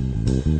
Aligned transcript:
Mm-hmm. 0.00 0.53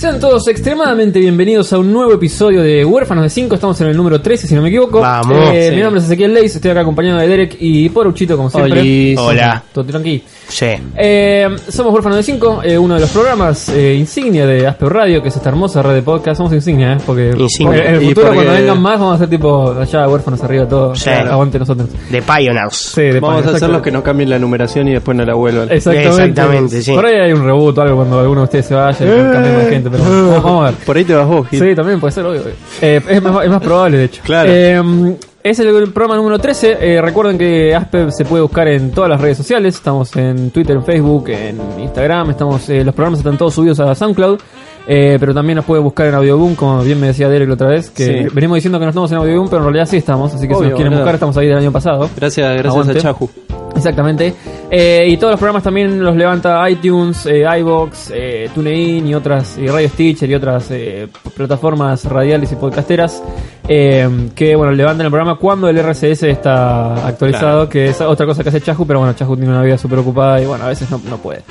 Sean 0.00 0.18
todos 0.18 0.48
extremadamente 0.48 1.18
bienvenidos 1.20 1.74
a 1.74 1.78
un 1.78 1.92
nuevo 1.92 2.14
episodio 2.14 2.62
de 2.62 2.86
Huérfanos 2.86 3.22
de 3.22 3.28
5. 3.28 3.54
Estamos 3.56 3.78
en 3.82 3.88
el 3.88 3.96
número 3.98 4.18
13, 4.18 4.46
si 4.46 4.54
no 4.54 4.62
me 4.62 4.68
equivoco. 4.68 5.00
Vamos. 5.00 5.50
Eh, 5.52 5.66
Sí. 5.70 5.76
Mi 5.76 5.82
nombre 5.82 6.00
es 6.00 6.06
Ezequiel 6.06 6.32
Leis, 6.32 6.56
estoy 6.56 6.70
acá 6.70 6.80
acompañado 6.80 7.18
de 7.18 7.28
Derek 7.28 7.56
y 7.60 7.86
Poruchito, 7.90 8.34
como 8.34 8.48
siempre. 8.48 8.80
Olis. 8.80 9.18
Hola. 9.18 9.62
Todo 9.74 9.84
tranqui. 9.84 10.22
Sí. 10.48 10.66
Eh, 10.96 11.48
somos 11.68 11.92
Huérfanos 11.92 12.16
de 12.16 12.22
5, 12.22 12.60
eh, 12.64 12.78
uno 12.78 12.94
de 12.94 13.00
los 13.00 13.10
programas 13.10 13.68
eh, 13.68 13.94
insignia 13.94 14.46
de 14.46 14.66
Asper 14.66 14.88
Radio, 14.88 15.22
que 15.22 15.28
es 15.28 15.36
esta 15.36 15.50
hermosa 15.50 15.82
red 15.82 15.94
de 15.94 16.02
podcast. 16.02 16.38
Somos 16.38 16.54
insignia, 16.54 16.94
¿eh? 16.94 16.98
Porque, 17.04 17.34
Insignia. 17.36 17.84
en 17.84 17.94
el 17.96 18.00
futuro, 18.00 18.26
porque- 18.28 18.36
cuando 18.36 18.52
vengan 18.54 18.80
más, 18.82 18.98
vamos 18.98 19.12
a 19.12 19.14
hacer 19.16 19.28
tipo 19.28 19.72
allá, 19.78 20.08
Huérfanos 20.08 20.42
arriba, 20.42 20.66
todo. 20.66 20.96
Sí. 20.96 21.10
Aguante 21.10 21.58
nosotros. 21.58 21.88
The 22.10 22.22
Pioneers. 22.22 22.74
Sí, 22.74 23.02
de 23.02 23.20
Vamos 23.20 23.46
a 23.46 23.50
hacer 23.50 23.68
los 23.68 23.82
que 23.82 23.90
no 23.90 24.02
cambien 24.02 24.30
la 24.30 24.38
numeración 24.38 24.88
y 24.88 24.92
después 24.94 25.14
no 25.14 25.26
la 25.26 25.34
vuelvan. 25.34 25.70
Exactamente. 25.70 26.08
Exactamente, 26.24 26.82
sí. 26.82 26.92
Por 26.94 27.04
ahí 27.04 27.16
hay 27.16 27.32
un 27.32 27.44
reboot 27.44 27.76
o 27.76 27.82
algo 27.82 27.96
cuando 27.96 28.18
alguno 28.18 28.40
de 28.40 28.44
ustedes 28.44 28.64
se 28.66 28.74
vaya 28.74 29.04
y 29.06 29.08
más 29.56 29.68
gente, 29.68 29.89
pero 29.90 30.04
vamos, 30.04 30.42
vamos 30.42 30.62
a 30.62 30.70
ver. 30.70 30.74
Por 30.84 30.96
ahí 30.96 31.04
te 31.04 31.14
vas 31.14 31.26
vos, 31.26 31.48
Gil. 31.48 31.60
Sí, 31.60 31.74
también 31.74 32.00
puede 32.00 32.12
ser, 32.12 32.24
obvio. 32.26 32.40
obvio. 32.42 32.52
Eh, 32.82 33.00
es, 33.08 33.22
más, 33.22 33.44
es 33.44 33.50
más 33.50 33.62
probable, 33.62 33.98
de 33.98 34.04
hecho. 34.04 34.22
Claro. 34.24 34.50
Eh, 34.52 35.16
es 35.42 35.58
el 35.58 35.90
programa 35.92 36.16
número 36.16 36.38
13. 36.38 36.76
Eh, 36.80 37.00
recuerden 37.00 37.38
que 37.38 37.74
Asper 37.74 38.12
se 38.12 38.24
puede 38.26 38.42
buscar 38.42 38.68
en 38.68 38.90
todas 38.90 39.08
las 39.08 39.20
redes 39.20 39.38
sociales. 39.38 39.74
Estamos 39.74 40.14
en 40.16 40.50
Twitter, 40.50 40.76
en 40.76 40.84
Facebook, 40.84 41.28
en 41.30 41.58
Instagram. 41.80 42.30
Estamos, 42.30 42.68
eh, 42.68 42.84
los 42.84 42.94
programas 42.94 43.20
están 43.20 43.38
todos 43.38 43.54
subidos 43.54 43.80
a 43.80 43.94
SoundCloud. 43.94 44.38
Eh, 44.86 45.18
pero 45.20 45.32
también 45.32 45.56
nos 45.56 45.64
puede 45.66 45.80
buscar 45.80 46.06
en 46.06 46.14
Audioboom, 46.14 46.56
como 46.56 46.82
bien 46.82 46.98
me 47.00 47.06
decía 47.08 47.28
Derek 47.28 47.48
la 47.48 47.54
otra 47.54 47.68
vez. 47.68 47.90
Que 47.90 48.04
Sí. 48.24 48.28
venimos 48.34 48.56
diciendo 48.56 48.78
que 48.78 48.84
no 48.86 48.90
estamos 48.90 49.10
en 49.12 49.18
Audioboom, 49.18 49.48
pero 49.48 49.58
en 49.58 49.64
realidad 49.64 49.86
sí 49.86 49.96
estamos. 49.98 50.34
Así 50.34 50.48
que 50.48 50.54
si 50.54 50.60
nos 50.62 50.74
quieren 50.74 50.92
buscar, 50.94 51.14
estamos 51.14 51.36
ahí 51.36 51.46
del 51.46 51.58
año 51.58 51.70
pasado. 51.72 52.08
Gracias, 52.16 52.46
gracias 52.54 52.66
Aguante. 52.66 52.98
a 52.98 53.02
Chahu. 53.02 53.59
Exactamente. 53.80 54.34
Eh, 54.70 55.06
y 55.08 55.16
todos 55.16 55.32
los 55.32 55.40
programas 55.40 55.62
también 55.62 56.02
los 56.02 56.14
levanta 56.14 56.68
iTunes, 56.70 57.26
eh, 57.26 57.44
iBox, 57.58 58.12
eh, 58.14 58.50
TuneIn 58.54 59.06
y 59.06 59.14
otras, 59.14 59.58
y 59.58 59.66
Radio 59.66 59.88
Stitcher 59.88 60.30
y 60.30 60.34
otras 60.34 60.70
eh, 60.70 61.08
plataformas 61.34 62.04
radiales 62.04 62.52
y 62.52 62.56
podcasteras 62.56 63.22
eh, 63.66 64.28
que 64.34 64.54
bueno 64.56 64.72
levantan 64.72 65.06
el 65.06 65.10
programa 65.10 65.38
cuando 65.38 65.68
el 65.68 65.78
RCS 65.78 66.24
está 66.24 67.06
actualizado, 67.06 67.68
que 67.68 67.88
es 67.88 68.00
otra 68.00 68.26
cosa 68.26 68.42
que 68.42 68.50
hace 68.50 68.60
Chahu, 68.60 68.86
pero 68.86 69.00
bueno, 69.00 69.14
Chahu 69.14 69.36
tiene 69.36 69.50
una 69.50 69.62
vida 69.62 69.78
súper 69.78 69.98
ocupada 70.00 70.40
y 70.40 70.46
bueno, 70.46 70.64
a 70.64 70.68
veces 70.68 70.90
no, 70.90 71.00
no 71.08 71.16
puede. 71.18 71.42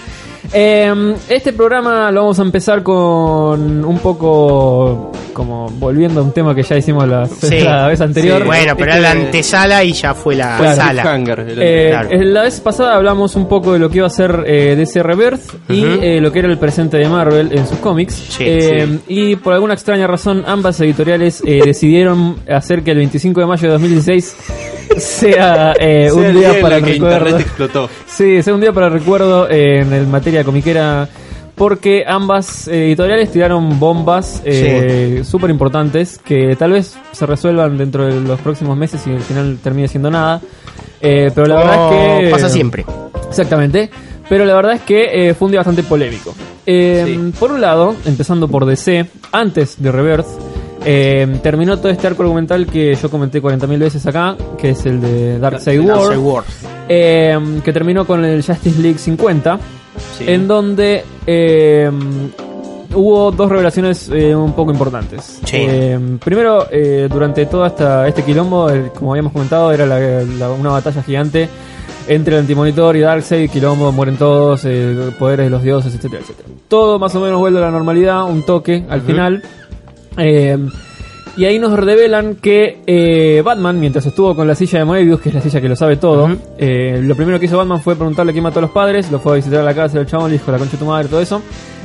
Eh, 0.54 1.16
este 1.30 1.54
programa 1.54 2.12
lo 2.12 2.22
vamos 2.22 2.40
a 2.40 2.44
empezar 2.44 2.82
con 2.84 3.84
un 3.86 4.00
poco 4.00 5.12
como 5.34 5.70
volviendo 5.70 6.20
a 6.20 6.24
un 6.24 6.32
tema 6.34 6.54
que 6.56 6.64
ya 6.64 6.76
hicimos 6.78 7.08
la, 7.08 7.26
Sí. 7.28 7.60
la 7.64 7.88
vez 7.88 8.02
anterior. 8.02 8.42
Sí, 8.42 8.48
Bueno, 8.48 8.74
pero 8.76 8.92
Este- 8.92 9.00
era 9.00 9.14
la 9.16 9.22
antesala 9.22 9.84
y 9.84 9.94
ya 9.94 10.14
fue 10.14 10.36
la 10.36 10.58
Claro. 10.58 10.76
sala. 10.76 11.16
El- 11.16 11.62
Eh, 11.62 11.88
Claro. 11.92 12.10
en 12.12 12.34
La 12.34 12.42
vez 12.44 12.60
pasada 12.60 12.96
hablamos 12.96 13.36
un 13.36 13.48
poco 13.48 13.74
de 13.74 13.80
lo 13.80 13.90
que 13.90 13.98
iba 13.98 14.08
a 14.08 14.10
ser 14.10 14.44
eh, 14.48 14.76
DC 14.76 15.02
Rebirth 15.04 15.70
y 15.70 15.86
Ujú. 15.86 16.00
eh, 16.02 16.20
lo 16.22 16.32
que 16.32 16.40
era 16.40 16.48
el 16.50 16.58
presente 16.58 16.98
de 16.98 17.08
Marvel 17.08 17.52
en 17.54 17.66
sus 17.68 17.78
cómics. 17.78 18.14
Sí, 18.16 18.44
Eh, 18.46 19.00
Y 19.08 19.36
por 19.38 19.54
alguna 19.54 19.74
extraña 19.74 20.08
razón, 20.08 20.44
ambas 20.48 20.80
editoriales 20.82 21.42
eh, 21.46 21.62
decidieron 21.64 22.36
hacer 22.50 22.84
que 22.84 22.92
el 22.92 22.98
25 22.98 23.40
de 23.42 23.46
mayo 23.48 23.68
de 23.68 23.74
2016 23.74 24.36
sea, 24.98 25.74
eh, 25.80 26.06
Sea 26.10 26.14
un 26.14 26.26
el 26.26 26.34
día 26.36 26.56
en 26.56 26.62
para 26.62 26.78
el 26.78 26.84
recuerdo. 26.84 27.18
Internet 27.18 27.42
explotó. 27.42 27.90
Sí, 28.08 28.42
sea 28.42 28.54
un 28.54 28.62
día 28.62 28.74
para 28.74 28.88
el 28.88 28.94
recuerdo 28.94 29.50
eh, 29.50 29.82
en 29.82 29.94
el 29.94 30.08
materia 30.08 30.44
comiquera. 30.44 31.08
Porque 31.56 32.06
ambas 32.08 32.70
eh, 32.70 32.86
editoriales 32.86 33.32
tiraron 33.34 33.80
bombas 33.82 34.42
eh, 34.46 35.24
súper 35.26 35.50
importantes 35.50 36.18
que 36.24 36.56
tal 36.58 36.72
vez 36.72 36.98
se 37.12 37.26
resuelvan 37.26 37.78
dentro 37.78 38.06
de 38.06 38.22
los 38.22 38.40
próximos 38.40 38.78
meses 38.78 39.06
y 39.06 39.10
al 39.12 39.20
final 39.20 39.58
termine 39.62 39.90
siendo 39.90 40.10
nada. 40.10 40.40
Eh, 41.02 41.32
pero 41.36 41.48
la 41.48 41.56
verdad 41.58 41.94
es 41.94 42.24
que. 42.26 42.32
pasa 42.32 42.48
siempre. 42.50 42.86
Exactamente. 43.28 43.90
Pero 44.30 44.46
la 44.46 44.54
verdad 44.56 44.74
es 44.76 44.82
que 44.84 45.30
eh, 45.30 45.34
fue 45.34 45.48
un 45.48 45.52
día 45.52 45.60
bastante 45.60 45.84
polémico. 45.84 46.34
Eh, 46.66 47.04
Sí. 47.06 47.34
Por 47.38 47.52
un 47.52 47.60
lado, 47.60 47.94
empezando 48.06 48.48
por 48.48 48.66
DC, 48.66 49.08
antes 49.34 49.82
de 49.82 49.92
Rebirth, 49.92 50.28
eh, 50.86 51.40
terminó 51.44 51.78
todo 51.78 51.90
este 51.90 52.08
arco 52.08 52.24
argumental 52.24 52.66
que 52.66 52.96
yo 52.96 53.10
comenté 53.10 53.42
40.000 53.42 53.78
veces 53.80 54.06
acá, 54.06 54.36
que 54.58 54.70
es 54.72 54.86
el 54.86 55.02
de 55.02 55.40
Darkseid 55.40 55.82
War, 55.82 56.18
War. 56.20 56.44
eh, 56.88 57.38
que 57.64 57.74
terminó 57.74 58.06
con 58.06 58.24
el 58.26 58.44
Justice 58.44 58.82
League 58.82 58.98
50, 58.98 59.60
Sí. 60.18 60.26
en 60.28 60.48
donde 60.48 61.04
eh, 61.28 61.92
hubo 62.96 63.32
dos 63.32 63.50
revelaciones 63.50 64.10
eh, 64.10 64.34
un 64.36 64.54
poco 64.54 64.72
importantes. 64.72 65.40
Sí. 65.46 65.68
Primero, 66.24 66.68
durante 67.10 67.46
todo 67.46 67.66
esta, 67.66 68.08
este 68.08 68.24
quilombo, 68.24 68.70
el- 68.70 68.92
como 68.92 69.12
habíamos 69.12 69.34
comentado, 69.34 69.72
era 69.72 69.86
la- 69.86 70.00
la- 70.24 70.50
una 70.52 70.70
batalla 70.72 71.04
gigante 71.04 71.50
entre 72.08 72.36
el 72.36 72.42
antimonitor 72.42 72.96
y 72.96 73.02
Darkseid, 73.02 73.50
quilombo, 73.52 73.92
mueren 73.92 74.18
todos, 74.18 74.62
eh, 74.66 75.12
poderes 75.20 75.46
de 75.48 75.50
los 75.52 75.62
dioses, 75.62 75.94
etcétera, 75.94 76.22
etcétera. 76.24 76.50
Todo 76.68 76.98
más 76.98 77.14
o 77.16 77.20
menos 77.20 77.40
vuelve 77.40 77.60
a 77.60 77.62
la 77.64 77.72
normalidad, 77.72 78.24
un 78.26 78.44
toque 78.44 78.84
al 78.90 79.02
final. 79.02 79.44
Eh, 80.20 80.58
y 81.38 81.46
ahí 81.46 81.58
nos 81.58 81.72
revelan 81.80 82.36
que 82.36 82.80
eh, 82.86 83.42
Batman, 83.46 83.80
mientras 83.80 84.06
estuvo 84.06 84.36
con 84.36 84.46
la 84.48 84.56
silla 84.56 84.80
de 84.80 84.86
Moebius, 84.86 85.22
que 85.22 85.30
es 85.30 85.36
la 85.36 85.42
silla 85.42 85.62
que 85.62 85.70
lo 85.70 85.76
sabe 85.76 85.96
todo, 85.96 86.28
eh, 86.58 87.00
lo 87.02 87.16
primero 87.16 87.40
que 87.40 87.46
hizo 87.46 87.58
Batman 87.58 87.82
fue 87.82 87.96
preguntarle 87.96 88.34
quién 88.34 88.44
mató 88.44 88.60
a 88.60 88.64
los 88.64 88.72
padres, 88.72 89.10
lo 89.10 89.20
fue 89.20 89.34
a 89.34 89.36
visitar 89.36 89.62
a 89.62 89.64
la 89.64 89.74
cárcel 89.74 90.00
del 90.00 90.08
chabón, 90.08 90.32
le 90.32 90.38
dijo 90.38 90.52
la 90.52 90.58
concha 90.58 90.74
de 90.74 90.78
tu 90.80 90.86
madre, 90.86 91.08
todo 91.08 91.22
eso. 91.22 91.42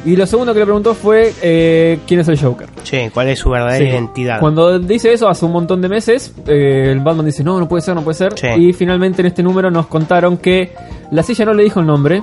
Y 0.06 0.16
lo 0.16 0.26
segundo 0.26 0.52
que 0.52 0.58
le 0.58 0.64
preguntó 0.66 0.94
fue 0.94 1.32
eh, 1.40 1.98
quién 2.06 2.20
es 2.20 2.28
el 2.28 2.38
Joker. 2.38 2.68
Sí, 2.82 2.98
¿cuál 3.14 3.28
es 3.28 3.38
su 3.38 3.48
verdadera 3.50 3.78
Sí. 3.78 3.84
identidad? 3.90 4.40
Cuando 4.40 4.78
dice 4.78 5.12
eso 5.12 5.28
hace 5.28 5.44
un 5.46 5.52
montón 5.52 5.80
de 5.80 5.88
meses, 5.88 6.34
eh, 6.48 6.88
el 6.90 7.00
Batman 7.00 7.26
dice, 7.26 7.44
no, 7.44 7.58
no 7.60 7.68
puede 7.68 7.82
ser, 7.82 7.94
no 7.94 8.02
puede 8.02 8.16
ser. 8.16 8.32
Sí. 8.36 8.48
Y 8.58 8.72
finalmente 8.72 9.22
en 9.22 9.26
este 9.26 9.42
número 9.42 9.70
nos 9.70 9.86
contaron 9.86 10.36
que 10.38 10.72
la 11.12 11.22
silla 11.22 11.44
no 11.44 11.54
le 11.54 11.62
dijo 11.62 11.78
el 11.80 11.86
nombre, 11.86 12.22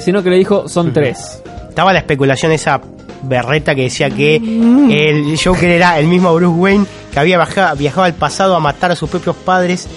sino 0.00 0.22
que 0.22 0.30
le 0.30 0.36
dijo 0.36 0.68
son 0.68 0.92
tres. 0.92 1.42
Estaba 1.68 1.92
la 1.92 2.00
especulación 2.00 2.52
esa 2.52 2.80
berreta 3.22 3.74
que 3.74 3.82
decía 3.82 4.10
que 4.10 4.36
el 4.36 5.38
Joker 5.42 5.70
era 5.70 5.98
el 5.98 6.06
mismo 6.06 6.34
Bruce 6.34 6.58
Wayne 6.58 6.86
que 7.12 7.18
había 7.20 7.38
viajado 7.76 8.04
al 8.04 8.14
pasado 8.14 8.54
a 8.56 8.60
matar 8.60 8.92
a 8.92 8.96
sus 8.96 9.08
propios 9.10 9.36
padres 9.36 9.88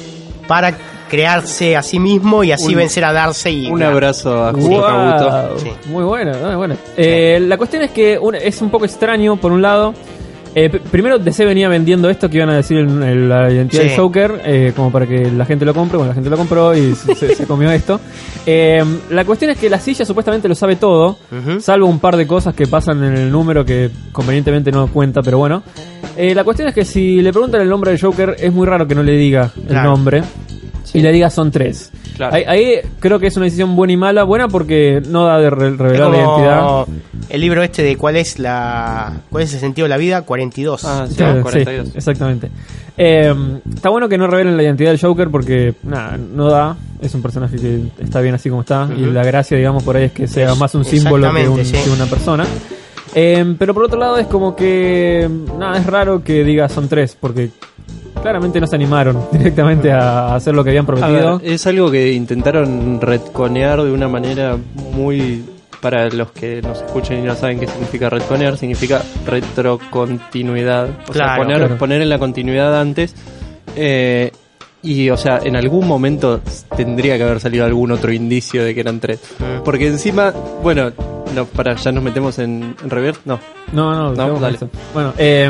para 0.48 0.76
crearse 1.10 1.78
a 1.78 1.84
sí 1.84 2.00
mismo 2.00 2.44
y 2.44 2.52
así 2.52 2.70
Un- 2.70 2.76
vencer 2.76 3.06
a 3.06 3.14
Darcy. 3.14 3.68
Un 3.70 3.84
abrazo 3.84 4.44
a 4.46 4.52
Wow, 4.52 4.82
Cabuto. 4.82 5.60
Sí. 5.60 5.72
Muy 5.90 6.04
bueno, 6.04 6.32
muy 6.44 6.56
bueno. 6.56 6.76
Eh, 6.98 7.40
la 7.40 7.56
cuestión 7.58 7.84
es 7.84 7.92
que 7.92 8.18
un- 8.18 8.34
es 8.36 8.62
un 8.62 8.72
poco 8.72 8.86
extraño, 8.86 9.36
por 9.36 9.52
un 9.52 9.62
lado. 9.62 9.94
Eh, 10.56 10.70
primero, 10.70 11.18
DC 11.18 11.46
venía 11.46 11.68
vendiendo 11.68 12.10
esto 12.10 12.30
que 12.30 12.38
iban 12.38 12.50
a 12.50 12.56
decir 12.58 12.78
en, 12.78 13.02
en 13.02 13.28
la 13.30 13.52
identidad 13.52 13.84
Sí. 13.84 13.90
del 13.90 13.98
Joker, 13.98 14.42
eh, 14.46 14.74
como 14.76 14.92
para 14.92 15.08
que 15.08 15.32
la 15.32 15.46
gente 15.46 15.66
lo 15.66 15.74
compre. 15.74 15.98
Bueno, 15.98 16.10
la 16.12 16.14
gente 16.14 16.30
lo 16.30 16.38
compró 16.38 16.76
y 16.76 16.94
se, 16.96 17.46
comió 17.48 17.72
esto. 17.72 18.00
Eh, 18.46 18.84
la 19.10 19.26
cuestión 19.26 19.50
es 19.52 19.58
que 19.58 19.70
la 19.70 19.80
silla 19.80 20.06
supuestamente 20.06 20.48
lo 20.48 20.54
sabe 20.56 20.76
todo, 20.76 21.18
salvo 21.60 21.88
un 21.88 22.00
par 22.00 22.18
de 22.18 22.28
cosas 22.28 22.54
que 22.54 22.68
pasan 22.68 23.04
en 23.04 23.14
el 23.18 23.32
número 23.32 23.66
que 23.66 23.90
convenientemente 24.12 24.72
no 24.72 24.88
cuenta, 24.88 25.22
pero 25.24 25.40
bueno. 25.40 25.64
Eh, 26.16 26.36
la 26.36 26.44
cuestión 26.44 26.68
es 26.68 26.76
que 26.76 26.86
si 26.86 27.22
le 27.22 27.32
preguntan 27.32 27.62
el 27.62 27.70
nombre 27.70 27.90
del 27.92 28.00
Joker, 28.00 28.36
es 28.40 28.54
muy 28.54 28.68
raro 28.68 28.88
que 28.88 28.94
no 28.94 29.02
le 29.02 29.14
diga 29.14 29.50
el 29.58 29.68
Claro. 29.70 29.90
nombre 29.90 30.22
y 30.94 31.02
le 31.02 31.12
diga 31.12 31.30
son 31.30 31.52
tres. 31.52 31.92
Claro. 32.16 32.36
Ahí, 32.36 32.44
ahí 32.48 32.74
creo 33.00 33.20
que 33.20 33.28
es 33.28 33.36
una 33.38 33.46
decisión 33.46 33.76
buena 33.76 33.94
y 33.94 33.98
mala. 33.98 34.24
Buena 34.24 34.48
porque 34.48 35.02
no 35.08 35.26
da 35.26 35.40
de 35.40 35.50
revelar 35.50 36.10
la 36.12 36.18
identidad. 36.18 36.86
el 37.30 37.42
libro 37.42 37.64
este 37.64 37.82
de 37.84 37.96
cuál 37.98 38.16
es 38.16 38.38
la 38.40 39.22
cuál 39.30 39.44
es 39.44 39.54
el 39.54 39.60
sentido 39.60 39.86
de 39.86 39.90
la 39.90 39.98
vida 39.98 40.22
42. 40.22 40.84
Ah, 40.86 41.06
sí, 41.08 41.16
Sí, 41.16 41.24
42. 41.42 41.88
sí, 41.90 41.94
exactamente. 41.96 42.50
Eh, 42.96 43.34
está 43.74 43.90
bueno 43.90 44.08
que 44.08 44.20
no 44.20 44.28
revelen 44.28 44.56
la 44.56 44.62
identidad 44.64 44.92
del 44.92 45.00
Joker 45.00 45.30
porque 45.30 45.74
nada, 45.84 46.18
no 46.18 46.50
da. 46.50 46.78
Es 47.02 47.14
un 47.16 47.22
personaje 47.24 47.58
que 47.58 47.82
está 48.00 48.22
bien 48.22 48.36
así 48.36 48.50
como 48.50 48.62
está. 48.62 48.88
Y 48.96 49.02
la 49.02 49.24
gracia, 49.24 49.58
digamos, 49.58 49.82
por 49.84 49.98
ahí 49.98 50.06
es 50.06 50.12
que 50.12 50.28
sea 50.28 50.52
Es- 50.52 50.58
más 50.60 50.76
un 50.76 50.86
símbolo 50.86 51.24
que, 51.34 51.48
un- 51.50 51.60
exactamente, 51.60 51.78
sí. 51.78 51.84
que 51.84 51.90
una 51.90 52.06
persona. 52.06 52.46
Eh, 53.16 53.56
pero 53.60 53.74
por 53.74 53.84
otro 53.84 54.00
lado 54.00 54.18
es 54.18 54.28
como 54.28 54.56
que 54.56 55.30
nada, 55.58 55.78
es 55.78 55.86
raro 55.86 56.24
que 56.24 56.44
diga 56.44 56.70
son 56.70 56.88
tres 56.88 57.18
porque 57.20 57.50
claramente 58.24 58.60
no 58.60 58.66
se 58.66 58.76
animaron 58.76 59.28
directamente 59.32 59.92
a 59.92 60.34
hacer 60.34 60.56
lo 60.56 60.64
que 60.64 60.72
habían 60.72 60.86
prometido. 60.88 61.38
ver, 61.40 61.52
es 61.52 61.68
algo 61.68 61.92
que 61.92 62.12
intentaron 62.14 63.00
retconear 63.00 63.84
de 63.84 63.92
una 63.92 64.08
manera 64.08 64.58
muy. 64.96 65.44
Para 65.82 66.08
los 66.10 66.32
que 66.32 66.62
nos 66.62 66.78
escuchen 66.82 67.20
y 67.20 67.24
no 67.24 67.36
saben 67.36 67.60
qué 67.60 67.68
significa 67.68 68.10
retconear, 68.10 68.56
significa 68.58 69.02
retrocontinuidad. 69.26 70.88
O 71.10 71.14
sea, 71.14 71.36
poner, 71.36 71.58
claro. 71.58 71.78
poner 71.78 72.02
en 72.02 72.10
la 72.10 72.20
continuidad 72.20 72.80
antes. 72.80 73.14
eh, 73.76 74.32
y, 74.82 75.10
o 75.10 75.16
sea, 75.18 75.40
en 75.42 75.56
algún 75.56 75.88
momento 75.88 76.42
tendría 76.76 77.16
que 77.18 77.24
haber 77.24 77.40
salido 77.40 77.64
algún 77.66 77.92
otro 77.94 78.12
indicio 78.12 78.64
de 78.66 78.74
que 78.76 78.82
eran 78.82 79.00
tres. 79.00 79.22
Mm. 79.40 79.64
Porque 79.64 79.88
encima, 79.88 80.34
bueno, 80.62 80.92
no, 81.34 81.46
para, 81.46 81.76
ya 81.76 81.92
nos 81.94 82.04
metemos 82.04 82.38
en, 82.40 82.76
en 82.84 82.90
reverse. 82.90 83.22
No, 83.24 83.40
No, 83.72 83.94
no, 83.94 84.14
No, 84.14 84.40
dale. 84.42 84.58
eso. 84.58 84.70
Bueno, 84.94 85.14
eh, 85.18 85.50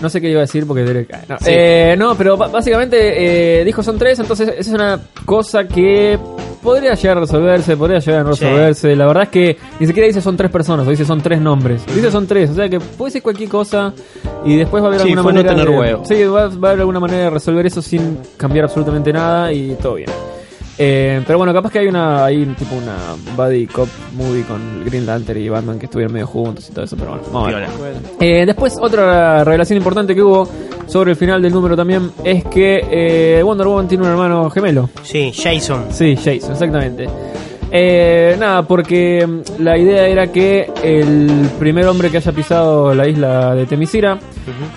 no 0.00 0.08
sé 0.08 0.20
qué 0.20 0.30
iba 0.30 0.38
a 0.40 0.42
decir 0.42 0.66
porque 0.66 0.84
Derek- 0.84 1.26
no. 1.28 1.38
Sí. 1.38 1.44
Eh, 1.48 1.94
no, 1.98 2.14
pero 2.16 2.36
básicamente 2.36 3.60
eh, 3.60 3.64
dijo 3.64 3.82
son 3.82 3.98
tres, 3.98 4.18
entonces 4.18 4.48
esa 4.48 4.58
es 4.60 4.68
una 4.68 5.00
cosa 5.24 5.66
que 5.66 6.18
podría 6.62 6.94
llegar 6.94 7.18
a 7.18 7.20
resolverse, 7.20 7.76
podría 7.76 7.98
llegar 8.00 8.20
a 8.20 8.24
no 8.24 8.34
Sí. 8.34 8.44
resolverse. 8.44 8.96
La 8.96 9.06
verdad 9.06 9.24
es 9.24 9.28
que 9.30 9.56
ni 9.80 9.86
siquiera 9.86 10.06
dice 10.06 10.20
son 10.20 10.36
tres 10.36 10.50
personas, 10.50 10.86
o 10.86 10.90
dice 10.90 11.04
son 11.04 11.20
tres 11.20 11.40
nombres. 11.40 11.84
Dice 11.94 12.10
son 12.10 12.26
tres, 12.26 12.50
o 12.50 12.54
sea 12.54 12.68
que 12.68 12.80
puede 12.80 13.10
ser 13.12 13.22
cualquier 13.22 13.48
cosa 13.48 13.92
y 14.44 14.56
después 14.56 14.82
va 14.82 14.86
a 14.86 14.88
haber 14.90 15.00
Sí, 15.00 15.08
alguna 15.12 15.22
no 15.22 15.28
manera 15.28 15.50
tener 15.54 15.68
de, 15.70 15.78
huevo. 15.78 16.04
Sí, 16.04 16.24
va, 16.24 16.48
va 16.48 16.68
a 16.68 16.70
haber 16.72 16.80
alguna 16.80 17.00
manera 17.00 17.24
de 17.24 17.30
resolver 17.30 17.66
eso 17.66 17.80
sin 17.82 18.18
cambiar 18.36 18.64
absolutamente 18.64 19.12
nada 19.12 19.52
y 19.52 19.76
todo 19.80 19.94
bien. 19.94 20.10
Eh, 20.78 21.22
pero 21.26 21.38
bueno, 21.38 21.52
capaz 21.52 21.72
que 21.72 21.80
hay 21.80 21.88
una 21.88 22.24
hay 22.24 22.44
tipo 22.56 22.76
una 22.76 22.96
buddy 23.36 23.66
cop 23.66 23.88
movie 24.16 24.44
con 24.44 24.84
Green 24.84 25.04
Lantern 25.04 25.40
y 25.40 25.48
Batman 25.48 25.78
que 25.78 25.86
estuvieron 25.86 26.12
medio 26.12 26.26
juntos 26.28 26.68
y 26.68 26.72
todo 26.72 26.84
eso, 26.84 26.96
pero 26.96 27.10
bueno, 27.10 27.24
vamos 27.32 27.52
a 27.52 27.56
ver. 27.56 27.68
Eh, 28.20 28.46
después, 28.46 28.76
otra 28.80 29.42
revelación 29.42 29.76
importante 29.76 30.14
que 30.14 30.22
hubo 30.22 30.48
sobre 30.86 31.10
el 31.10 31.16
final 31.16 31.42
del 31.42 31.52
número 31.52 31.76
también 31.76 32.10
es 32.24 32.44
que 32.44 32.80
eh, 32.90 33.42
Wonder 33.42 33.66
Woman 33.66 33.88
tiene 33.88 34.04
un 34.04 34.10
hermano 34.10 34.48
gemelo. 34.50 34.88
Sí, 35.02 35.32
Jason. 35.34 35.86
Sí, 35.90 36.16
Jason, 36.16 36.52
exactamente. 36.52 37.08
Eh, 37.70 38.36
nada, 38.38 38.62
porque 38.62 39.26
mm, 39.26 39.62
la 39.62 39.76
idea 39.76 40.06
era 40.06 40.28
que 40.28 40.70
el 40.82 41.50
primer 41.58 41.86
hombre 41.86 42.10
que 42.10 42.16
haya 42.18 42.32
pisado 42.32 42.94
la 42.94 43.06
isla 43.06 43.54
de 43.54 43.66
Temisira 43.66 44.18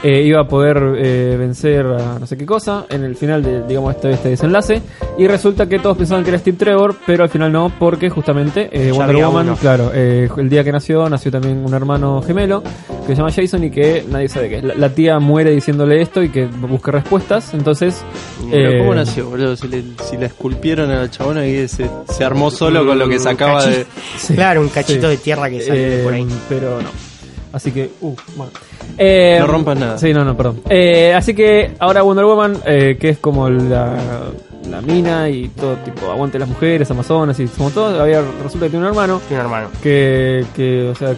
eh, 0.04 0.22
iba 0.24 0.42
a 0.42 0.48
poder 0.48 0.78
eh, 0.98 1.36
vencer 1.38 1.86
a 1.86 2.20
no 2.20 2.26
sé 2.28 2.38
qué 2.38 2.46
cosa 2.46 2.86
en 2.90 3.04
el 3.04 3.16
final 3.16 3.42
de, 3.44 3.64
digamos, 3.68 3.96
este, 3.96 4.12
este 4.12 4.30
desenlace. 4.30 4.82
Y 5.18 5.28
resulta 5.28 5.68
que 5.68 5.80
todos 5.80 5.98
pensaban 5.98 6.24
que 6.24 6.30
era 6.32 6.40
Steve 6.40 6.58
Trevor, 6.58 6.96
pero 7.06 7.24
al 7.24 7.30
final 7.30 7.52
no, 7.52 7.72
porque 7.80 8.10
justamente 8.10 8.70
eh, 8.72 8.88
Ya 8.88 8.94
Wonder 8.94 9.16
Woman, 9.18 9.48
uno. 9.48 9.56
claro, 9.58 9.92
eh, 9.94 10.30
el 10.38 10.50
día 10.50 10.64
que 10.64 10.72
nació, 10.72 11.08
nació 11.10 11.32
también 11.32 11.64
un 11.66 11.74
hermano 11.74 12.22
gemelo 12.22 12.62
que 13.06 13.08
se 13.08 13.16
llama 13.16 13.32
Jason 13.32 13.64
y 13.64 13.72
que 13.72 14.06
nadie 14.10 14.30
sabe 14.30 14.50
qué 14.50 14.58
es. 14.58 14.64
La, 14.64 14.76
la 14.76 14.90
tía 14.90 15.20
muere 15.20 15.52
diciéndole 15.52 16.02
esto 16.02 16.22
y 16.24 16.30
que 16.30 16.46
busca 16.46 16.92
respuestas, 16.92 17.54
entonces... 17.54 18.04
Pero 18.50 18.72
eh, 18.72 18.80
¿cómo 18.80 18.96
nació, 18.96 19.30
boludo? 19.30 19.56
Si, 19.56 19.68
le, 19.68 19.84
si 20.04 20.18
la 20.18 20.28
esculpieron 20.28 20.90
a 20.92 21.02
la 21.02 21.10
chabona 21.10 21.46
y 21.46 21.68
se, 21.68 21.90
se 22.10 22.24
armó 22.24 22.50
solo 22.52 22.86
con 22.86 22.98
lo 23.00 23.08
que 23.08 23.20
sacaba 23.20 23.66
de... 23.66 23.86
sí. 24.18 24.34
Claro, 24.36 24.62
un 24.62 24.70
cachito 24.70 25.02
Sí. 25.08 25.08
de 25.08 25.18
tierra 25.18 25.50
que 25.50 25.60
de 25.60 26.00
Eh, 26.00 26.04
por 26.04 26.14
ahí. 26.14 26.28
Pero 26.50 26.82
no. 26.82 26.90
Así 27.54 27.72
que, 27.72 27.90
uh, 28.02 28.16
bueno. 28.36 28.52
Eh, 28.98 29.38
No 29.40 29.48
rompas 29.48 29.78
nada. 29.78 29.98
Sí, 29.98 30.14
no, 30.14 30.24
no, 30.24 30.36
perdón. 30.38 30.62
Eh, 30.70 31.14
así 31.14 31.34
que 31.34 31.72
ahora 31.80 32.02
Wonder 32.02 32.26
Woman, 32.26 32.58
eh, 32.66 32.98
que 33.00 33.10
es 33.10 33.18
como 33.18 33.50
la, 33.50 33.98
la 34.70 34.82
mina 34.82 35.28
y 35.30 35.50
todo 35.50 35.76
tipo, 35.78 36.10
aguante 36.10 36.40
las 36.40 36.48
mujeres, 36.48 36.90
amazonas 36.92 37.40
y 37.40 37.48
como 37.48 37.70
todo, 37.72 38.02
había, 38.02 38.22
resulta 38.44 38.68
que 38.68 38.70
tiene 38.72 38.86
un 38.86 38.92
hermano 38.92 39.20
Tiene 39.28 39.42
un 39.44 39.46
hermano. 39.48 39.68
que, 39.84 40.46
que, 40.56 40.88
o 40.90 40.96
sea, 40.96 41.14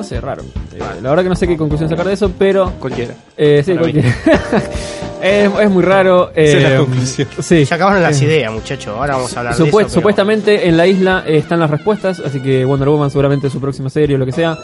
no 0.00 0.06
sé, 0.06 0.20
raro. 0.20 0.42
Eh, 0.74 0.78
la 1.02 1.10
verdad 1.10 1.22
que 1.22 1.28
no 1.28 1.34
sé 1.36 1.46
qué 1.46 1.56
conclusión 1.56 1.88
sacar 1.88 2.06
de 2.06 2.12
eso, 2.14 2.30
pero... 2.38 2.70
Cualquiera. 2.80 3.14
Eh, 3.36 3.62
sí, 3.64 3.74
Para 3.74 3.86
mí. 3.86 3.92
cualquier- 3.92 4.14
es, 5.22 5.50
es 5.60 5.70
muy 5.70 5.82
raro. 5.82 6.30
Esa 6.34 6.56
es 6.56 6.62
la 6.62 6.74
eh, 6.74 6.78
conclusión. 6.78 7.28
Sí. 7.40 7.66
Se 7.66 7.74
acabaron 7.74 8.02
las 8.02 8.20
Eh, 8.20 8.24
ideas, 8.24 8.52
muchachos. 8.52 8.94
Ahora 8.96 9.14
vamos 9.16 9.36
a 9.36 9.40
hablar 9.40 9.54
de 9.56 9.58
Supuest- 9.64 9.66
eso. 9.66 9.76
pero- 9.76 9.88
Supuestamente 9.90 10.68
en 10.68 10.76
la 10.76 10.86
isla 10.86 11.24
eh, 11.26 11.36
están 11.38 11.60
las 11.60 11.70
respuestas, 11.70 12.20
así 12.20 12.40
que 12.40 12.64
Wonder 12.64 12.88
Woman 12.88 13.10
seguramente 13.10 13.46
en 13.48 13.52
su 13.52 13.60
próxima 13.60 13.90
serie 13.90 14.16
o 14.16 14.18
lo 14.18 14.26
que 14.26 14.32
sea 14.32 14.56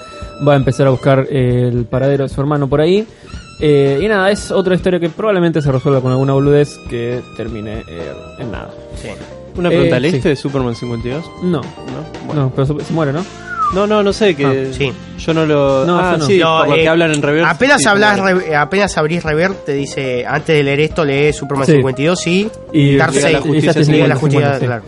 va 0.47 0.55
a 0.55 0.57
empezar 0.57 0.87
a 0.87 0.91
buscar 0.91 1.27
eh, 1.31 1.69
el 1.73 1.85
paradero 1.85 2.25
de 2.25 2.29
su 2.29 2.41
hermano 2.41 2.69
por 2.69 2.81
ahí. 2.81 3.07
Eh, 3.61 4.01
y 4.03 4.09
nada, 4.09 4.31
es 4.31 4.51
otra 4.51 4.75
historia 4.75 5.01
que 5.01 5.09
probablemente 5.09 5.63
se 5.63 5.73
resuelva 5.73 6.01
con 6.03 6.11
alguna 6.13 6.35
boludez 6.35 6.77
que 6.91 7.23
termine 7.37 7.85
eh, 7.89 8.13
en 8.39 8.51
nada. 8.51 8.69
Sí. 9.01 9.09
Una 9.57 9.69
Eh, 9.71 9.73
pregunta, 9.73 9.97
sí. 9.97 10.03
¿leíste 10.03 10.29
de 10.29 10.37
Superman 10.37 10.75
52? 10.75 11.25
No, 11.43 11.61
¿No? 11.63 11.63
Bueno. 12.27 12.43
no, 12.43 12.53
pero 12.55 12.67
se 12.67 12.93
muere, 12.93 13.13
¿no? 13.15 13.25
No, 13.75 13.87
no, 13.87 14.03
no 14.03 14.13
sé, 14.13 14.35
que 14.35 14.47
Ah, 14.47 14.75
sí. 14.77 14.93
yo 15.19 15.35
no 15.35 15.45
lo... 15.45 15.85
No, 15.85 15.99
ah, 15.99 16.17
no. 16.19 16.25
sí, 16.27 16.39
No, 16.39 16.59
por 16.61 16.69
lo 16.69 16.75
eh, 16.77 16.83
que 16.83 16.89
hablan 16.89 17.13
en 17.13 17.21
reverse. 17.23 17.51
Apenas 17.51 17.83
sí, 17.83 17.89
hablas, 17.89 18.19
re- 18.21 18.55
apenas 18.57 18.97
abrís 18.97 19.23
Revert, 19.25 19.65
te 19.65 19.73
dice, 19.73 20.25
antes 20.27 20.57
de 20.57 20.63
leer 20.63 20.81
esto, 20.81 21.05
lee 21.05 21.33
Superman 21.33 21.67
Sí. 21.67 21.73
52 21.73 22.27
y, 22.29 22.51
Y 22.73 22.93
de 22.93 22.99
la 22.99 23.07
Justicia 23.07 23.31
y 23.31 23.33
la 23.33 23.41
50, 23.43 24.15
Justicia, 24.17 24.59
claro. 24.61 24.83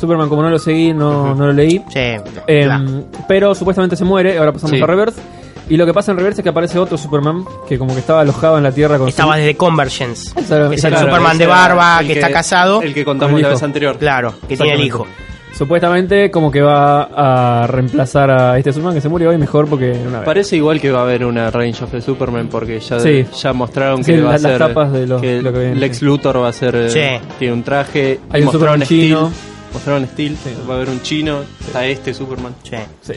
Superman, 0.00 0.28
como 0.28 0.42
no 0.42 0.50
lo 0.50 0.58
seguí, 0.58 0.92
no, 0.92 1.34
no 1.34 1.46
lo 1.46 1.52
leí. 1.52 1.78
Sí, 1.88 1.98
Eh, 2.46 2.64
claro. 2.64 2.84
Pero 3.28 3.54
supuestamente 3.54 3.96
se 3.96 4.04
muere, 4.04 4.36
ahora 4.38 4.52
pasamos 4.52 4.76
Sí. 4.76 4.82
a 4.82 4.86
Reverse. 4.86 5.20
Y 5.68 5.76
lo 5.76 5.84
que 5.86 5.92
pasa 5.94 6.12
en 6.12 6.18
Reverse 6.18 6.40
es 6.40 6.42
que 6.44 6.50
aparece 6.50 6.78
otro 6.78 6.96
Superman 6.98 7.44
que 7.68 7.76
como 7.78 7.92
que 7.94 8.00
estaba 8.00 8.20
alojado 8.20 8.56
en 8.58 8.62
la 8.64 8.72
Tierra 8.72 8.98
con 8.98 9.08
Estaba 9.08 9.32
su- 9.34 9.38
desde 9.40 9.56
Convergence. 9.56 10.30
Es 10.38 10.50
el 10.50 10.90
claro, 10.90 10.98
Superman 11.06 11.38
de 11.38 11.46
barba 11.46 11.98
el 12.00 12.06
que, 12.08 12.12
está 12.12 12.30
casado. 12.30 12.82
El 12.82 12.92
que 12.94 13.04
Con 13.04 13.14
contamos 13.18 13.36
el 13.38 13.42
la 13.42 13.48
vez 13.48 13.62
anterior. 13.62 13.96
Claro, 13.98 14.34
que 14.48 14.56
tiene 14.56 14.74
el 14.74 14.84
hijo. 14.84 15.06
Supuestamente 15.54 16.30
como 16.30 16.50
que 16.50 16.60
va 16.60 17.62
a 17.62 17.66
reemplazar 17.66 18.30
a 18.30 18.58
este 18.58 18.72
Superman 18.72 18.94
que 18.94 19.00
se 19.00 19.08
murió 19.08 19.30
hoy 19.30 19.38
mejor 19.38 19.66
porque 19.68 19.92
una 20.06 20.18
vez. 20.18 20.26
Parece 20.26 20.56
igual 20.56 20.80
que 20.80 20.90
va 20.90 20.98
a 21.00 21.02
haber 21.02 21.24
una 21.24 21.50
Range 21.50 21.82
of 21.82 21.90
the 21.90 22.02
Superman 22.02 22.48
porque 22.48 22.78
ya, 22.80 23.00
Sí. 23.00 23.24
ya 23.40 23.52
mostraron 23.54 24.04
Sí, 24.04 24.12
que 24.12 24.20
va 24.20 24.30
la- 24.30 24.34
a 24.34 24.38
ser 24.38 24.50
las 24.60 24.68
tapas 24.68 24.92
de 24.92 25.06
lo- 25.06 25.20
que 25.20 25.40
lo 25.40 25.52
que 25.54 25.58
viene, 25.60 25.76
Lex 25.76 25.98
sí. 25.98 26.04
Luthor 26.04 26.42
va 26.42 26.48
a 26.48 26.52
ser 26.52 26.90
Sí. 26.90 27.00
tiene 27.38 27.54
un 27.54 27.62
traje 27.62 28.20
Hay 28.30 28.42
un 28.42 28.46
mostraron 28.46 28.52
Superman 28.52 28.82
Steel 28.84 29.00
chino. 29.08 29.32
mostraron 29.72 30.06
Steel 30.08 30.36
Sí. 30.36 30.50
va 30.68 30.74
a 30.74 30.76
haber 30.76 30.88
un 30.90 31.00
chino 31.02 31.38
está 31.66 31.86
este 31.86 32.12
Superman 32.12 32.54
Sí. 32.62 33.14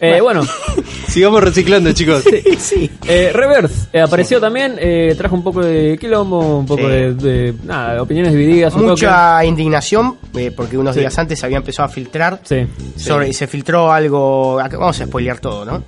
Sí. 0.00 0.06
Eh, 0.06 0.20
bueno, 0.22 0.40
sigamos 1.08 1.44
reciclando 1.44 1.92
chicos 1.92 2.24
sí. 2.58 2.90
eh, 3.06 3.30
Reverse 3.34 3.88
eh, 3.92 4.00
apareció 4.00 4.40
también, 4.40 4.76
eh, 4.78 5.14
trajo 5.18 5.34
un 5.34 5.42
poco 5.44 5.62
de 5.62 5.98
quilombo, 6.00 6.58
un 6.60 6.64
poco 6.66 6.82
Sí. 6.84 6.88
de, 6.88 7.14
de- 7.14 7.54
nada, 7.64 8.00
opiniones 8.02 8.32
divididas. 8.32 8.74
un 8.74 8.86
Mucha 8.86 9.44
indignación, 9.44 10.16
eh, 10.34 10.50
porque 10.56 10.78
unos 10.78 10.94
Sí. 10.94 11.00
días 11.00 11.18
antes 11.18 11.44
había 11.44 11.58
empezado 11.58 11.86
a 11.86 11.92
filtrar. 11.92 12.40
Sí. 12.44 12.66
Sobre, 12.96 13.28
y 13.28 13.34
se 13.34 13.46
filtró 13.46 13.92
algo. 13.92 14.54
Vamos 14.56 15.00
a 15.00 15.04
spoilear 15.06 15.38
todo, 15.38 15.64
¿no? 15.66 15.84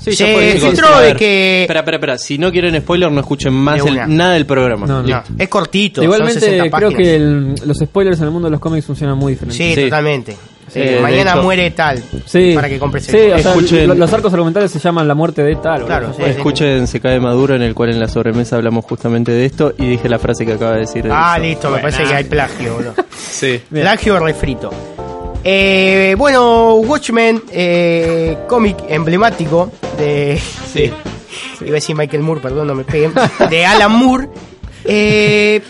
Sí, 0.00 0.12
Se 0.14 0.58
filtró 0.60 1.00
de 1.00 1.16
que- 1.16 1.62
espera 1.62 1.80
espera 1.80 1.96
espera 1.96 2.18
si 2.18 2.36
no 2.36 2.52
quieren 2.52 2.78
spoiler 2.78 3.10
no 3.10 3.20
escuchen 3.20 3.54
más 3.54 3.82
De 3.82 3.88
el- 3.88 3.94
una. 3.96 4.06
nada 4.06 4.34
del 4.34 4.44
programa 4.44 4.86
No, 4.86 5.02
no. 5.02 5.08
No, 5.08 5.22
es 5.38 5.48
cortito. 5.48 5.96
son 6.02 6.04
Igualmente 6.04 6.40
60 6.40 6.76
creo 6.76 6.90
páginas. 6.90 6.96
que 7.08 7.16
el- 7.16 7.54
los 7.64 7.78
spoilers 7.78 8.18
en 8.18 8.24
el 8.26 8.30
mundo 8.30 8.46
de 8.46 8.50
los 8.52 8.60
cómics 8.60 8.84
funcionan 8.86 9.16
muy 9.16 9.32
diferente. 9.32 9.56
Sí, 9.56 9.74
Sí. 9.74 9.84
totalmente. 9.84 10.36
Sí, 10.74 10.80
Eh, 10.82 10.98
mañana 11.00 11.32
hecho- 11.32 11.42
muere 11.42 11.70
tal. 11.70 12.02
Sí. 12.26 12.52
Para 12.54 12.68
que 12.68 12.78
compres 12.80 13.04
Sí, 13.04 13.16
el 13.16 13.32
o 13.34 13.38
sea, 13.38 13.54
Escuchen- 13.54 13.86
lo- 13.86 13.94
los 13.94 14.12
arcos 14.12 14.32
argumentales 14.32 14.72
se 14.72 14.80
llaman 14.80 15.06
la 15.06 15.14
muerte 15.14 15.42
de 15.44 15.54
tal. 15.56 15.84
Claro, 15.86 16.12
sí. 16.16 16.22
escuchen 16.24 16.86
Se 16.88 17.00
cae 17.00 17.20
Maduro 17.20 17.54
en 17.54 17.62
el 17.62 17.74
cual 17.74 17.90
en 17.90 18.00
la 18.00 18.08
sobremesa 18.08 18.56
hablamos 18.56 18.84
justamente 18.84 19.30
de 19.32 19.46
esto 19.46 19.72
y 19.78 19.86
dije 19.88 20.08
la 20.08 20.18
frase 20.18 20.44
que 20.44 20.52
acaba 20.54 20.72
de 20.72 20.80
decir 20.80 21.08
Ah, 21.10 21.38
listo, 21.38 21.70
me 21.70 21.78
parece 21.78 22.02
que 22.02 22.12
hay 22.14 22.24
plagio, 22.24 22.74
boludo. 22.74 22.94
sí. 23.16 23.60
Plagio 23.70 24.18
refrito. 24.18 24.70
Eh, 25.44 26.14
bueno, 26.18 26.74
Watchmen, 26.76 27.42
eh, 27.52 28.38
cómic 28.48 28.78
emblemático 28.88 29.70
de. 29.98 30.40
Sí. 30.72 30.90
Iba 31.60 31.70
a 31.70 31.74
decir 31.74 31.94
Michael 31.96 32.22
Moore, 32.22 32.40
perdón, 32.40 32.66
no 32.66 32.74
me 32.74 32.84
peguen. 32.84 33.12
De 33.50 33.64
Alan 33.66 33.92
Moore. 33.92 34.28
Eh, 34.84 35.60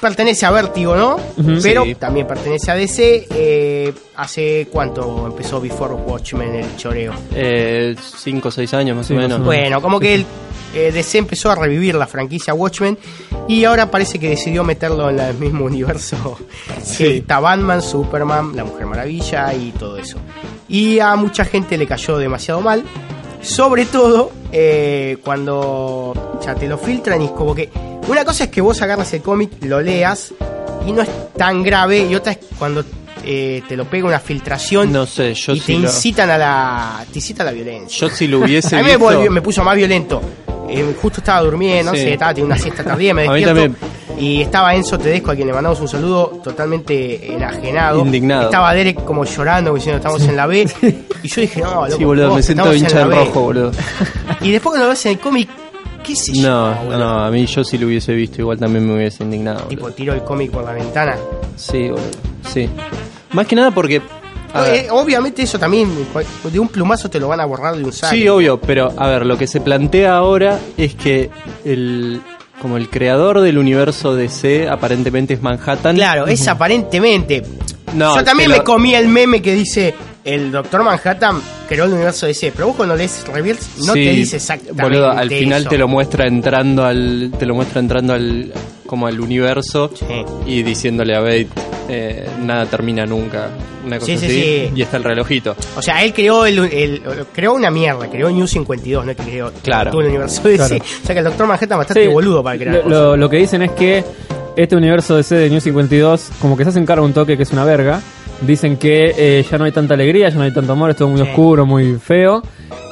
pertenece 0.00 0.46
a 0.46 0.50
Vértigo, 0.50 0.96
¿no? 0.96 1.16
Pero 1.62 1.84
Sí. 1.84 1.94
también 1.94 2.26
pertenece 2.26 2.70
a 2.70 2.74
DC. 2.74 3.26
Eh, 3.30 3.92
¿Hace 4.16 4.68
cuánto 4.72 5.26
empezó 5.26 5.60
Before 5.60 5.94
Watchmen 5.94 6.54
el 6.54 6.76
choreo? 6.76 7.12
Eh, 7.34 7.94
cinco 8.18 8.48
o 8.48 8.50
seis 8.50 8.72
años 8.74 8.96
más 8.96 9.06
Sí, 9.06 9.14
o 9.14 9.16
menos. 9.16 9.44
Bueno, 9.44 9.80
como 9.82 10.00
que 10.00 10.14
el 10.14 10.26
eh, 10.74 10.90
DC 10.92 11.18
empezó 11.18 11.50
a 11.50 11.54
revivir 11.54 11.94
la 11.94 12.06
franquicia 12.06 12.52
Watchmen 12.54 12.98
y 13.48 13.64
ahora 13.64 13.90
parece 13.90 14.18
que 14.18 14.28
decidió 14.30 14.64
meterlo 14.64 15.08
en 15.10 15.18
el 15.20 15.34
mismo 15.34 15.64
universo 15.66 16.38
que 16.98 17.18
está 17.18 17.40
Batman, 17.40 17.80
Superman, 17.82 18.56
La 18.56 18.64
Mujer 18.64 18.86
Maravilla 18.86 19.52
y 19.54 19.70
todo 19.72 19.96
eso. 19.98 20.18
Y 20.68 20.98
a 20.98 21.14
mucha 21.16 21.44
gente 21.44 21.76
le 21.78 21.86
cayó 21.86 22.18
demasiado 22.18 22.60
mal, 22.60 22.82
sobre 23.40 23.84
todo 23.86 24.32
eh, 24.50 25.18
cuando 25.22 26.38
ya 26.44 26.54
te 26.54 26.66
lo 26.66 26.78
filtran 26.78 27.22
y 27.22 27.26
es 27.26 27.30
como 27.32 27.54
que 27.54 27.68
una 28.08 28.24
cosa 28.24 28.44
es 28.44 28.50
que 28.50 28.60
vos 28.60 28.80
agarras 28.82 29.12
el 29.14 29.22
cómic, 29.22 29.50
lo 29.62 29.80
leas 29.80 30.32
y 30.86 30.92
no 30.92 31.02
es 31.02 31.08
tan 31.36 31.62
grave 31.62 32.06
y 32.10 32.14
otra 32.14 32.32
es 32.32 32.38
cuando 32.58 32.84
eh, 33.24 33.62
te 33.68 33.76
lo 33.76 33.84
pega 33.86 34.06
una 34.06 34.20
filtración 34.20 34.92
no 34.92 35.04
sé 35.06 35.34
yo 35.34 35.52
y 35.54 35.60
te 35.60 35.72
lo, 35.72 35.80
incitan 35.80 36.30
a 36.30 36.38
la 36.38 37.04
te 37.12 37.18
incita 37.18 37.42
a 37.42 37.46
la 37.46 37.52
violencia. 37.52 38.08
yo 38.08 38.14
si 38.14 38.26
lo 38.28 38.38
hubiese 38.40 38.76
A 38.76 38.78
mí 38.80 38.84
me, 38.84 38.90
visto 38.96 39.04
volvió- 39.04 39.30
me 39.30 39.42
puso 39.42 39.64
más 39.64 39.74
violento. 39.76 40.20
Eh, 40.68 40.96
justo 41.00 41.20
estaba 41.20 41.42
durmiendo, 41.42 41.92
no 41.92 41.96
Sí. 41.96 42.02
sé, 42.04 42.12
estaba 42.14 42.34
teniendo 42.34 42.52
una 42.54 42.60
siesta 42.62 42.82
tardía, 42.82 43.14
me 43.14 43.22
despierto. 43.28 43.76
Y 44.18 44.42
estaba 44.42 44.74
Enzo 44.74 44.98
Tedesco, 44.98 45.30
a 45.30 45.34
quien 45.36 45.46
le 45.46 45.52
mandamos 45.54 45.78
un 45.80 45.86
saludo, 45.88 46.40
totalmente 46.42 47.32
enajenado. 47.34 48.00
Indignado. 48.00 48.44
Estaba 48.46 48.72
Derek 48.74 49.04
como 49.04 49.24
llorando, 49.24 49.74
diciendo 49.74 49.98
estamos 49.98 50.22
en 50.26 50.36
la 50.36 50.46
B. 50.46 50.68
Y 51.22 51.28
yo 51.28 51.40
dije, 51.40 51.60
no, 51.60 51.84
loco, 51.86 51.96
sí 51.96 52.04
boludo 52.04 52.26
vos, 52.28 52.36
me 52.36 52.42
siento 52.42 52.74
hincha 52.74 53.04
B. 53.06 53.14
rojo 53.16 53.40
boludo 53.42 53.72
Y 54.40 54.50
después 54.52 54.70
cuando 54.72 54.84
lo 54.86 54.90
ves 54.90 55.06
en 55.06 55.12
el 55.12 55.18
cómic, 55.18 55.48
qué 56.06 56.14
sé 56.16 56.32
yo, 56.34 56.48
no 56.48 56.74
boludo. 56.84 56.98
no 56.98 57.24
a 57.24 57.30
mí 57.30 57.46
yo 57.46 57.64
si 57.64 57.78
lo 57.78 57.86
hubiese 57.86 58.12
visto 58.14 58.40
igual 58.40 58.58
también 58.58 58.86
me 58.86 58.94
hubiese 58.94 59.24
indignado 59.24 59.56
boludo. 59.64 59.68
Tipo, 59.70 59.90
tiro 59.92 60.12
el 60.14 60.22
cómic 60.22 60.50
por 60.50 60.64
la 60.64 60.72
ventana. 60.72 61.16
sí 61.56 61.88
boludo 61.88 62.04
sí 62.48 62.68
más 63.32 63.46
que 63.46 63.56
nada 63.56 63.70
porque 63.72 64.00
a 64.54 64.62
ver, 64.62 64.74
Eh, 64.86 64.88
obviamente 64.90 65.42
eso 65.42 65.58
también, 65.58 65.90
de 66.50 66.58
un 66.58 66.68
plumazo 66.68 67.10
te 67.10 67.20
lo 67.20 67.28
van 67.28 67.40
a 67.40 67.44
borrar 67.44 67.76
de 67.76 67.84
un 67.84 67.92
saque. 67.92 68.16
Sí, 68.16 68.28
obvio, 68.28 68.58
pero 68.58 68.90
a 68.96 69.06
ver, 69.08 69.26
lo 69.26 69.36
que 69.36 69.46
se 69.46 69.60
plantea 69.60 70.16
ahora 70.16 70.58
es 70.78 70.94
que 70.94 71.30
el 71.64 72.22
como 72.62 72.78
el 72.78 72.88
creador 72.88 73.40
del 73.42 73.58
universo 73.58 74.14
DC 74.14 74.66
aparentemente 74.68 75.34
es 75.34 75.42
Manhattan. 75.42 75.94
Claro, 75.96 76.26
es 76.26 76.48
aparentemente. 76.48 77.42
No, 77.94 78.16
Yo 78.16 78.24
también 78.24 78.50
me 78.50 78.62
comí 78.62 78.94
el 78.94 79.08
meme 79.08 79.42
que 79.42 79.52
dice 79.54 79.94
el 80.26 80.52
Doctor 80.52 80.82
Manhattan 80.82 81.40
creó 81.68 81.84
el 81.84 81.92
universo 81.94 82.26
DC, 82.26 82.52
pero 82.54 82.66
vos 82.68 82.76
cuando 82.76 82.94
lees 82.96 83.24
Reveals 83.32 83.78
no 83.86 83.94
Sí, 83.94 84.04
te 84.04 84.10
dice 84.10 84.36
exactamente 84.36 84.82
Boludo, 84.82 85.10
al 85.10 85.30
final 85.30 85.60
eso. 85.62 85.70
te 85.70 85.78
lo 85.78 85.88
muestra 85.88 86.26
entrando 86.26 86.84
al 86.84 87.32
te 87.38 87.46
lo 87.46 87.54
muestra 87.54 87.80
entrando 87.80 88.12
al 88.12 88.52
como 88.86 89.06
al 89.06 89.18
universo 89.20 89.90
Sí. 89.94 90.04
y 90.46 90.62
diciéndole 90.62 91.16
a 91.16 91.20
Bate 91.20 91.48
eh, 91.88 92.28
nada 92.42 92.66
termina 92.66 93.06
nunca, 93.06 93.48
una 93.84 93.98
cosa 94.00 94.10
Sí, 94.12 94.18
sí, 94.18 94.26
así 94.26 94.40
sí. 94.42 94.70
y 94.74 94.82
está 94.82 94.96
el 94.96 95.04
relojito. 95.04 95.54
O 95.76 95.82
sea, 95.82 96.02
él 96.04 96.12
creó 96.12 96.44
el, 96.44 96.58
el- 96.58 97.02
creó 97.32 97.54
una 97.54 97.70
mierda, 97.70 98.08
creó 98.10 98.28
New 98.30 98.46
52, 98.48 99.04
no 99.04 99.10
es 99.12 99.16
que 99.16 99.22
creó 99.22 99.52
Claro. 99.62 99.92
todo 99.92 100.00
el 100.00 100.08
universo 100.08 100.42
DC. 100.48 100.56
Claro. 100.78 100.84
O 100.84 101.06
sea 101.06 101.14
que 101.14 101.18
el 101.20 101.24
Doctor 101.24 101.46
Manhattan 101.46 101.70
es 101.72 101.78
bastante 101.78 102.02
Sí, 102.04 102.08
boludo 102.12 102.42
para 102.42 102.58
crear 102.58 102.74
lo, 102.76 102.82
cosas. 102.82 102.98
lo- 102.98 103.16
lo 103.16 103.30
que 103.30 103.36
dicen 103.36 103.62
es 103.62 103.70
que 103.72 104.04
este 104.56 104.74
universo 104.74 105.14
DC 105.16 105.34
de 105.36 105.50
New 105.50 105.60
52, 105.60 106.30
como 106.40 106.56
que 106.56 106.64
se 106.64 106.70
hacen 106.70 106.84
cargo 106.86 107.04
un 107.04 107.12
toque 107.12 107.36
que 107.36 107.44
es 107.44 107.52
una 107.52 107.64
verga. 107.64 108.00
Dicen 108.42 108.76
que 108.76 109.14
eh, 109.16 109.44
ya 109.50 109.56
no 109.56 109.64
hay 109.64 109.72
tanta 109.72 109.94
alegría, 109.94 110.28
ya 110.28 110.36
no 110.36 110.42
hay 110.42 110.52
tanto 110.52 110.72
amor, 110.72 110.90
es 110.90 110.96
todo 110.96 111.08
muy 111.08 111.20
Sí. 111.22 111.28
oscuro, 111.28 111.64
muy 111.64 111.94
feo. 111.94 112.42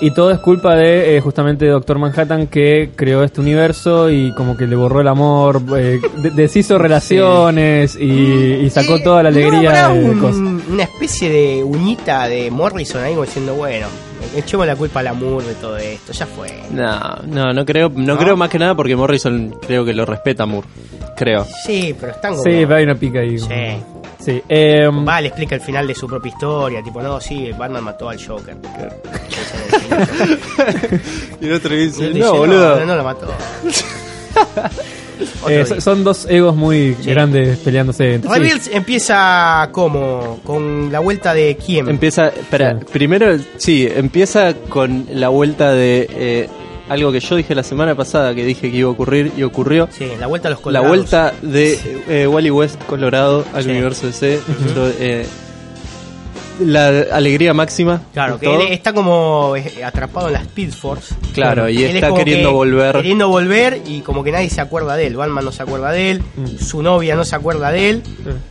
Y 0.00 0.10
todo 0.12 0.30
es 0.30 0.38
culpa 0.38 0.74
de 0.74 1.16
eh, 1.16 1.20
justamente 1.20 1.66
Doctor 1.66 1.98
Manhattan 1.98 2.46
que 2.46 2.90
creó 2.96 3.22
este 3.22 3.40
universo 3.40 4.10
y 4.10 4.32
como 4.34 4.56
que 4.56 4.66
le 4.66 4.74
borró 4.74 5.00
el 5.02 5.08
amor, 5.08 5.62
eh, 5.76 6.00
de- 6.22 6.30
deshizo 6.30 6.78
relaciones 7.28 7.96
y, 7.96 8.04
y 8.64 8.70
sacó 8.70 9.00
toda 9.02 9.22
la 9.22 9.30
¿no 9.30 9.36
alegría 9.36 9.88
de 9.88 10.04
un- 10.04 10.18
cosas. 10.18 10.36
una 10.70 10.82
especie 10.82 11.28
de 11.30 11.62
uñita 11.62 12.26
de 12.28 12.50
Morrison 12.50 13.02
ahí 13.02 13.12
como 13.12 13.24
diciendo, 13.26 13.54
bueno, 13.54 13.86
echemos 14.36 14.66
la 14.66 14.76
culpa 14.76 15.00
al 15.00 15.08
amor 15.08 15.42
de 15.44 15.54
todo 15.54 15.76
esto, 15.76 16.12
ya 16.12 16.26
fue. 16.26 16.48
No, 16.72 16.98
no, 17.26 17.52
no 17.52 17.64
creo, 17.64 17.90
no, 17.94 18.14
¿No? 18.14 18.18
creo 18.18 18.36
más 18.36 18.48
que 18.48 18.58
nada 18.58 18.74
porque 18.74 18.96
Morrison 18.96 19.54
creo 19.66 19.84
que 19.84 19.92
lo 19.92 20.04
respeta 20.06 20.46
Moore. 20.46 20.66
Creo. 21.16 21.46
Sí, 21.66 21.94
pero 22.00 22.12
están 22.12 22.32
como... 22.32 22.42
Sí, 22.42 22.50
pero 22.50 22.74
hay 22.76 22.84
una 22.84 22.94
pica 22.96 23.20
ahí. 23.20 23.38
Sí. 23.38 23.46
Sí, 24.24 24.42
eh, 24.48 24.88
Va, 25.06 25.20
le 25.20 25.28
explica 25.28 25.54
el 25.56 25.60
final 25.60 25.86
de 25.86 25.94
su 25.94 26.06
propia 26.06 26.30
historia, 26.30 26.82
tipo, 26.82 27.02
no, 27.02 27.20
sí, 27.20 27.50
Batman 27.52 27.84
mató 27.84 28.08
al 28.08 28.18
Joker. 28.24 28.56
Y 31.40 31.46
el 31.46 31.52
otro 31.54 31.74
dice, 31.74 32.08
dice, 32.08 32.18
no, 32.20 32.34
boludo. 32.34 32.80
No, 32.80 32.86
no 32.86 32.96
lo 32.96 33.04
mató. 33.04 33.26
Eh, 35.48 35.64
son 35.80 36.02
dos 36.02 36.26
egos 36.28 36.56
muy 36.56 36.96
Sí. 37.00 37.10
grandes 37.10 37.58
peleándose. 37.58 38.14
entre 38.14 38.28
sí. 38.32 38.36
Rebels 38.36 38.68
empieza 38.72 39.68
como 39.70 40.40
con 40.44 40.90
la 40.90 40.98
vuelta 40.98 41.32
de 41.32 41.56
quién? 41.64 41.88
Empieza, 41.88 42.28
espera, 42.30 42.76
Sí. 42.80 42.86
primero, 42.92 43.36
sí, 43.56 43.88
empieza 43.94 44.54
con 44.68 45.06
la 45.12 45.28
vuelta 45.28 45.70
de 45.72 46.08
eh, 46.10 46.48
algo 46.88 47.10
que 47.12 47.20
yo 47.20 47.36
dije 47.36 47.54
la 47.54 47.62
semana 47.62 47.94
pasada 47.94 48.34
que 48.34 48.44
dije 48.44 48.70
que 48.70 48.76
iba 48.76 48.88
a 48.88 48.92
ocurrir 48.92 49.32
y 49.36 49.42
ocurrió. 49.42 49.88
sí, 49.90 50.06
la 50.20 50.26
vuelta 50.26 50.48
a 50.48 50.50
los 50.50 50.58
La 50.60 50.62
colorados. 50.64 50.88
vuelta 50.88 51.34
de 51.42 51.78
eh, 52.08 52.26
Wally 52.26 52.50
West 52.50 52.82
Colorado 52.84 53.44
al 53.54 53.64
Sí. 53.64 53.70
universo 53.70 54.06
DC. 54.06 54.40
Yo, 54.74 54.88
eh, 55.00 55.26
la 56.60 56.86
alegría 57.10 57.52
máxima. 57.52 58.00
Claro, 58.12 58.38
que 58.38 58.46
todo. 58.46 58.60
él 58.60 58.68
está 58.72 58.92
como 58.92 59.56
eh, 59.56 59.82
atrapado 59.84 60.28
en 60.28 60.34
la 60.34 60.40
Speed 60.42 60.70
Force. 60.72 61.12
Claro, 61.32 61.68
y 61.68 61.82
Él 61.82 61.96
está 61.96 62.14
queriendo 62.14 62.50
que 62.50 62.54
volver. 62.54 62.94
Queriendo 62.96 63.28
volver 63.28 63.82
y 63.84 64.02
como 64.02 64.22
que 64.22 64.30
nadie 64.30 64.48
se 64.50 64.60
acuerda 64.60 64.94
de 64.94 65.08
él. 65.08 65.16
Batman 65.16 65.44
no 65.44 65.50
se 65.50 65.64
acuerda 65.64 65.90
de 65.90 66.12
él, 66.12 66.22
Mm. 66.36 66.58
su 66.64 66.80
novia 66.80 67.16
no 67.16 67.24
se 67.24 67.34
acuerda 67.34 67.72
de 67.72 67.90
él. 67.90 68.02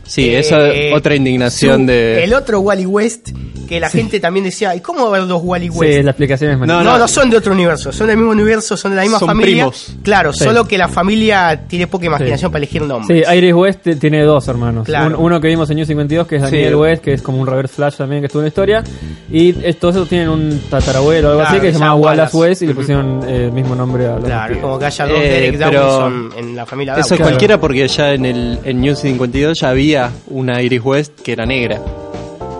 Sí, 0.04 0.28
Eh, 0.28 0.38
esa 0.40 0.58
otra 0.94 1.14
indignación 1.14 1.80
su- 1.82 1.86
de. 1.86 2.24
El 2.24 2.34
otro 2.34 2.60
Wally 2.60 2.84
West, 2.84 3.30
que 3.66 3.80
la 3.80 3.88
gente 3.90 4.20
también 4.20 4.44
decía, 4.44 4.74
¿y 4.74 4.80
cómo 4.80 5.00
va 5.00 5.04
a 5.06 5.08
haber 5.18 5.28
dos 5.28 5.40
Wally 5.44 5.68
West? 5.70 5.92
Sí, 5.94 6.02
la 6.02 6.10
explicación 6.10 6.50
es 6.52 6.58
No, 6.58 6.82
No, 6.82 6.98
no, 6.98 7.08
son 7.08 7.30
de 7.30 7.36
otro 7.36 7.52
universo, 7.52 7.92
son 7.92 8.06
del 8.06 8.16
mismo 8.16 8.32
universo, 8.32 8.76
son 8.76 8.92
de 8.92 8.96
la 8.96 9.02
misma 9.02 9.18
Son 9.18 9.28
familia. 9.28 9.54
primos. 9.54 9.94
Claro, 10.02 10.32
Sí. 10.32 10.44
solo 10.44 10.66
que 10.66 10.78
la 10.78 10.88
familia 10.88 11.62
tiene 11.66 11.86
poca 11.86 12.06
imaginación 12.06 12.50
Sí. 12.50 12.52
para 12.52 12.58
elegir 12.58 12.82
nombres. 12.82 13.26
Sí, 13.28 13.36
Iris 13.36 13.54
West 13.54 13.86
tiene 14.00 14.22
dos 14.24 14.46
hermanos. 14.48 14.84
Claro. 14.86 15.18
Un- 15.18 15.24
uno 15.26 15.40
que 15.40 15.48
vimos 15.48 15.68
en 15.70 15.76
New 15.76 15.86
52, 15.86 16.26
que 16.26 16.36
es 16.36 16.42
Daniel 16.42 16.68
Sí. 16.70 16.74
West, 16.74 17.02
que 17.02 17.12
es 17.14 17.22
como 17.22 17.38
un 17.40 17.46
reverse 17.46 17.74
flash 17.74 17.96
también 17.96 18.20
que 18.22 18.26
estuvo 18.26 18.40
en 18.40 18.44
la 18.44 18.48
historia. 18.48 18.84
Y 19.30 19.54
es- 19.66 19.78
todos 19.78 19.96
esos 19.96 20.08
tienen 20.08 20.28
un 20.28 20.60
tatarabuelo 20.70 21.28
o 21.28 21.30
algo 21.32 21.40
Claro, 21.42 21.56
así 21.58 21.66
que 21.66 21.72
se 21.72 21.78
llama 21.78 21.94
Wallace 21.94 22.36
Wallace. 22.36 22.50
West 22.50 22.62
y 22.62 22.66
le 22.66 22.74
pusieron 22.74 23.20
eh, 23.26 23.44
el 23.46 23.52
mismo 23.52 23.74
nombre 23.74 24.06
a 24.06 24.14
los 24.16 24.24
Claro, 24.24 24.54
es 24.54 24.60
como 24.60 24.78
que 24.78 24.84
haya 24.86 25.06
dos 25.06 25.18
Eh, 25.18 25.28
Derek 25.28 25.58
pero- 25.58 25.80
Dawson 25.80 26.30
en 26.36 26.56
la 26.56 26.66
familia 26.66 26.94
Eso. 26.94 27.08
Claro. 27.16 27.22
cualquiera 27.24 27.60
porque 27.60 27.88
ya 27.88 28.12
en 28.12 28.26
el 28.26 28.58
en 28.64 28.80
New 28.80 28.94
52 28.94 29.58
ya 29.60 29.70
había 29.70 30.10
una 30.28 30.60
Iris 30.62 30.80
West 30.84 31.20
que 31.20 31.32
era 31.32 31.44
negra. 31.46 31.80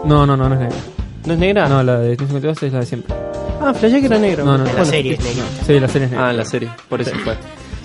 No, 0.04 0.26
no, 0.26 0.36
no, 0.36 0.48
no 0.48 0.54
es 0.54 0.60
negra. 0.60 0.76
¿No 1.26 1.32
es 1.34 1.38
negra? 1.38 1.68
No, 1.68 1.82
la 1.82 1.98
de 1.98 2.08
New 2.16 2.26
52 2.26 2.62
es 2.62 2.72
la 2.72 2.80
de 2.80 2.86
siempre. 2.86 3.14
Ah, 3.60 3.72
flashé 3.72 4.00
que 4.00 4.06
era 4.06 4.18
negra. 4.18 4.44
No, 4.44 4.58
no, 4.58 4.64
no. 4.64 4.70
En 4.70 4.76
la 4.76 4.82
Bueno. 4.82 4.90
serie 4.90 5.14
es 5.14 5.24
negra. 5.24 5.44
Sí, 5.66 5.80
la 5.80 5.88
serie 5.88 6.04
es 6.06 6.10
negra. 6.12 6.26
Ah, 6.26 6.30
en 6.30 6.36
la 6.36 6.44
serie, 6.44 6.68
por 6.88 7.00
eso 7.00 7.12
fue. 7.24 7.34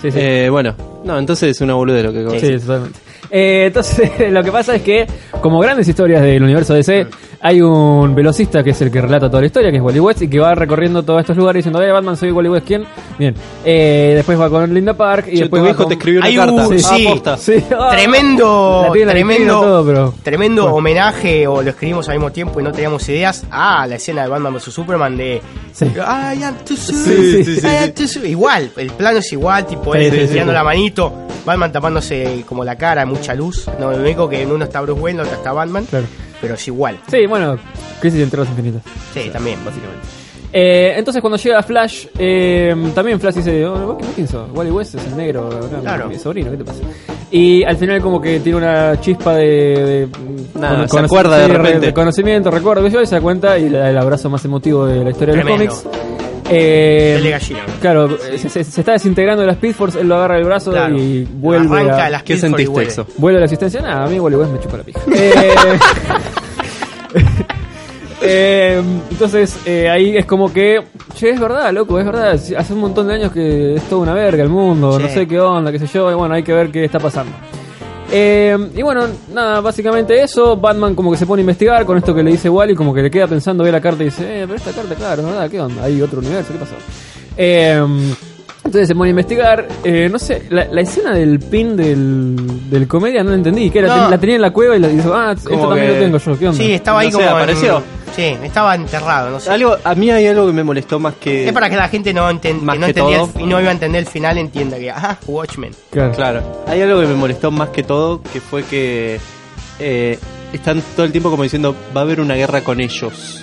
Sí, 0.02 0.10
sí. 0.10 0.18
Eh, 0.20 0.48
bueno, 0.50 0.74
no, 1.04 1.18
entonces 1.18 1.50
es 1.50 1.60
una 1.60 1.74
bolude 1.74 2.02
lo 2.02 2.12
que 2.12 2.20
acabo 2.20 2.34
de 2.34 2.40
Sí, 2.40 2.58
totalmente. 2.66 2.98
Eh, 3.30 3.64
entonces, 3.66 4.10
lo 4.30 4.42
que 4.42 4.52
pasa 4.52 4.74
es 4.74 4.82
que, 4.82 5.06
como 5.40 5.58
grandes 5.60 5.88
historias 5.88 6.22
del 6.22 6.42
universo 6.42 6.74
DC, 6.74 7.06
hay 7.42 7.62
un 7.62 8.14
velocista 8.14 8.62
que 8.62 8.70
es 8.70 8.82
el 8.82 8.90
que 8.90 9.00
relata 9.00 9.28
toda 9.28 9.40
la 9.40 9.46
historia, 9.46 9.70
que 9.70 9.78
es 9.78 9.82
Wally 9.82 10.00
West, 10.00 10.22
y 10.22 10.28
que 10.28 10.38
va 10.38 10.54
recorriendo 10.54 11.02
todos 11.02 11.20
estos 11.20 11.36
lugares 11.36 11.60
diciendo, 11.64 11.82
eh, 11.82 11.90
Batman, 11.90 12.16
soy 12.16 12.30
Wally 12.32 12.48
West, 12.50 12.66
¿quién? 12.66 12.84
Bien. 13.18 13.34
Eh, 13.64 14.12
después 14.16 14.38
va 14.38 14.50
con 14.50 14.72
Linda 14.74 14.92
Park 14.94 15.26
y 15.28 15.34
Che, 15.36 15.40
después 15.40 15.60
tu 15.60 15.64
va 15.64 15.70
hijo 15.70 15.78
con... 15.78 15.88
te 15.88 15.94
escribió 15.94 16.20
una 16.20 16.28
Hay 16.28 16.36
carta. 16.36 16.52
un- 16.52 16.60
Ah, 16.60 17.36
sí. 17.38 17.58
Sí, 17.60 17.64
ah, 17.74 17.88
Tremendo, 17.96 18.82
la 18.86 18.92
tiene 18.92 19.06
la 19.06 19.12
tremendo, 19.12 19.38
vitrina, 19.44 19.60
todo, 19.60 19.86
pero... 19.86 20.14
tremendo 20.22 20.62
Bueno. 20.64 20.76
homenaje, 20.76 21.46
o 21.46 21.62
lo 21.62 21.70
escribimos 21.70 22.08
al 22.08 22.16
mismo 22.16 22.30
tiempo 22.30 22.60
y 22.60 22.62
no 22.62 22.72
teníamos 22.72 23.08
ideas, 23.08 23.44
a 23.50 23.86
la 23.86 23.94
escena 23.96 24.22
de 24.22 24.28
Batman 24.28 24.54
vs 24.54 24.64
Superman 24.64 25.16
de 25.16 25.40
Sí. 25.72 25.86
I 25.86 26.42
am 26.42 26.56
too 26.66 26.76
soon, 26.76 26.98
Sí, 27.04 27.44
sí, 27.44 27.60
sí, 27.60 27.66
I 27.66 27.84
am 27.84 27.92
too 27.92 28.06
soon". 28.06 28.26
Igual, 28.26 28.70
el 28.76 28.90
plano 28.90 29.18
es 29.18 29.32
igual, 29.32 29.66
tipo 29.66 29.94
él 29.94 30.10
sí, 30.12 30.20
sí, 30.26 30.32
tirando 30.32 30.52
sí. 30.52 30.56
la 30.56 30.64
manito, 30.64 31.12
Batman 31.46 31.72
tapándose 31.72 32.44
como 32.46 32.64
la 32.64 32.76
cara, 32.76 33.06
mucha 33.06 33.34
luz. 33.34 33.66
No, 33.78 33.90
lo 33.92 33.98
único 33.98 34.28
que 34.28 34.42
en 34.42 34.50
uno 34.52 34.64
está 34.64 34.80
Bruce 34.82 35.00
Wayne, 35.00 35.20
en 35.22 35.26
otro 35.26 35.38
está 35.38 35.52
Batman, 35.52 35.86
Claro. 35.88 36.04
Pero 36.40 36.54
es 36.54 36.66
igual. 36.68 36.98
Sí, 37.10 37.26
bueno, 37.26 37.56
Crisis 38.00 38.20
entre 38.22 38.40
los 38.40 38.48
infinitos. 38.48 38.82
Sí, 39.14 39.28
también. 39.32 39.58
básicamente. 39.64 40.06
Eh, 40.52 40.94
entonces 40.96 41.20
cuando 41.20 41.36
llega 41.36 41.62
Flash, 41.62 42.06
eh, 42.18 42.74
también 42.92 43.20
Flash 43.20 43.34
dice, 43.36 43.64
oh, 43.66 43.94
¿vos 43.94 44.06
¿quién 44.16 44.26
sos? 44.26 44.48
Wally 44.52 44.70
West 44.72 44.96
es 44.96 45.06
el 45.06 45.16
negro, 45.16 45.48
Claro. 45.80 46.08
mi 46.08 46.18
sobrino, 46.18 46.50
¿qué 46.50 46.56
te 46.56 46.64
pasa? 46.64 46.80
Y 47.30 47.62
al 47.62 47.76
final 47.76 48.00
como 48.00 48.20
que 48.20 48.40
tiene 48.40 48.58
una 48.58 49.00
chispa 49.00 49.34
de... 49.34 49.44
de 49.44 50.08
Nada, 50.58 50.88
se 50.88 50.98
acuerda 50.98 51.38
de 51.38 51.46
repente. 51.46 51.94
conocimiento, 51.94 52.50
recuerdo 52.50 52.84
y 52.84 53.06
se 53.06 53.14
da 53.14 53.20
cuenta 53.20 53.56
y 53.58 53.66
el 53.66 53.96
abrazo 53.96 54.28
más 54.28 54.44
emotivo 54.44 54.86
de 54.86 55.04
la 55.04 55.10
historia 55.10 55.34
Tremendo. 55.34 55.60
de 55.60 55.66
los 55.66 55.82
cómics. 55.84 56.39
Eh, 56.52 57.38
claro, 57.80 58.18
se, 58.18 58.48
se- 58.48 58.64
se 58.64 58.80
está 58.80 58.92
desintegrando 58.92 59.40
de 59.42 59.46
la 59.46 59.52
Speed 59.54 59.74
Force, 59.74 60.00
él 60.00 60.08
lo 60.08 60.16
agarra 60.16 60.34
del 60.36 60.44
brazo 60.44 60.72
Claro. 60.72 60.96
y 60.98 61.24
vuelve 61.24 61.76
Arranca 61.78 62.06
a, 62.06 62.10
las 62.10 62.22
¿Qué 62.24 62.36
sentiste, 62.36 62.70
vuelve. 62.70 62.88
Exo? 62.90 63.06
vuelve 63.18 63.36
a 63.38 63.40
la 63.40 63.44
existencia. 63.46 63.80
Nada, 63.80 64.04
a 64.04 64.08
mí 64.08 64.18
Wally 64.18 64.36
West 64.36 64.52
me 64.52 64.60
chupa 64.60 64.76
la 64.78 64.82
pija. 64.82 65.00
Eh, 65.12 65.54
eh, 68.22 68.82
entonces 69.10 69.58
eh, 69.66 69.88
ahí 69.88 70.16
es 70.16 70.26
como 70.26 70.52
que, 70.52 70.80
che, 71.14 71.30
es 71.30 71.40
verdad, 71.40 71.72
loco, 71.72 71.98
es 71.98 72.04
verdad. 72.04 72.32
Hace 72.34 72.72
un 72.72 72.80
montón 72.80 73.08
de 73.08 73.14
años 73.14 73.32
que 73.32 73.74
es 73.76 73.82
toda 73.84 74.02
una 74.02 74.14
verga 74.14 74.42
el 74.42 74.48
mundo, 74.50 74.98
no 74.98 75.08
sé 75.08 75.26
qué 75.26 75.40
onda, 75.40 75.72
qué 75.72 75.78
sé 75.78 75.86
yo, 75.86 76.10
y 76.10 76.14
bueno, 76.14 76.34
hay 76.34 76.42
que 76.42 76.52
ver 76.52 76.70
qué 76.70 76.84
está 76.84 76.98
pasando. 76.98 77.32
Eh, 78.12 78.70
y 78.74 78.82
bueno, 78.82 79.06
nada, 79.32 79.60
básicamente 79.60 80.20
eso. 80.22 80.56
Batman 80.56 80.94
como 80.94 81.10
que 81.10 81.16
se 81.16 81.26
pone 81.26 81.40
a 81.40 81.42
investigar 81.42 81.84
con 81.84 81.96
esto 81.96 82.14
que 82.14 82.22
le 82.22 82.32
dice 82.32 82.48
Wally, 82.48 82.74
como 82.74 82.92
que 82.92 83.02
le 83.02 83.10
queda 83.10 83.26
pensando, 83.26 83.64
ve 83.64 83.72
la 83.72 83.80
carta 83.80 84.02
y 84.02 84.06
dice, 84.06 84.42
eh, 84.42 84.46
pero 84.46 84.56
esta 84.56 84.72
carta, 84.72 84.94
claro, 84.94 85.22
¿verdad? 85.24 85.50
¿Qué 85.50 85.60
onda? 85.60 85.84
Hay 85.84 86.00
otro 86.02 86.20
universo, 86.20 86.52
¿qué 86.52 86.58
pasó? 86.58 86.74
Eh, 87.36 87.82
entonces 88.70 88.88
se 88.88 88.94
pone 88.94 89.08
a 89.08 89.10
investigar. 89.10 89.68
Eh, 89.84 90.08
no 90.10 90.18
sé, 90.18 90.44
la, 90.50 90.64
la 90.66 90.80
escena 90.80 91.12
del 91.12 91.38
pin 91.40 91.76
del, 91.76 92.36
del 92.70 92.86
comedia 92.88 93.22
no 93.22 93.30
la 93.30 93.36
entendí. 93.36 93.68
Que 93.70 93.80
era, 93.80 93.96
No. 93.96 94.10
la 94.10 94.18
tenía 94.18 94.36
en 94.36 94.42
la 94.42 94.50
cueva 94.52 94.76
y 94.76 94.80
la 94.80 94.88
dijo, 94.88 95.12
ah, 95.12 95.32
esto 95.36 95.50
Como 95.50 95.68
también 95.68 95.86
que- 95.88 95.92
lo 95.94 96.00
tengo 96.04 96.18
yo, 96.18 96.38
¿qué 96.38 96.48
onda? 96.48 96.62
Sí, 96.64 96.72
estaba 96.72 97.00
ahí 97.00 97.06
No 97.10 97.12
sé, 97.12 97.16
como. 97.18 97.28
en- 97.28 97.36
apareció. 97.42 97.82
sí, 98.16 98.22
estaba 98.42 98.74
enterrado, 98.74 99.30
no 99.30 99.40
sé. 99.40 99.50
Algo, 99.50 99.76
a 99.82 99.94
mí 99.94 100.10
hay 100.10 100.26
algo 100.26 100.46
que 100.46 100.52
me 100.52 100.64
molestó 100.64 100.98
más 100.98 101.14
que. 101.14 101.46
Es 101.48 101.52
para 101.52 101.68
que 101.68 101.76
la 101.76 101.88
gente 101.88 102.12
no, 102.14 102.30
enten- 102.30 102.60
Más 102.60 102.74
que 102.74 102.80
no 102.80 102.86
que 102.86 102.90
entendía 102.90 103.18
todo. 103.18 103.30
el- 103.36 103.40
y 103.42 103.46
no 103.46 103.60
iba 103.60 103.68
a 103.68 103.72
entender 103.72 104.00
el 104.00 104.06
final, 104.06 104.38
entienda 104.38 104.78
que, 104.78 104.90
ah, 104.90 105.18
Watchmen. 105.26 105.72
Claro. 105.90 106.12
Claro, 106.12 106.62
hay 106.66 106.80
algo 106.82 107.00
que 107.00 107.06
me 107.06 107.14
molestó 107.14 107.50
más 107.50 107.68
que 107.70 107.82
todo, 107.82 108.22
que 108.22 108.40
fue 108.40 108.62
que 108.64 109.18
eh, 109.78 110.18
están 110.52 110.82
todo 110.94 111.06
el 111.06 111.12
tiempo 111.12 111.30
como 111.30 111.42
diciendo, 111.42 111.74
va 111.96 112.00
a 112.02 112.04
haber 112.04 112.20
una 112.20 112.34
guerra 112.34 112.60
con 112.62 112.80
ellos. 112.80 113.40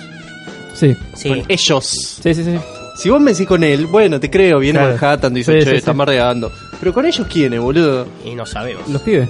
Sí. 0.74 0.96
Sí. 1.14 1.28
Con 1.30 1.42
ellos. 1.48 2.18
Sí, 2.22 2.34
sí, 2.34 2.44
sí. 2.44 2.58
Si 2.98 3.08
vos 3.10 3.20
me 3.20 3.30
decís 3.32 3.46
con 3.46 3.62
él, 3.62 3.86
bueno, 3.86 4.18
te 4.18 4.28
creo, 4.28 4.58
viene 4.58 4.78
Claro. 4.80 4.94
Manhattan, 5.00 5.32
dice, 5.34 5.52
Sí, 5.52 5.64
che, 5.64 5.70
sí, 5.70 5.76
están 5.76 5.96
bardeando. 5.96 6.50
Pero 6.80 6.92
con 6.92 7.06
ellos, 7.06 7.26
¿quiénes, 7.32 7.60
boludo? 7.60 8.06
Y 8.24 8.34
no 8.34 8.44
sabemos. 8.44 8.88
Los 8.88 9.02
pibes. 9.02 9.28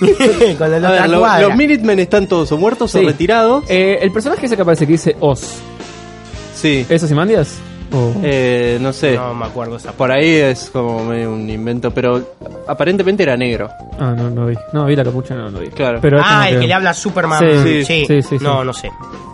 Con 0.58 0.70
la 0.70 0.76
A 0.76 0.80
ver, 0.80 0.84
otra 0.92 1.06
lo- 1.08 1.18
cuadra. 1.20 1.48
los 1.48 1.56
Minutemen 1.56 1.98
están 2.00 2.26
todos 2.26 2.50
o 2.52 2.58
muertos 2.58 2.90
Sí. 2.90 2.98
o 2.98 3.02
retirados. 3.06 3.64
Eh, 3.68 3.98
el 4.02 4.10
personaje 4.10 4.46
ese 4.46 4.56
que 4.56 4.62
aparece 4.62 4.86
que 4.86 4.92
dice 4.92 5.16
Oz, 5.20 5.58
sí. 6.54 6.84
¿es 6.88 7.02
Ozymandias? 7.02 7.58
O- 7.92 8.12
Eh, 8.24 8.78
no 8.80 8.92
sé. 8.92 9.14
No 9.14 9.32
me 9.34 9.46
acuerdo 9.46 9.76
esa 9.76 9.92
Por 9.92 10.10
ahí 10.10 10.34
es 10.34 10.68
como 10.72 11.04
medio 11.04 11.32
un 11.32 11.48
invento, 11.48 11.92
pero 11.92 12.34
aparentemente 12.66 13.22
era 13.22 13.36
negro. 13.36 13.68
Ah, 14.00 14.12
no, 14.16 14.28
no 14.30 14.46
vi. 14.46 14.56
No, 14.72 14.84
vi 14.86 14.96
la 14.96 15.04
capucha, 15.04 15.34
no, 15.36 15.48
no 15.48 15.60
vi. 15.60 15.68
Claro. 15.68 16.00
Pero 16.02 16.18
es 16.18 16.24
Ah, 16.26 16.48
el 16.50 16.58
que 16.60 16.66
le 16.66 16.74
habla 16.74 16.90
a 16.90 16.94
Superman. 16.94 17.40
Sí, 17.62 17.84
Sí, 17.84 18.04
sí, 18.06 18.22
sí, 18.22 18.36
No, 18.40 18.60
sí. 18.62 18.66
no 18.66 18.72
sé. 18.72 18.90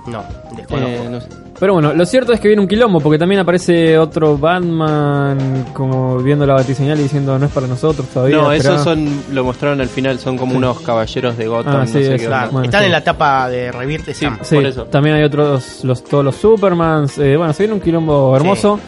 No, 0.09 0.25
desconozco. 0.55 0.89
Eh, 0.91 1.09
no 1.11 1.21
sé. 1.23 1.29
Pero 1.61 1.75
bueno, 1.75 1.93
lo 1.93 2.07
cierto 2.07 2.33
es 2.33 2.41
que 2.41 2.49
viene 2.49 2.63
un 2.63 2.67
quilombo, 2.69 3.01
porque 3.01 3.19
también 3.19 3.41
aparece 3.43 3.99
otro 3.99 4.39
Batman 4.39 5.67
como 5.75 6.17
viendo 6.19 6.47
la 6.47 6.55
batiseñal 6.55 6.99
y 6.99 7.03
diciendo 7.03 7.39
no 7.39 7.47
es 7.47 7.53
para 7.53 7.67
nosotros 7.67 8.09
todavía. 8.09 8.39
No, 8.39 8.51
esperá". 8.51 8.75
esos 8.77 8.85
son, 8.85 9.07
lo 9.33 9.45
mostraron 9.45 9.81
al 9.81 9.89
final, 9.89 10.19
son 10.19 10.39
como 10.39 10.53
Sí. 10.53 10.57
unos 10.59 10.81
caballeros 10.81 11.37
de 11.37 11.47
Gotham, 11.47 11.77
Ah, 11.83 11.87
sí, 11.87 11.95
no 11.95 12.01
sé 12.01 12.15
es 12.15 12.21
qué 12.23 12.27
Claro, 12.27 12.43
onda. 12.45 12.53
Bueno, 12.53 12.65
están 12.65 12.81
sí. 12.81 12.87
en 12.87 12.93
la 12.93 12.99
etapa 12.99 13.49
de 13.51 13.73
Revierte 13.73 14.15
Sí. 14.15 14.25
Sam. 14.25 14.39
Sí, 14.43 14.55
por 14.57 14.65
eso. 14.67 14.85
también 14.85 15.17
hay 15.17 15.23
otros, 15.23 15.85
los, 15.85 16.03
todos 16.03 16.25
los 16.25 16.35
Supermans. 16.37 17.19
eh, 17.19 17.37
bueno, 17.37 17.53
se 17.53 17.65
viene 17.65 17.75
un 17.75 17.81
quilombo 17.81 18.35
hermoso. 18.35 18.81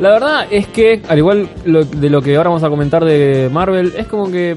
La 0.00 0.10
verdad 0.10 0.46
es 0.50 0.68
que, 0.68 1.02
al 1.08 1.18
igual 1.18 1.48
lo- 1.64 1.84
de 1.84 2.08
lo 2.08 2.22
que 2.22 2.36
ahora 2.36 2.48
vamos 2.50 2.62
a 2.64 2.70
comentar 2.70 3.04
de 3.04 3.50
Marvel, 3.52 3.92
es 3.96 4.06
como 4.06 4.30
que 4.30 4.56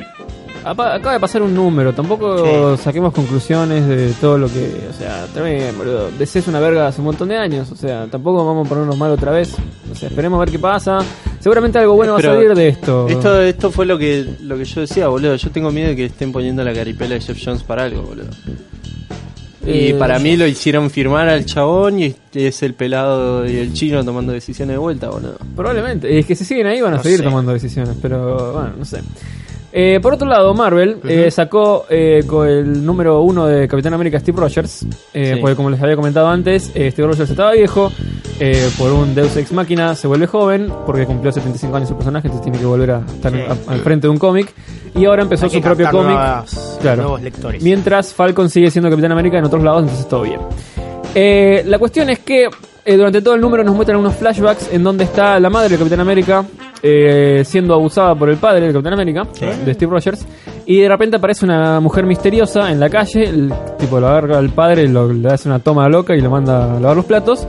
acaba 0.66 1.14
de 1.14 1.20
pasar 1.20 1.42
un 1.42 1.54
número. 1.54 1.94
Tampoco 1.94 2.76
saquemos 2.78 3.14
conclusiones 3.14 3.88
de 3.88 4.14
todo 4.20 4.38
lo 4.38 4.48
que. 4.48 4.88
O 4.90 4.94
sea, 4.98 5.26
también, 5.34 5.78
boludo. 5.78 6.10
DC 6.18 6.40
es 6.40 6.48
una 6.48 6.60
verga 6.60 6.88
hace 6.88 7.02
un 7.02 7.06
montón 7.06 7.30
de 7.30 7.38
años. 7.38 7.72
O 7.72 7.76
sea, 7.76 8.08
tampoco 8.08 8.46
vamos 8.46 8.66
a 8.66 8.70
ponernos 8.70 8.98
mal 8.98 9.12
otra 9.12 9.32
vez. 9.32 9.56
O 9.92 9.96
sea, 9.96 10.10
esperemos 10.10 10.38
a 10.38 10.40
ver 10.42 10.52
qué 10.52 10.60
pasa. 10.60 11.00
Seguramente 11.40 11.78
algo 11.78 11.94
bueno 11.96 12.16
Pero 12.16 12.30
va 12.30 12.34
a 12.34 12.38
salir 12.38 12.56
de 12.56 12.68
esto. 12.68 13.08
Esto, 13.08 13.42
esto 13.42 13.72
fue 13.72 13.86
lo 13.86 13.98
que, 13.98 14.26
lo 14.42 14.58
que 14.58 14.66
yo 14.66 14.82
decía, 14.82 15.08
boludo. 15.08 15.36
Yo 15.36 15.52
tengo 15.52 15.72
miedo 15.72 15.90
de 15.90 15.96
que 15.96 16.06
estén 16.06 16.32
poniendo 16.32 16.64
la 16.64 16.74
caripela 16.74 17.14
de 17.16 17.22
Jeff 17.22 17.38
Jones 17.44 17.62
para 17.64 17.84
algo, 17.84 18.02
boludo. 18.02 18.30
Y 19.68 19.90
Eh, 19.90 19.96
para 19.98 20.20
mí 20.20 20.38
lo 20.38 20.46
hicieron 20.46 20.90
firmar 20.92 21.28
al 21.28 21.44
chabón 21.46 22.00
y 22.00 22.16
es 22.34 22.62
el 22.64 22.74
pelado 22.76 23.48
y 23.50 23.58
el 23.58 23.74
chino 23.74 24.04
tomando 24.06 24.32
decisiones 24.32 24.74
de 24.74 24.78
vuelta, 24.78 25.10
boludo. 25.10 25.38
Probablemente. 25.56 26.18
Es 26.20 26.26
que 26.26 26.36
si 26.36 26.46
siguen 26.46 26.68
ahí 26.68 26.82
van 26.82 26.94
a 26.94 26.98
No 26.98 27.04
seguir 27.04 27.18
sé. 27.20 27.24
tomando 27.24 27.52
decisiones, 27.54 27.96
pero 28.02 28.54
bueno, 28.54 28.74
no 28.78 28.86
sé. 28.86 29.02
Eh, 29.78 30.00
por 30.02 30.14
otro 30.14 30.26
lado, 30.26 30.54
Marvel 30.54 31.00
eh, 31.06 31.30
sacó 31.30 31.86
eh, 31.90 32.24
con 32.26 32.48
el 32.48 32.86
número 32.86 33.20
uno 33.24 33.46
de 33.46 33.68
Capitán 33.68 33.94
América 33.94 34.18
Steve 34.22 34.40
Rogers, 34.40 34.86
eh, 35.14 35.34
Sí. 35.36 35.42
porque 35.42 35.58
como 35.58 35.70
les 35.70 35.82
había 35.84 35.98
comentado 35.98 36.30
antes, 36.30 36.72
eh, 36.76 36.90
Steve 36.92 37.10
Rogers 37.10 37.30
estaba 37.30 37.52
viejo, 37.52 37.92
eh, 38.40 38.70
por 38.78 38.94
un 38.94 39.14
Deus 39.14 39.36
Ex 39.36 39.52
Máquina 39.52 39.94
se 39.96 40.08
vuelve 40.08 40.28
joven, 40.28 40.72
porque 40.86 41.06
cumplió 41.06 41.30
75 41.34 41.76
años 41.76 41.90
su 41.90 41.96
personaje, 41.96 42.28
entonces 42.30 42.44
tiene 42.44 42.58
que 42.58 42.66
volver 42.66 42.92
a 42.92 43.00
estar 43.00 43.34
Sí. 43.34 43.40
a- 43.42 43.72
al 43.74 43.80
frente 43.82 44.08
de 44.08 44.12
un 44.12 44.18
cómic, 44.18 44.48
y 44.96 45.04
ahora 45.04 45.24
empezó 45.24 45.44
Hay 45.48 45.52
que 45.52 45.58
su 45.58 45.64
propio 45.64 45.90
cómic. 45.92 46.18
Claro. 46.82 47.02
nuevos 47.02 47.22
lectores. 47.22 47.62
Mientras 47.62 48.14
Falcon 48.14 48.50
sigue 48.50 48.72
siendo 48.72 48.90
Capitán 48.90 49.12
América 49.12 49.38
en 49.40 49.44
otros 49.44 49.62
lados, 49.62 49.82
entonces 49.84 50.08
todo 50.08 50.22
bien. 50.22 50.40
Eh, 51.14 51.64
la 51.66 51.80
cuestión 51.80 52.10
es 52.10 52.20
que 52.20 52.48
eh, 52.88 52.96
durante 52.98 53.22
todo 53.22 53.34
el 53.36 53.42
número 53.42 53.64
nos 53.64 53.74
muestran 53.76 54.00
unos 54.00 54.16
flashbacks 54.16 54.72
en 54.72 54.84
donde 54.84 55.04
está 55.06 55.40
la 55.40 55.50
madre 55.50 55.70
del 55.70 55.80
Capitán 55.80 56.00
América 56.02 56.46
eh, 56.88 57.44
siendo 57.44 57.74
abusada 57.74 58.14
por 58.14 58.30
el 58.30 58.38
padre 58.38 58.62
del 58.62 58.74
Capitán 58.74 58.94
América, 58.94 59.24
de 59.66 59.74
Steve 59.74 59.92
Rogers, 59.92 60.24
y 60.68 60.82
de 60.82 60.88
repente 60.88 61.18
aparece 61.18 61.44
una 61.44 61.80
mujer 61.80 62.06
misteriosa 62.06 62.72
en 62.72 62.80
la 62.80 62.92
calle, 62.92 63.24
el 63.24 63.52
tipo 63.80 64.00
lo 64.00 64.08
agarra 64.08 64.38
al 64.38 64.52
padre, 64.52 64.88
lo, 64.88 65.12
le 65.12 65.30
hace 65.30 65.50
una 65.50 65.58
toma 65.58 65.90
loca 65.90 66.16
y 66.16 66.22
lo 66.22 66.30
manda 66.30 66.78
a 66.78 66.80
lavar 66.80 66.96
los 66.96 67.06
platos. 67.06 67.48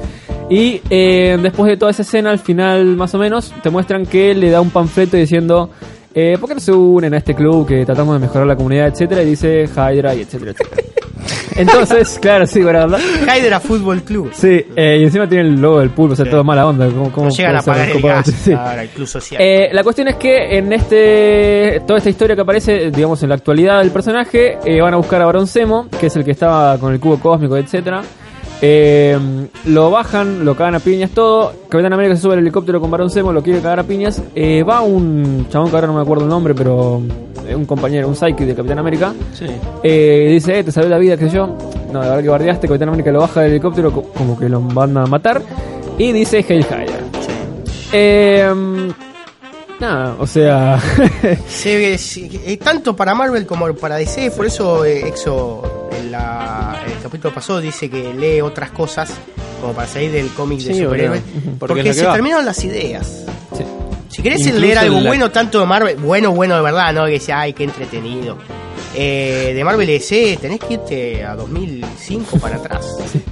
Y 0.49 0.81
eh, 0.89 1.37
después 1.43 1.69
de 1.69 1.77
toda 1.77 1.91
esa 1.91 2.01
escena, 2.01 2.31
al 2.31 2.39
final 2.39 2.97
más 2.97 3.15
o 3.15 3.19
menos, 3.19 3.53
te 3.63 3.69
muestran 3.69 4.07
que 4.07 4.35
le 4.35 4.49
da 4.51 4.63
un 4.63 4.71
panfleto 4.71 5.19
diciendo... 5.19 5.71
Eh, 6.19 6.39
¿Por 6.41 6.49
qué 6.49 6.55
no 6.55 6.61
se 6.61 6.73
unen 6.73 7.13
a 7.13 7.19
este 7.19 7.35
club 7.35 7.67
que 7.69 7.85
tratamos 7.85 8.15
de 8.15 8.21
mejorar 8.27 8.47
la 8.47 8.57
comunidad, 8.57 8.87
etcétera? 8.89 9.23
Y 9.23 9.27
dice 9.27 9.65
Hydra 9.65 10.15
y 10.15 10.23
etcétera, 10.23 10.53
etcétera. 10.53 10.83
Entonces, 11.57 12.19
claro, 12.21 12.47
sí, 12.47 12.63
¿verdad? 12.63 12.99
Hydra 13.23 13.61
Fútbol 13.61 14.03
Club. 14.03 14.31
Sí, 14.33 14.65
eh, 14.77 14.99
y 15.01 15.05
encima 15.05 15.29
tiene 15.29 15.49
el 15.49 15.61
logo 15.61 15.81
del 15.81 15.91
pulpo, 15.91 16.13
o 16.13 16.17
sea, 16.17 16.25
Sí. 16.25 16.31
todo 16.31 16.43
mala 16.45 16.67
onda. 16.67 16.87
¿Cómo, 16.89 17.11
cómo 17.13 17.27
No 17.29 17.35
llegan 17.35 17.57
a 17.57 17.63
pagar 17.63 17.91
el 17.91 18.01
gas. 18.03 18.27
Sí. 18.27 18.53
Ahora, 18.53 18.85
club 18.87 19.07
social. 19.07 19.41
Eh, 19.43 19.69
la 19.73 19.83
cuestión 19.83 20.09
es 20.09 20.17
que 20.17 20.57
en 20.59 20.73
este 20.73 21.83
toda 21.87 21.99
esta 21.99 22.11
historia 22.11 22.35
que 22.37 22.43
aparece, 22.43 22.91
digamos, 22.91 23.23
en 23.23 23.29
la 23.31 23.35
actualidad 23.37 23.81
del 23.81 23.91
personaje, 23.91 24.59
eh, 24.65 24.81
van 24.81 24.95
a 24.95 24.97
buscar 24.99 25.21
a 25.23 25.27
Barón 25.27 25.47
Zemo, 25.47 25.89
que 26.01 26.07
es 26.07 26.17
el 26.17 26.25
que 26.25 26.31
estaba 26.33 26.79
con 26.79 26.93
el 26.93 27.01
cubo 27.01 27.19
cósmico, 27.19 27.57
etcétera. 27.57 28.03
Eh, 28.63 29.19
lo 29.67 29.91
bajan, 29.91 30.45
lo 30.45 30.55
cagan 30.57 30.77
a 30.77 30.81
piñas 30.81 31.11
todo. 31.11 31.53
Capitán 31.69 31.93
América 31.93 32.17
se 32.17 32.23
sube 32.23 32.35
al 32.35 32.39
helicóptero 32.41 32.81
con 32.81 32.91
Barón 32.91 33.11
Zemo, 33.11 33.33
lo 33.33 33.43
quiere 33.43 33.61
cagar 33.61 33.81
a 33.81 33.83
piñas. 33.85 34.23
Eh, 34.35 34.63
va 34.63 34.81
un 34.81 35.47
chabón 35.51 35.69
que 35.71 35.75
ahora 35.77 35.87
no 35.89 35.95
me 35.95 36.03
acuerdo 36.03 36.25
el 36.25 36.31
nombre, 36.31 36.55
pero 36.55 37.01
eh, 37.47 37.55
un 37.55 37.67
compañero, 37.67 38.09
un 38.09 38.17
psyche 38.17 38.47
de 38.47 38.55
Capitán 38.55 38.79
América. 38.79 39.13
Sí. 39.35 39.47
Eh, 39.83 40.29
dice, 40.33 40.59
eh, 40.59 40.65
te 40.65 40.73
salvé 40.73 40.89
la 40.89 40.99
vida, 40.99 41.17
qué 41.17 41.29
sé 41.29 41.37
yo. 41.37 41.47
No, 41.93 42.01
la 42.01 42.09
verdad 42.09 42.23
que 42.23 42.29
bardeaste, 42.29 42.67
Capitán 42.67 42.89
América 42.89 43.11
lo 43.13 43.21
baja 43.21 43.43
del 43.43 43.53
helicóptero 43.53 43.93
co- 43.93 44.03
como 44.17 44.39
que 44.39 44.49
lo 44.49 44.61
van 44.61 44.97
a 44.97 45.07
matar. 45.07 45.43
Y 45.99 46.13
dice 46.13 46.45
Hail 46.49 46.65
Hydra. 46.65 46.99
Eh, 47.93 48.53
nada, 49.81 50.17
o 50.19 50.27
sea... 50.27 50.81
Eh, 51.67 52.59
tanto 52.63 52.95
para 52.97 53.15
Marvel 53.15 53.47
como 53.47 53.73
para 53.75 53.97
DC, 53.97 54.31
por 54.33 54.47
eso 54.47 54.85
Exo 54.85 55.89
la- 56.11 56.76
capítulo 57.09 57.35
pasado 57.35 57.61
dice 57.61 57.89
que 57.91 58.13
lee 58.15 58.41
otras 58.41 58.71
cosas 58.71 59.11
como 59.61 59.73
para 59.73 59.87
salir 59.89 60.13
del 60.13 60.29
cómic 60.29 60.61
de 60.61 60.75
Sí, 60.75 60.83
superhéroes. 60.83 61.23
Porque 61.59 61.93
se 61.95 62.05
va. 62.05 62.13
terminaron 62.15 62.45
las 62.45 62.63
ideas. 62.65 63.25
sí. 63.57 63.65
Si 64.09 64.23
querés 64.23 64.41
Incluso 64.41 64.61
leer 64.61 64.79
algo 64.79 65.01
la- 65.01 65.09
bueno 65.11 65.31
tanto 65.31 65.61
de 65.61 65.67
Marvel, 65.67 65.97
bueno, 65.97 66.33
bueno 66.33 66.57
de 66.57 66.63
verdad, 66.63 66.93
no 66.93 67.05
que 67.05 67.13
decía, 67.13 67.41
ay, 67.41 67.53
qué 67.53 67.65
entretenido. 67.65 68.39
Eh, 68.95 69.53
de 69.55 69.63
Marvel 69.65 69.87
DC 69.87 70.39
tenés 70.41 70.59
que 70.61 70.75
irte 70.75 71.23
a 71.25 71.35
2005 71.37 72.39
para 72.39 72.57
atrás. 72.57 72.87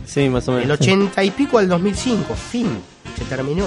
Sí, 0.04 0.28
más 0.28 0.46
o 0.48 0.52
menos. 0.52 0.78
80 0.78 1.24
y 1.24 1.30
pico 1.30 1.56
al 1.58 1.68
2005, 1.68 2.34
fin, 2.34 2.66
se 3.16 3.24
terminó. 3.24 3.64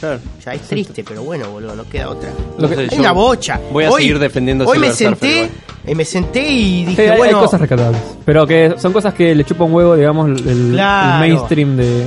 Claro. 0.00 0.18
Ya 0.44 0.54
es 0.54 0.62
triste, 0.62 1.04
pero 1.04 1.22
bueno, 1.22 1.48
boludo, 1.50 1.76
no 1.76 1.88
queda 1.88 2.08
otra. 2.08 2.30
Lo 2.58 2.68
que- 2.68 2.88
Hay 2.90 2.98
una 2.98 3.12
bocha. 3.12 3.60
Voy 3.70 3.84
a 3.84 3.90
Hoy- 3.92 4.02
seguir 4.02 4.18
defendiendo 4.18 4.64
Hoy 4.66 4.78
me 4.80 4.88
Surfer 4.88 5.08
senté, 5.10 5.34
igual. 5.44 5.50
Eh, 5.86 5.94
me 5.94 6.04
senté 6.04 6.40
y 6.48 6.80
Sí, 6.80 6.84
dije, 6.86 7.02
hay, 7.02 7.08
hay 7.10 7.18
bueno, 7.18 7.40
cosas 7.40 7.60
rescatables. 7.60 8.00
Pero 8.24 8.46
que 8.46 8.74
son 8.78 8.92
cosas 8.92 9.14
que 9.14 9.34
le 9.34 9.44
chupa 9.44 9.64
un 9.64 9.72
huevo, 9.74 9.96
digamos, 9.96 10.28
el, 10.28 10.48
el 10.48 10.70
Claro. 10.72 11.18
mainstream 11.20 11.76
de... 11.76 12.02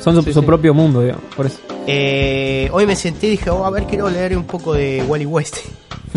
Son 0.00 0.14
su, 0.16 0.22
Sí, 0.22 0.32
su 0.32 0.40
sí. 0.40 0.46
propio 0.46 0.74
mundo, 0.74 1.00
digamos. 1.02 1.22
Por 1.36 1.46
eso. 1.46 1.58
eh, 1.86 2.68
hoy 2.72 2.86
me 2.86 2.96
senté 2.96 3.28
y 3.28 3.30
dije, 3.30 3.50
oh, 3.50 3.64
a 3.64 3.70
ver, 3.70 3.84
quiero 3.84 4.08
leer 4.10 4.36
un 4.36 4.44
poco 4.44 4.72
de 4.74 5.04
Wally 5.06 5.26
West 5.26 5.56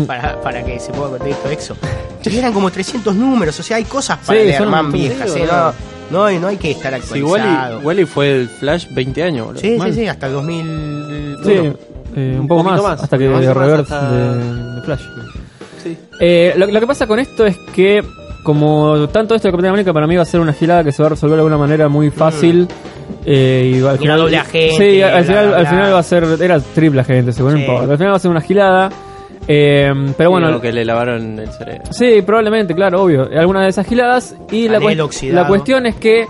para, 0.06 0.40
para 0.40 0.64
que 0.64 0.80
se 0.80 0.92
pueda 0.92 1.10
contar 1.10 1.28
esto 1.28 1.48
exo. 1.50 1.76
Y 2.24 2.36
eran 2.38 2.52
como 2.52 2.70
300 2.70 3.14
números, 3.14 3.58
o 3.60 3.62
sea, 3.62 3.76
hay 3.76 3.84
cosas 3.84 4.18
para 4.26 4.38
Sí, 4.40 4.44
leer 4.46 4.56
son 4.58 4.66
un 4.66 4.70
más 4.72 4.82
montón. 4.84 5.00
viejas, 5.00 5.30
Sí, 5.30 5.38
eh, 5.38 5.42
boludo. 5.42 5.74
no, 6.10 6.18
no, 6.18 6.24
hay- 6.24 6.38
no 6.38 6.46
hay 6.48 6.56
que 6.56 6.70
estar 6.72 6.92
Sí, 6.94 7.00
actualizado. 7.00 7.74
Wally, 7.76 7.84
Wally 7.86 8.04
fue 8.06 8.34
el 8.40 8.48
Flash 8.48 8.86
20 8.90 9.22
años, 9.22 9.46
boludo. 9.46 9.60
sí, 9.60 9.76
Mal. 9.76 9.92
sí, 9.94 10.00
sí, 10.00 10.06
hasta 10.08 10.26
el 10.26 10.32
2000. 10.32 11.36
Sí, 11.44 11.50
eh, 11.52 11.74
un 12.34 12.40
Un 12.40 12.48
poco 12.48 12.62
más, 12.64 12.72
poquito 12.80 12.88
más, 12.88 13.02
hasta 13.02 13.18
que 13.18 13.28
un 13.28 13.34
poquito 13.34 13.54
más 13.54 13.64
reverse 13.66 13.94
hasta- 13.94 14.10
de, 14.10 14.74
de 14.74 14.82
Flash. 14.82 15.02
Sí. 15.84 15.96
Eh, 16.20 16.52
lo, 16.56 16.66
lo 16.66 16.80
que 16.80 16.86
pasa 16.86 17.06
con 17.06 17.18
esto 17.20 17.46
es 17.46 17.56
que, 17.74 18.02
como 18.42 19.08
tanto 19.08 19.34
esto 19.36 19.46
de 19.48 19.52
Capitán 19.52 19.70
América 19.70 19.92
para 19.92 20.06
mí 20.08 20.16
va 20.16 20.22
a 20.22 20.26
ser 20.26 20.40
una 20.40 20.52
gilada 20.52 20.82
que 20.82 20.90
se 20.92 21.02
va 21.02 21.06
a 21.06 21.10
resolver 21.10 21.36
de 21.36 21.40
alguna 21.42 21.58
manera 21.58 21.88
muy 21.88 22.10
fácil. 22.10 22.66
eh, 23.26 23.72
y 23.76 23.80
va- 23.80 23.90
al 23.90 23.96
Y 23.96 23.98
final, 24.00 24.16
no 24.16 24.22
doble 24.24 24.36
agente, 24.38 24.76
Sí, 24.76 25.02
al, 25.02 25.10
bla, 25.12 25.22
final, 25.24 25.46
bla, 25.48 25.56
al 25.56 25.62
bla. 25.62 25.70
final 25.70 25.94
va 25.94 25.98
a 25.98 26.02
ser. 26.02 26.24
Era 26.42 26.60
triple 26.60 27.00
agente, 27.02 27.32
según 27.32 27.52
Sí. 27.54 27.60
importa. 27.60 27.92
Al 27.92 27.98
final 27.98 28.12
va 28.12 28.16
a 28.16 28.20
ser 28.20 28.30
una 28.30 28.40
gilada. 28.40 28.90
eh, 29.46 29.90
pero 30.16 30.30
bueno, 30.30 30.48
Digo 30.48 30.60
que 30.62 30.72
le 30.72 30.84
lavaron 30.86 31.38
el 31.38 31.48
cerebro. 31.48 31.82
Sí, 31.92 32.22
probablemente, 32.24 32.74
claro, 32.74 33.02
obvio. 33.02 33.28
Alguna 33.38 33.62
de 33.62 33.68
esas 33.68 33.86
giladas. 33.86 34.34
Y 34.50 34.68
la, 34.68 34.78
oxidado. 35.04 35.42
la 35.42 35.46
cuestión 35.48 35.84
es 35.86 35.96
que 35.96 36.24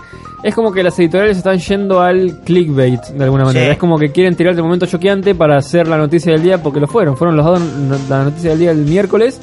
es 0.47 0.53
como 0.53 0.71
que 0.71 0.83
las 0.83 0.97
editoriales 0.99 1.37
están 1.37 1.57
yendo 1.57 2.01
al 2.01 2.39
clickbait 2.45 3.01
de 3.01 3.23
alguna 3.23 3.45
manera. 3.45 3.65
Sí. 3.65 3.71
Es 3.71 3.77
como 3.79 3.97
que 3.97 4.11
quieren 4.11 4.35
tirar 4.35 4.53
el 4.53 4.61
momento 4.61 4.85
choqueante 4.85 5.33
para 5.33 5.57
hacer 5.57 5.87
la 5.87 5.97
noticia 5.97 6.31
del 6.33 6.43
día 6.43 6.61
porque 6.61 6.79
lo 6.79 6.87
fueron. 6.87 7.17
Fueron 7.17 7.35
los 7.35 7.45
dos 7.45 7.59
no- 7.59 7.97
la 8.09 8.25
noticia 8.25 8.51
del 8.51 8.59
día 8.59 8.71
el 8.71 8.77
miércoles 8.85 9.39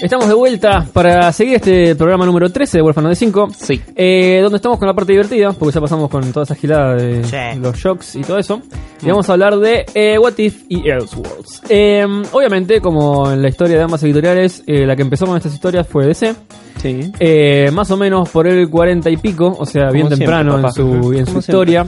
Estamos 0.03 0.29
de 0.29 0.35
vuelta 0.35 0.87
para 0.95 1.31
seguir 1.33 1.57
este 1.57 1.95
programa 1.95 2.25
número 2.25 2.49
13 2.51 2.79
de 2.79 2.83
Huérfano 2.83 3.11
de 3.11 3.15
5. 3.15 3.49
Sí. 3.57 3.81
Eh, 3.95 4.41
donde 4.43 4.57
estamos 4.57 4.79
con 4.79 4.89
la 4.89 4.95
parte 4.95 5.13
divertida, 5.13 5.53
porque 5.53 5.75
ya 5.75 5.81
pasamos 5.81 6.09
con 6.09 6.33
toda 6.33 6.45
esa 6.45 6.55
gilada 6.55 6.95
de 6.95 7.23
Sí. 7.25 7.37
los 7.61 7.77
shocks 7.77 8.17
y 8.17 8.23
todo 8.23 8.39
eso. 8.39 8.63
Y 9.03 9.09
vamos 9.09 9.29
a 9.29 9.33
hablar 9.35 9.59
de 9.59 9.85
eh, 9.95 10.19
What 10.19 10.39
If 10.39 10.63
y 10.69 10.89
Elseworlds. 10.89 11.63
Eh, 11.69 12.07
obviamente, 12.33 12.81
como 12.81 13.31
en 13.31 13.43
la 13.43 13.49
historia 13.49 13.77
de 13.77 13.83
ambas 13.83 14.03
editoriales, 14.03 14.63
eh, 14.67 14.87
la 14.87 14.97
que 14.97 15.03
empezó 15.03 15.27
con 15.27 15.37
estas 15.37 15.53
historias 15.53 15.87
fue 15.87 16.07
DC. 16.07 16.35
Sí. 16.81 17.13
Eh, 17.21 17.71
más 17.73 17.91
o 17.91 17.97
menos 17.99 18.31
por 18.31 18.47
el 18.47 18.71
40 18.71 19.11
y 19.11 19.19
pico, 19.19 19.55
o 19.59 19.67
sea, 19.67 19.91
bien 19.91 20.09
temprano 20.09 20.59
en 20.59 20.73
su, 20.73 21.13
en 21.13 21.27
su 21.27 21.39
historia. 21.41 21.85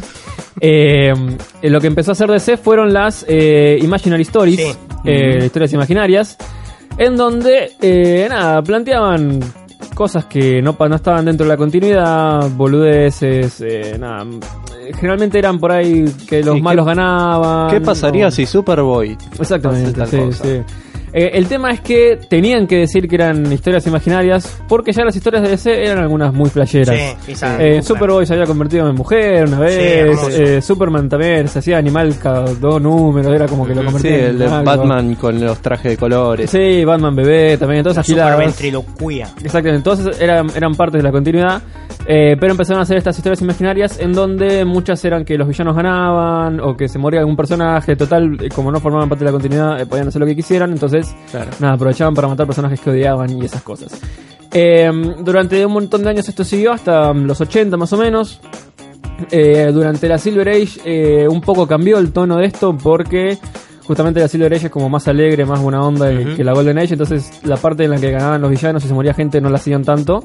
Eh, 0.60 1.12
eh, 1.62 1.70
lo 1.70 1.80
que 1.80 1.86
empezó 1.86 2.10
a 2.10 2.12
hacer 2.12 2.30
DC 2.30 2.58
fueron 2.58 2.92
las 2.92 3.24
eh, 3.26 3.78
Imaginary 3.80 4.22
Stories, 4.22 4.60
Sí. 4.60 4.76
eh, 5.06 5.40
historias 5.46 5.72
imaginarias, 5.72 6.36
en 6.98 7.16
donde, 7.16 7.72
eh, 7.80 8.26
nada, 8.28 8.62
planteaban 8.62 9.40
cosas 9.94 10.24
que 10.26 10.62
no, 10.62 10.76
no 10.78 10.96
estaban 10.96 11.24
dentro 11.24 11.44
de 11.44 11.48
la 11.48 11.56
continuidad, 11.56 12.48
boludeces, 12.50 13.60
eh, 13.60 13.96
nada. 13.98 14.24
eh, 14.80 14.92
Generalmente 14.94 15.38
eran 15.38 15.58
por 15.58 15.72
ahí 15.72 16.04
que 16.28 16.42
los 16.42 16.54
¿Y 16.56 16.58
qué- 16.58 16.62
malos 16.62 16.86
ganaban. 16.86 17.70
¿Qué 17.70 17.80
pasaría 17.80 18.28
o- 18.28 18.30
si 18.30 18.46
Superboy 18.46 19.16
Exactamente, 19.38 20.06
sí, 20.06 20.18
sí. 20.32 20.62
Eh, 21.14 21.32
el 21.34 21.46
tema 21.46 21.70
es 21.72 21.80
que 21.80 22.18
tenían 22.28 22.66
que 22.66 22.78
decir 22.78 23.06
que 23.06 23.16
eran 23.16 23.50
historias 23.52 23.86
imaginarias 23.86 24.58
porque 24.66 24.92
ya 24.92 25.04
las 25.04 25.14
historias 25.14 25.42
de 25.42 25.50
DC 25.50 25.84
eran 25.84 25.98
algunas 25.98 26.32
muy 26.32 26.48
flasheras. 26.48 26.96
Sí, 27.26 27.32
esa- 27.32 27.54
Eh, 27.62 27.68
claro. 27.70 27.82
Superboy 27.82 28.26
se 28.26 28.32
había 28.34 28.46
convertido 28.46 28.88
en 28.88 28.94
mujer 28.94 29.44
una 29.46 29.58
vez, 29.60 30.18
eh, 30.30 30.62
Superman 30.62 31.08
también 31.08 31.48
se 31.48 31.58
hacía 31.58 31.76
animal 31.78 32.14
cada 32.22 32.44
dos 32.54 32.80
números, 32.80 33.32
era 33.34 33.46
como 33.46 33.66
que 33.66 33.74
lo 33.74 33.80
Sí, 33.82 33.86
convertía 33.86 34.26
el 34.28 34.38
de 34.38 34.44
en 34.46 34.52
algo. 34.52 34.64
Batman 34.64 35.14
con 35.16 35.40
los 35.40 35.58
trajes 35.60 35.92
de 35.92 35.96
colores. 35.98 36.50
Sí, 36.50 36.84
Batman 36.84 37.14
bebé, 37.14 37.58
también, 37.58 37.82
todas 37.82 37.96
La 37.96 38.00
esas 38.02 38.06
giladas. 38.06 38.32
superventriloquía. 38.54 39.26
Exactamente, 39.44 39.76
entonces 39.76 40.20
eran, 40.20 40.48
eran 40.56 40.74
partes 40.74 40.98
de 41.00 41.02
la 41.02 41.12
continuidad, 41.12 41.62
eh, 42.06 42.36
pero 42.38 42.52
empezaron 42.52 42.80
a 42.80 42.82
hacer 42.82 42.96
estas 42.96 43.16
historias 43.16 43.40
imaginarias 43.42 43.98
en 44.00 44.12
donde 44.12 44.64
muchas 44.64 45.04
eran 45.04 45.24
que 45.24 45.38
los 45.38 45.46
villanos 45.46 45.76
ganaban 45.76 46.60
o 46.60 46.76
que 46.76 46.88
se 46.88 46.98
moría 46.98 47.20
algún 47.20 47.36
personaje, 47.36 47.94
total, 47.96 48.36
eh, 48.40 48.48
como 48.54 48.72
no 48.72 48.80
formaban 48.80 49.08
parte 49.08 49.24
de 49.24 49.30
la 49.30 49.32
continuidad, 49.32 49.80
eh, 49.80 49.86
podían 49.86 50.08
hacer 50.08 50.20
lo 50.20 50.26
que 50.26 50.34
quisieran, 50.34 50.72
entonces 50.72 51.14
Claro. 51.30 51.50
nada, 51.60 51.74
aprovechaban 51.74 52.14
para 52.14 52.28
matar 52.28 52.46
personajes 52.46 52.80
que 52.80 52.90
odiaban 52.90 53.30
y 53.30 53.44
esas 53.44 53.62
cosas. 53.62 54.00
Eh, 54.52 54.90
durante 55.20 55.64
un 55.64 55.72
montón 55.72 56.02
de 56.02 56.10
años 56.10 56.28
esto 56.28 56.44
siguió, 56.44 56.72
hasta 56.72 57.12
mm, 57.12 57.24
los 57.24 57.40
80 57.40 57.76
más 57.76 57.92
o 57.92 57.96
menos. 57.96 58.40
Durante 59.30 60.08
la 60.08 60.18
Silver 60.18 60.48
Age 60.48 61.28
un 61.28 61.40
poco 61.42 61.68
cambió 61.68 61.98
el 61.98 62.12
tono 62.12 62.38
de 62.38 62.46
esto 62.46 62.76
porque 62.76 63.38
justamente 63.86 64.18
la 64.18 64.26
Silver 64.26 64.52
Age 64.52 64.66
es 64.66 64.72
como 64.72 64.88
más 64.88 65.06
alegre, 65.06 65.44
más 65.44 65.60
buena 65.60 65.80
onda 65.80 66.10
que 66.34 66.42
la 66.42 66.52
Golden 66.52 66.78
Age, 66.78 66.94
entonces 66.94 67.40
la 67.44 67.56
parte 67.56 67.84
en 67.84 67.90
la 67.90 67.98
que 67.98 68.10
ganaban 68.10 68.40
los 68.40 68.50
villanos 68.50 68.84
y 68.84 68.88
se 68.88 68.94
moría 68.94 69.14
gente 69.14 69.40
no 69.40 69.48
la 69.48 69.56
hacían 69.58 69.84
tanto. 69.84 70.24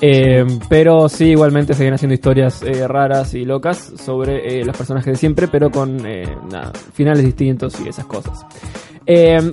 Eh, 0.00 0.44
pero 0.68 1.08
sí, 1.08 1.30
igualmente 1.30 1.74
seguían 1.74 1.94
haciendo 1.94 2.14
historias 2.14 2.62
eh, 2.62 2.86
raras 2.86 3.34
y 3.34 3.44
locas 3.44 3.92
sobre 4.02 4.60
eh, 4.60 4.64
los 4.64 4.76
personajes 4.76 5.12
de 5.12 5.16
siempre, 5.18 5.48
pero 5.48 5.70
con 5.70 6.06
eh, 6.06 6.24
nada, 6.50 6.72
finales 6.92 7.24
distintos 7.24 7.74
y 7.84 7.88
esas 7.88 8.06
cosas. 8.06 8.44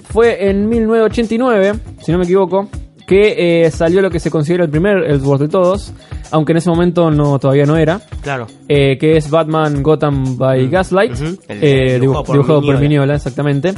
Fue 0.09 0.49
en 0.49 0.67
1989, 0.67 1.73
si 2.01 2.11
no 2.11 2.17
me 2.17 2.25
equivoco, 2.25 2.67
que 3.07 3.69
salió 3.71 4.01
lo 4.01 4.09
que 4.09 4.19
se 4.19 4.29
considera 4.29 4.65
el 4.65 4.69
primer 4.69 4.97
Elseworld 4.97 5.43
de 5.43 5.47
todos, 5.47 5.93
aunque 6.31 6.51
en 6.51 6.57
ese 6.57 6.69
momento 6.69 7.09
no 7.09 7.39
todavía 7.39 7.65
no 7.65 7.77
era, 7.77 8.01
Claro. 8.21 8.47
que 8.67 8.97
es 9.17 9.29
Batman 9.29 9.81
Gotham 9.81 10.37
by 10.37 10.67
Gaslight. 10.69 11.13
El- 11.47 11.63
el 11.63 12.01
dibu- 12.01 12.01
dibujado 12.01 12.23
por 12.25 12.35
dibujado 12.35 12.59
por 12.61 12.67
Mignola. 12.71 12.79
Mignola, 12.89 13.15
exactamente. 13.15 13.73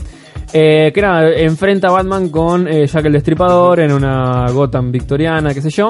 Eh, 0.53 0.91
que 0.93 1.01
nada, 1.01 1.29
enfrenta 1.33 1.89
a 1.89 1.91
Batman 1.91 2.29
con 2.29 2.67
eh, 2.67 2.87
Jack 2.87 3.05
el 3.05 3.13
Destripador 3.13 3.81
en 3.81 3.91
una 3.91 4.49
Gotham 4.51 4.91
victoriana, 4.91 5.53
qué 5.53 5.61
sé 5.61 5.69
yo. 5.69 5.89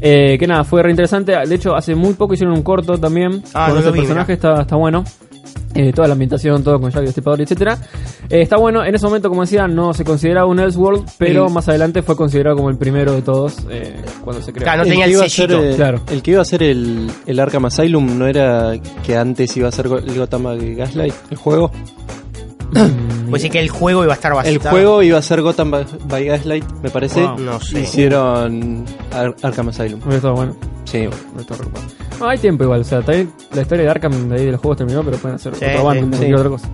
Eh, 0.00 0.36
que 0.38 0.46
nada, 0.46 0.64
fue 0.64 0.82
re 0.82 0.90
interesante. 0.90 1.32
De 1.46 1.54
hecho, 1.54 1.74
hace 1.76 1.94
muy 1.94 2.14
poco 2.14 2.34
hicieron 2.34 2.56
un 2.56 2.62
corto 2.64 2.98
también 2.98 3.42
Ah, 3.54 3.66
con 3.66 3.74
no 3.76 3.80
ese 3.80 3.92
personaje, 3.92 4.32
está, 4.32 4.62
está 4.62 4.74
bueno. 4.76 5.04
Eh, 5.74 5.90
toda 5.92 6.06
la 6.08 6.12
ambientación, 6.12 6.62
todo 6.62 6.78
con 6.80 6.90
Jack 6.90 6.98
el 7.00 7.06
Destripador, 7.06 7.40
etcétera. 7.40 7.78
Eh, 8.28 8.42
está 8.42 8.58
bueno, 8.58 8.84
en 8.84 8.94
ese 8.94 9.06
momento, 9.06 9.28
como 9.30 9.40
decía, 9.42 9.66
no 9.68 9.94
se 9.94 10.04
consideraba 10.04 10.46
un 10.46 10.58
Elseworld, 10.58 11.04
pero 11.16 11.46
El- 11.46 11.52
más 11.52 11.66
adelante 11.68 12.02
fue 12.02 12.14
considerado 12.14 12.56
como 12.56 12.68
el 12.68 12.76
primero 12.76 13.12
de 13.12 13.22
todos 13.22 13.56
eh, 13.70 13.94
cuando 14.22 14.42
se 14.42 14.52
creó. 14.52 14.64
Claro, 14.64 14.82
no 14.82 14.88
tenía 14.88 15.04
que 15.06 15.10
el 15.12 15.16
iba 15.16 15.24
a 15.24 15.28
ser, 15.30 15.52
eh, 15.52 15.72
Claro. 15.76 16.02
El 16.10 16.20
que 16.22 16.32
iba 16.32 16.42
a 16.42 16.44
ser 16.44 16.62
el, 16.64 17.08
el 17.26 17.40
Arkham 17.40 17.64
Asylum 17.66 18.18
no 18.18 18.26
era 18.26 18.72
que 19.06 19.16
antes 19.16 19.56
iba 19.56 19.68
a 19.68 19.72
ser 19.72 19.86
el 19.86 20.18
Gotham 20.18 20.44
Gaslight, 20.76 21.14
el 21.30 21.36
juego. 21.38 21.70
Pues 23.30 23.42
sí 23.42 23.50
que 23.50 23.60
el 23.60 23.68
juego 23.70 24.02
iba 24.04 24.12
a 24.12 24.16
estar 24.16 24.32
El 24.44 24.58
basado. 24.58 24.70
juego 24.70 25.02
iba 25.02 25.18
a 25.18 25.22
ser 25.22 25.40
Gotham 25.42 25.70
by, 25.70 26.24
Gaslight, 26.26 26.64
me 26.82 26.90
parece. 26.90 27.22
Wow, 27.22 27.38
no 27.38 27.60
sé. 27.60 27.80
Hicieron 27.80 28.84
Ar- 29.12 29.34
Arkham 29.42 29.68
Asylum. 29.68 30.00
Estado 30.10 30.34
bueno. 30.34 30.56
Sí, 30.84 31.08
No 31.34 31.40
está 31.40 31.54
preocupado. 31.54 31.86
No, 32.20 32.28
hay 32.28 32.38
tiempo 32.38 32.64
igual, 32.64 32.82
o 32.82 32.84
sea, 32.84 33.00
también 33.00 33.32
la 33.54 33.62
historia 33.62 33.84
de 33.84 33.90
Arkham 33.90 34.28
de 34.28 34.34
ahí 34.36 34.44
de 34.46 34.52
los 34.52 34.60
juegos 34.60 34.76
terminó, 34.78 35.02
pero 35.02 35.16
pueden 35.16 35.36
hacer 35.36 35.54
Sí, 35.56 35.64
otro 35.64 35.78
sí, 35.78 35.84
bando, 35.86 36.02
sí. 36.04 36.08
cualquier 36.10 36.34
otra 36.36 36.50
cosa. 36.50 36.68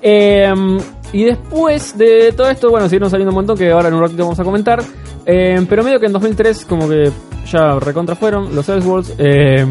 Eh, 0.00 0.54
y 1.12 1.24
después 1.24 1.98
de 1.98 2.32
todo 2.36 2.48
esto, 2.48 2.70
bueno, 2.70 2.86
siguieron 2.86 3.10
saliendo 3.10 3.30
un 3.30 3.34
montón 3.36 3.56
que 3.58 3.70
ahora 3.72 3.88
en 3.88 3.94
un 3.94 4.00
ratito 4.02 4.22
vamos 4.22 4.38
a 4.38 4.44
comentar. 4.44 4.82
Eh, 5.26 5.64
pero 5.68 5.82
medio 5.82 5.98
que 6.00 6.06
en 6.06 6.12
2003 6.12 6.64
como 6.64 6.88
que 6.88 7.10
ya 7.50 7.78
recontra 7.80 8.14
fueron 8.14 8.54
los 8.54 8.68
Elseworlds. 8.68 9.14
Eh, 9.18 9.66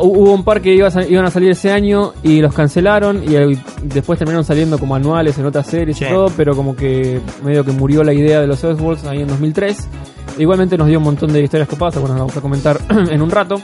hubo 0.00 0.32
un 0.32 0.44
par 0.44 0.60
que 0.60 0.74
iba 0.74 0.88
a 0.88 1.02
iban 1.06 1.24
a 1.26 1.30
salir 1.30 1.50
ese 1.50 1.70
año 1.70 2.12
y 2.22 2.40
los 2.40 2.54
cancelaron 2.54 3.22
y 3.24 3.34
después 3.82 4.18
terminaron 4.18 4.44
saliendo 4.44 4.78
como 4.78 4.94
anuales 4.94 5.36
en 5.38 5.46
otras 5.46 5.66
series 5.66 5.96
Sí. 5.98 6.04
y 6.04 6.08
todo, 6.08 6.30
pero 6.36 6.54
como 6.56 6.74
que 6.76 7.20
medio 7.44 7.64
que 7.64 7.72
murió 7.72 8.02
la 8.04 8.12
idea 8.12 8.40
de 8.40 8.46
los 8.46 8.62
Elseworlds 8.64 9.04
ahí 9.04 9.20
en 9.22 9.28
2003. 9.28 9.88
Igualmente 10.38 10.78
nos 10.78 10.88
dio 10.88 10.98
un 10.98 11.04
montón 11.04 11.32
de 11.32 11.42
historias 11.42 11.68
que 11.68 11.76
pasa, 11.76 12.00
bueno, 12.00 12.14
las 12.14 12.20
vamos 12.22 12.36
a 12.36 12.40
comentar 12.40 12.78
en 13.10 13.20
un 13.20 13.30
rato. 13.30 13.60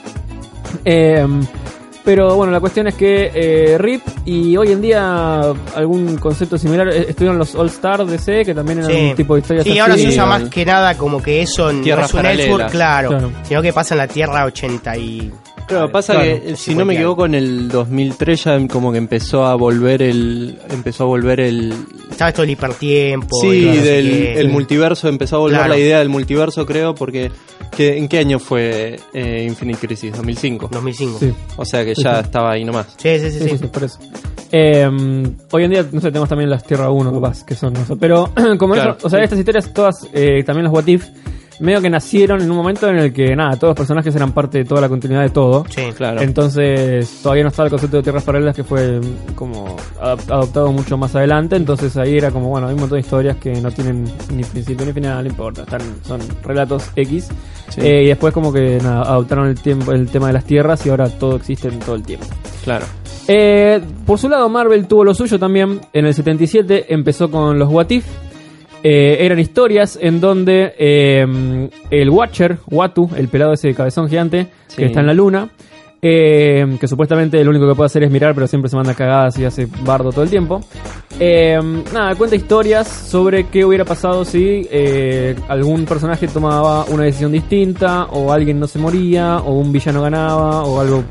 Eh, 0.85 1.27
pero 2.05 2.37
bueno, 2.37 2.53
la 2.53 2.61
cuestión 2.61 2.87
es 2.89 2.95
que 2.95 3.31
eh, 3.35 3.77
RIP 3.79 4.03
y 4.25 4.57
hoy 4.57 4.73
en 4.73 4.81
día 4.81 5.41
algún 5.75 6.17
concepto 6.17 6.57
similar 6.57 6.89
eh, 6.89 7.07
estuvieron 7.11 7.37
los 7.39 7.55
All 7.55 7.67
Star 7.67 8.07
DC, 8.07 8.45
que 8.47 8.55
también 8.55 8.79
eran 8.79 8.91
Sí. 8.91 9.09
un 9.11 9.17
tipo 9.17 9.35
de 9.35 9.41
historias 9.41 9.65
Sí, 9.65 9.71
así. 9.73 9.79
ahora 9.79 9.97
se 9.99 10.09
usa 10.09 10.25
más 10.25 10.45
que 10.49 10.65
nada 10.65 10.97
como 10.97 11.23
que 11.23 11.43
eso 11.43 11.71
no 11.71 11.83
Tierras 11.83 12.07
es 12.15 12.49
un 12.49 12.57
claro, 12.71 13.09
Claro. 13.11 13.31
sino 13.43 13.61
que 13.61 13.73
pasa 13.75 13.95
en 13.95 13.99
la 13.99 14.09
Tierra 14.09 14.45
80 14.47 14.97
y... 14.97 15.31
Claro, 15.69 15.93
pasa 15.93 16.15
Claro, 16.15 16.41
que 16.43 16.57
si 16.57 16.75
no 16.75 16.85
me 16.85 16.95
equivoco 16.95 17.27
en 17.27 17.35
el 17.35 17.69
2003 17.69 18.45
ya 18.45 18.67
como 18.69 18.91
que 18.91 18.99
empezó 18.99 19.45
a 19.47 19.55
volver 19.55 20.03
el 20.03 20.59
empezó 20.71 21.05
a 21.05 21.07
volver 21.07 21.41
el 21.41 21.73
Estaba 22.11 22.31
esto 22.31 22.43
del 22.43 22.51
hipertiempo. 22.51 23.37
sí 23.43 23.61
del 23.61 24.09
el 24.39 24.49
multiverso 24.49 25.09
empezó 25.09 25.37
a 25.37 25.39
volver 25.41 25.59
Claro. 25.59 25.75
la 25.75 25.79
idea 25.79 25.99
del 25.99 26.09
multiverso 26.09 26.65
creo 26.67 26.95
porque 26.95 27.31
que, 27.77 27.97
en 27.99 28.09
qué 28.09 28.19
año 28.19 28.39
fue 28.39 28.99
eh, 29.13 29.45
Infinite 29.47 29.87
Crisis 29.87 30.13
2005 30.17 30.69
2005. 30.73 31.19
Sí, 31.21 31.33
o 31.57 31.65
sea 31.65 31.85
que 31.85 31.95
ya 31.95 32.15
sí. 32.17 32.21
estaba 32.25 32.53
ahí 32.53 32.65
nomás 32.65 32.87
Sí, 32.97 33.19
sí, 33.19 33.31
sí. 33.31 33.39
sí, 33.39 33.39
sí. 33.45 33.49
sí, 33.51 33.59
sí, 33.59 33.67
por 33.67 33.85
eso. 33.85 33.99
Eh, 34.51 34.89
hoy 35.53 35.65
en 35.65 35.71
día, 35.71 35.85
no 35.93 36.01
sé, 36.01 36.09
tenemos 36.09 36.27
también 36.31 36.49
las 36.49 36.65
Tierra 36.65 36.89
1, 36.91 37.13
capaz, 37.13 37.45
que 37.45 37.55
son 37.55 37.77
eso. 37.77 37.97
Pero 37.99 38.31
como 38.59 38.73
Claro, 38.73 38.97
eso, 38.97 39.07
o 39.07 39.11
sea, 39.11 39.19
sí. 39.19 39.25
estas 39.25 39.39
historias, 39.39 39.75
todas, 39.75 40.09
eh, 40.15 40.43
también 40.43 40.65
los 40.65 40.73
What 40.73 40.87
If, 40.87 41.05
medio 41.61 41.81
que 41.81 41.91
nacieron 41.91 42.41
en 42.43 42.51
un 42.51 42.57
momento 42.57 42.89
en 42.89 42.99
el 42.99 43.13
que, 43.13 43.35
nada, 43.35 43.57
todos 43.57 43.71
los 43.71 43.77
personajes 43.77 44.15
eran 44.15 44.33
parte 44.33 44.59
de 44.59 44.65
toda 44.65 44.81
la 44.81 44.89
continuidad 44.89 45.23
de 45.23 45.31
todo. 45.31 45.65
Sí. 45.69 45.83
claro 45.95 46.21
Entonces, 46.21 47.21
todavía 47.23 47.45
no 47.45 47.51
estaba 47.51 47.67
el 47.67 47.71
concepto 47.71 47.97
de 47.99 48.03
tierras 48.03 48.25
paralelas 48.25 48.55
que 48.55 48.65
fue 48.65 49.01
como 49.35 49.77
adoptado 50.01 50.73
mucho 50.73 50.97
más 50.97 51.15
adelante. 51.15 51.57
Entonces 51.57 51.97
ahí 51.97 52.17
era 52.17 52.31
como, 52.31 52.49
bueno, 52.49 52.69
hay 52.69 52.75
un 52.75 52.81
montón 52.81 52.97
de 52.97 53.01
historias 53.01 53.37
que 53.37 53.61
no 53.61 53.71
tienen 53.71 54.05
ni 54.33 54.45
principio 54.45 54.87
ni 54.87 54.93
final, 54.93 55.25
no 55.25 55.31
importa. 55.31 55.63
Están, 55.63 55.81
son 56.03 56.21
relatos 56.43 56.91
X. 56.97 57.29
Sí. 57.69 57.81
Eh, 57.81 58.05
y 58.05 58.07
después 58.07 58.33
como 58.33 58.53
que 58.53 58.79
nada, 58.83 59.03
adoptaron 59.03 59.49
el, 59.49 59.61
tiempo, 59.61 59.93
el 59.93 60.09
tema 60.09 60.29
de 60.29 60.33
las 60.35 60.45
tierras 60.45 60.85
y 60.87 60.91
ahora 60.91 61.09
todo 61.09 61.37
existe 61.37 61.69
en 61.69 61.79
todo 61.81 61.97
el 61.97 62.03
tiempo. 62.03 62.27
claro 62.65 62.87
Eh, 63.27 63.81
por 64.07 64.19
su 64.19 64.29
lado, 64.29 64.49
Marvel 64.49 64.87
tuvo 64.87 65.05
lo 65.05 65.15
suyo 65.15 65.39
también. 65.39 65.81
En 65.93 66.07
el 66.07 66.15
77 66.15 66.87
empezó 66.89 67.31
con 67.31 67.59
los 67.59 67.69
What 67.69 67.91
If. 67.91 68.07
Eh, 68.83 69.19
eran 69.27 69.39
historias 69.39 69.99
en 70.01 70.21
donde 70.21 70.73
eh, 70.79 71.69
el 71.91 72.11
Watcher, 72.11 72.59
Watu, 72.71 73.11
el 73.17 73.29
pelado 73.29 73.53
ese 73.53 73.75
cabezón 73.75 74.09
gigante 74.09 74.47
Sí. 74.69 74.77
que 74.77 74.85
está 74.87 75.01
en 75.01 75.07
la 75.07 75.15
luna, 75.15 75.49
eh, 76.01 76.77
que 76.79 76.87
supuestamente 76.87 77.43
lo 77.43 77.51
único 77.51 77.67
que 77.67 77.75
puede 77.75 77.87
hacer 77.87 78.05
es 78.05 78.11
mirar, 78.11 78.35
pero 78.35 78.47
siempre 78.47 78.69
se 78.69 78.77
manda 78.77 78.95
cagadas 78.95 79.37
y 79.39 79.45
hace 79.45 79.67
bardo 79.85 80.13
todo 80.13 80.23
el 80.23 80.31
tiempo. 80.31 80.61
Nada, 81.93 82.15
cuenta 82.15 82.37
historias 82.37 82.87
sobre 82.87 83.47
qué 83.49 83.65
hubiera 83.65 83.85
pasado 83.85 84.25
si 84.25 84.69
algún 85.49 85.85
personaje 85.85 86.29
tomaba 86.29 86.85
una 86.85 87.03
decisión 87.05 87.33
distinta, 87.33 88.05
o 88.05 88.33
alguien 88.33 88.61
no 88.61 88.69
se 88.69 88.79
moría, 88.79 89.39
o 89.39 89.55
un 89.55 89.73
villano 89.73 90.03
ganaba, 90.03 90.63
o 90.63 90.81
algo 90.81 91.03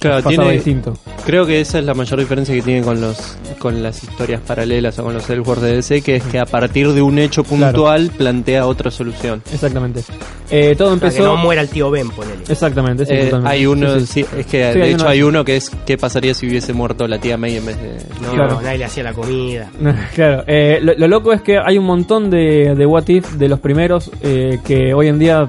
Claro, 0.00 0.22
tiene- 0.22 0.52
distinto. 0.52 0.94
Creo 1.26 1.44
que 1.44 1.60
esa 1.60 1.78
es 1.78 1.84
la 1.84 1.92
mayor 1.94 2.18
diferencia 2.20 2.54
que 2.54 2.62
tiene 2.62 2.82
con 2.82 3.00
los 3.00 3.36
con 3.58 3.82
las 3.82 4.02
historias 4.02 4.40
paralelas 4.40 4.98
o 4.98 5.04
con 5.04 5.14
los 5.14 5.28
Elseworlds 5.28 5.62
de 5.62 5.74
DC, 5.76 6.00
que 6.02 6.16
es 6.16 6.22
que 6.24 6.38
a 6.38 6.46
partir 6.46 6.92
de 6.92 7.02
un 7.02 7.18
hecho 7.18 7.42
puntual 7.44 8.10
plantea 8.16 8.66
otra 8.66 8.90
solución. 8.90 9.42
Exactamente. 9.52 10.02
Eh, 10.50 10.74
todo 10.78 10.90
Para 10.96 11.00
que 11.00 11.06
empezó. 11.18 11.24
no 11.24 11.36
muera 11.36 11.60
el 11.60 11.68
tío 11.68 11.90
Ben, 11.90 12.08
ponele. 12.10 12.44
Exactamente, 12.48 13.04
sí, 13.04 13.12
Eh, 13.12 13.32
hay 13.44 13.66
uno, 13.66 13.98
Sí, 14.00 14.06
sí. 14.06 14.06
sí, 14.06 14.26
es 14.38 14.46
que 14.46 14.72
Sí, 14.72 14.78
de 14.78 14.84
hay 14.84 14.90
hecho 14.92 15.00
uno- 15.02 15.10
hay 15.10 15.22
uno 15.22 15.44
que 15.44 15.56
es 15.56 15.70
qué 15.84 15.98
pasaría 15.98 16.32
si 16.34 16.46
hubiese 16.48 16.72
muerto 16.72 17.06
la 17.08 17.18
tía 17.18 17.36
May 17.36 17.56
en 17.56 17.66
vez 17.66 17.76
de... 17.82 17.96
No, 18.22 18.32
Claro. 18.32 18.60
nadie 18.62 18.78
le 18.78 18.84
hacía 18.84 19.02
la 19.02 19.12
comida. 19.12 19.68
Claro, 20.14 20.44
eh, 20.46 20.78
lo, 20.80 20.94
lo 20.96 21.08
loco 21.08 21.32
es 21.32 21.42
que 21.42 21.58
hay 21.58 21.76
un 21.76 21.84
montón 21.84 22.30
de, 22.30 22.74
de 22.76 22.86
What 22.86 23.08
If 23.08 23.32
de 23.32 23.48
los 23.48 23.58
primeros 23.60 24.10
eh, 24.22 24.58
que 24.64 24.94
hoy 24.94 25.08
en 25.08 25.18
día 25.18 25.46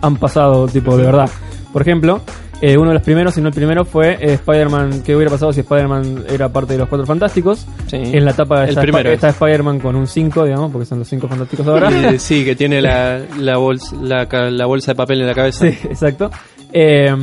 han 0.00 0.16
pasado, 0.16 0.66
tipo, 0.66 0.96
de 0.96 1.04
verdad. 1.04 1.28
Por 1.72 1.82
ejemplo, 1.82 2.20
eh, 2.60 2.76
uno 2.76 2.88
de 2.90 2.94
los 2.94 3.02
primeros, 3.02 3.34
si 3.34 3.40
no 3.40 3.48
el 3.48 3.54
primero, 3.54 3.84
fue 3.84 4.12
eh, 4.20 4.34
Spider-Man. 4.34 5.02
¿Qué 5.02 5.16
hubiera 5.16 5.30
pasado 5.30 5.52
si 5.52 5.60
Spider-Man 5.60 6.24
era 6.30 6.48
parte 6.50 6.74
de 6.74 6.78
los 6.78 6.88
Cuatro 6.88 7.06
Fantásticos? 7.06 7.66
Sí. 7.86 7.96
En 7.96 8.24
la 8.24 8.32
etapa 8.32 8.64
El 8.64 8.70
está, 8.70 8.82
primero 8.82 9.10
está 9.10 9.28
es. 9.28 9.34
Spider-Man 9.34 9.80
con 9.80 9.96
un 9.96 10.06
5, 10.06 10.44
digamos, 10.44 10.70
porque 10.70 10.86
son 10.86 10.98
los 10.98 11.08
5 11.08 11.28
fantásticos 11.28 11.66
ahora. 11.66 11.90
Sí, 12.18 12.44
que 12.44 12.54
tiene 12.56 12.80
la, 12.82 13.20
la, 13.38 13.56
bolsa, 13.56 13.96
la, 14.00 14.26
la 14.50 14.66
bolsa 14.66 14.92
de 14.92 14.96
papel 14.96 15.20
en 15.22 15.26
la 15.26 15.34
cabeza. 15.34 15.66
Sí, 15.70 15.78
exacto. 15.84 16.30
Eh, 16.72 17.14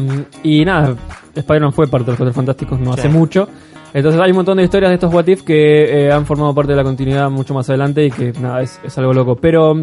y 0.43 0.65
nada, 0.65 0.95
Spider-Man 1.35 1.71
fue 1.73 1.87
parte 1.87 2.05
de 2.05 2.11
los 2.11 2.17
Cuatro 2.17 2.33
Fantásticos 2.33 2.79
no 2.79 2.93
Sí. 2.93 2.99
hace 2.99 3.09
mucho. 3.09 3.47
Entonces 3.93 4.19
hay 4.21 4.31
un 4.31 4.37
montón 4.37 4.57
de 4.57 4.63
historias 4.63 4.89
de 4.89 4.95
estos 4.95 5.13
What 5.13 5.27
If 5.27 5.43
que 5.43 6.05
eh, 6.05 6.11
han 6.11 6.25
formado 6.25 6.53
parte 6.53 6.73
de 6.73 6.77
la 6.77 6.83
continuidad 6.83 7.29
mucho 7.29 7.53
más 7.53 7.69
adelante 7.69 8.05
y 8.05 8.11
que 8.11 8.33
nada, 8.33 8.61
es, 8.61 8.79
es 8.83 8.97
algo 8.97 9.13
loco. 9.13 9.35
Pero 9.35 9.73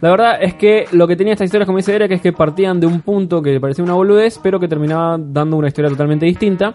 la 0.00 0.10
verdad 0.10 0.42
es 0.42 0.54
que 0.54 0.86
lo 0.92 1.06
que 1.06 1.16
tenía 1.16 1.34
estas 1.34 1.46
historias, 1.46 1.66
como 1.66 1.78
dice 1.78 1.94
Eric, 1.94 2.12
es 2.12 2.20
que 2.20 2.32
partían 2.32 2.80
de 2.80 2.86
un 2.86 3.00
punto 3.02 3.42
que 3.42 3.60
parecía 3.60 3.84
una 3.84 3.94
boludez, 3.94 4.40
pero 4.42 4.58
que 4.58 4.68
terminaba 4.68 5.18
dando 5.18 5.56
una 5.56 5.68
historia 5.68 5.90
totalmente 5.90 6.26
distinta. 6.26 6.72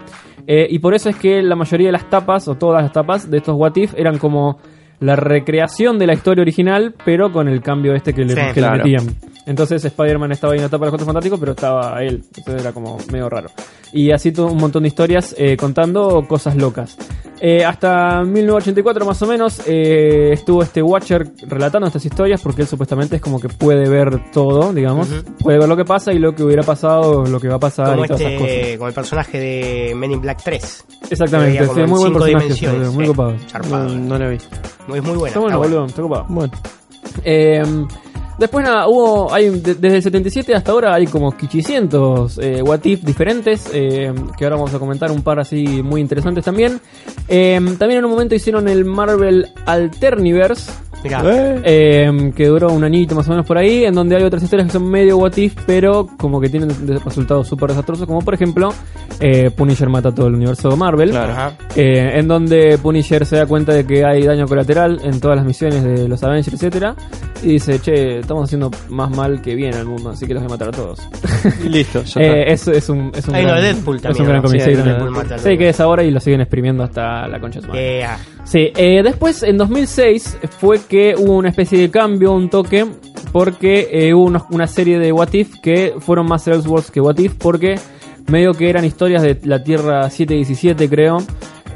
Eh, 0.47 0.67
y 0.69 0.79
por 0.79 0.93
eso 0.93 1.09
es 1.09 1.15
que 1.15 1.41
la 1.41 1.55
mayoría 1.55 1.87
de 1.87 1.93
las 1.93 2.09
tapas, 2.09 2.47
o 2.47 2.55
todas 2.55 2.83
las 2.83 2.91
tapas 2.91 3.29
de 3.29 3.37
estos 3.37 3.55
What 3.55 3.75
If, 3.75 3.93
eran 3.97 4.17
como 4.17 4.59
la 4.99 5.15
recreación 5.15 5.97
de 5.97 6.07
la 6.07 6.13
historia 6.13 6.41
original, 6.43 6.93
pero 7.03 7.31
con 7.31 7.47
el 7.47 7.61
cambio 7.61 7.93
este 7.93 8.13
que 8.13 8.23
le, 8.23 8.35
Sí, 8.35 8.53
que 8.53 8.61
le 8.61 8.71
metían. 8.71 9.07
Entonces 9.45 9.83
Spider-Man 9.85 10.31
estaba 10.31 10.53
ahí 10.53 10.57
en 10.57 10.63
la 10.63 10.67
etapa 10.67 10.85
de 10.85 10.87
los 10.87 10.91
Cuatro 10.93 11.05
Fantásticos, 11.05 11.39
pero 11.39 11.51
estaba 11.51 12.01
él. 12.01 12.23
Entonces 12.35 12.61
era 12.61 12.71
como 12.71 12.97
medio 13.11 13.29
raro. 13.29 13.49
Y 13.93 14.11
así 14.11 14.31
todo 14.31 14.47
un 14.47 14.57
montón 14.57 14.83
de 14.83 14.89
historias 14.89 15.35
eh, 15.37 15.55
contando 15.55 16.25
cosas 16.27 16.55
locas. 16.55 16.97
Eh, 17.41 17.65
hasta 17.65 18.23
1984 18.23 19.05
más 19.05 19.21
o 19.21 19.27
menos 19.27 19.61
eh, 19.67 20.31
estuvo 20.31 20.63
este 20.63 20.81
Watcher 20.81 21.31
relatando 21.47 21.85
estas 21.85 22.05
historias 22.05 22.41
porque 22.41 22.61
él 22.61 22.67
supuestamente 22.67 23.17
es 23.17 23.21
como 23.21 23.39
que 23.39 23.49
puede 23.49 23.89
ver 23.89 24.31
todo, 24.31 24.73
digamos. 24.73 25.09
Puede 25.39 25.59
ver 25.59 25.67
lo 25.67 25.75
que 25.75 25.85
pasa 25.85 26.13
y 26.13 26.19
lo 26.19 26.33
que 26.33 26.43
hubiera 26.43 26.63
pasado, 26.63 27.25
lo 27.25 27.39
que 27.39 27.47
va 27.49 27.55
a 27.55 27.59
pasar 27.59 27.91
Como 27.91 28.05
y 28.05 28.07
todas 28.07 28.21
esas 28.21 28.33
cosas. 28.33 28.49
este, 28.49 28.77
como 28.77 28.87
el 28.87 28.93
personaje 28.93 29.39
de 29.39 29.95
Men 29.95 30.11
in 30.13 30.21
Black 30.21 30.41
3. 30.43 30.85
Exactamente, 31.09 31.65
sí, 31.67 31.81
muy 31.81 31.99
buen 31.99 32.13
personaje, 32.13 32.67
boludo, 32.67 32.91
muy 32.93 33.05
sí. 33.05 33.11
copado. 33.11 33.35
No, 33.69 33.89
no 33.89 34.17
la 34.17 34.27
vi. 34.29 34.35
Es 34.37 34.43
muy. 34.87 34.97
Está 34.97 35.09
bueno, 35.13 35.27
está 35.27 35.39
buena. 35.39 35.57
boludo, 35.57 35.85
está 35.85 36.01
copado. 36.01 36.25
Bueno. 36.29 36.53
Eh, 37.23 37.63
después 38.37 38.65
nada, 38.65 38.87
hubo, 38.87 39.33
hay, 39.33 39.49
de- 39.49 39.75
desde 39.75 39.97
el 39.97 40.03
77 40.03 40.55
hasta 40.55 40.71
ahora 40.71 40.93
hay 40.93 41.07
como 41.07 41.31
500 41.35 42.37
eh, 42.39 42.63
diferentes, 43.03 43.69
eh, 43.73 44.13
que 44.37 44.43
ahora 44.43 44.57
vamos 44.57 44.73
a 44.73 44.79
comentar 44.79 45.11
un 45.11 45.21
par 45.21 45.39
así 45.39 45.81
muy 45.83 46.01
interesantes 46.01 46.43
también. 46.45 46.79
Eh, 47.27 47.59
también 47.79 47.99
en 47.99 48.05
un 48.05 48.11
momento 48.11 48.35
hicieron 48.35 48.67
el 48.67 48.85
Marvel 48.85 49.47
Alterniverse, 49.65 50.71
Mirá, 51.05 51.61
eh, 51.63 52.31
que 52.35 52.47
duró 52.47 52.71
un 52.73 52.83
añito 52.83 53.15
más 53.15 53.27
o 53.27 53.31
menos 53.31 53.45
por 53.45 53.57
ahí, 53.57 53.85
en 53.85 53.93
donde 53.93 54.15
hay 54.15 54.23
otras 54.23 54.43
historias 54.43 54.67
que 54.67 54.73
son 54.73 54.89
medio 54.89 55.17
what 55.17 55.35
if, 55.37 55.53
pero 55.65 56.07
como 56.17 56.39
que 56.41 56.49
tienen 56.49 56.69
resultados 57.03 57.47
súper 57.47 57.69
desastrosos, 57.69 58.05
como 58.07 58.19
por 58.21 58.33
ejemplo 58.33 58.69
eh, 59.19 59.49
Punisher 59.51 59.89
mata 59.89 60.13
todo 60.13 60.27
el 60.27 60.35
universo 60.35 60.75
Marvel, 60.75 61.11
Claro. 61.11 61.53
Eh, 61.75 62.11
en 62.19 62.27
donde 62.27 62.77
Punisher 62.81 63.25
se 63.25 63.37
da 63.37 63.45
cuenta 63.45 63.73
de 63.73 63.85
que 63.85 64.03
hay 64.05 64.23
daño 64.23 64.45
colateral 64.47 64.99
en 65.03 65.19
todas 65.19 65.37
las 65.37 65.45
misiones 65.45 65.83
de 65.83 66.07
los 66.07 66.21
Avengers, 66.23 66.53
etcétera, 66.53 66.95
y 67.43 67.47
dice, 67.53 67.79
che, 67.79 68.19
estamos 68.19 68.45
haciendo 68.45 68.71
más 68.89 69.09
mal 69.15 69.41
que 69.41 69.55
bien 69.55 69.73
al 69.75 69.85
mundo, 69.85 70.09
así 70.09 70.25
que 70.25 70.33
los 70.33 70.41
voy 70.43 70.51
a 70.51 70.53
matar 70.55 70.69
a 70.69 70.71
todos. 70.71 70.99
Y 71.63 71.69
listo, 71.69 72.01
ya 72.03 72.21
Eh, 72.25 72.51
es, 72.53 72.67
es 72.67 72.89
un, 72.89 73.11
es 73.15 73.27
un 73.27 73.33
gran, 73.35 73.61
Deadpool 73.61 73.97
es 73.97 74.01
también, 74.01 74.23
un 74.23 74.29
gran 74.29 74.41
¿no? 74.41 74.49
Sí, 74.49 74.59
sí, 74.59 74.69
hay 74.69 74.75
también. 74.75 74.95
uno 74.95 75.05
de 75.05 75.11
Deadpool 75.11 75.11
mata 75.23 75.37
Sí, 75.37 75.49
al- 75.49 75.57
que 75.57 75.69
es 75.69 75.79
ahora 75.79 76.03
y 76.03 76.11
lo 76.11 76.19
siguen 76.19 76.41
exprimiendo 76.41 76.83
hasta 76.83 77.27
la 77.27 77.39
concha 77.39 77.59
de 77.59 77.65
su 77.65 77.67
madre. 77.71 78.05
Sí, 78.45 78.71
eh, 78.77 79.01
después 79.03 79.41
en 79.43 79.57
2006 79.57 80.37
fue 80.59 80.79
que 80.87 81.15
hubo 81.17 81.35
una 81.35 81.49
especie 81.49 81.79
de 81.79 81.89
cambio, 81.89 82.31
un 82.31 82.49
toque, 82.49 82.85
porque 83.31 83.89
eh, 83.91 84.13
hubo 84.13 84.25
unos- 84.25 84.43
una 84.51 84.67
serie 84.67 84.99
de 84.99 85.11
What 85.11 85.33
If 85.33 85.55
que 85.61 85.93
fueron 85.99 86.27
más 86.27 86.47
Elseworlds 86.47 86.91
que 86.91 87.01
What 87.01 87.17
If, 87.17 87.33
porque 87.39 87.75
medio 88.27 88.53
que 88.53 88.69
eran 88.69 88.85
historias 88.85 89.23
de 89.23 89.39
la 89.43 89.63
Tierra 89.63 90.09
717, 90.09 90.87
creo. 90.89 91.17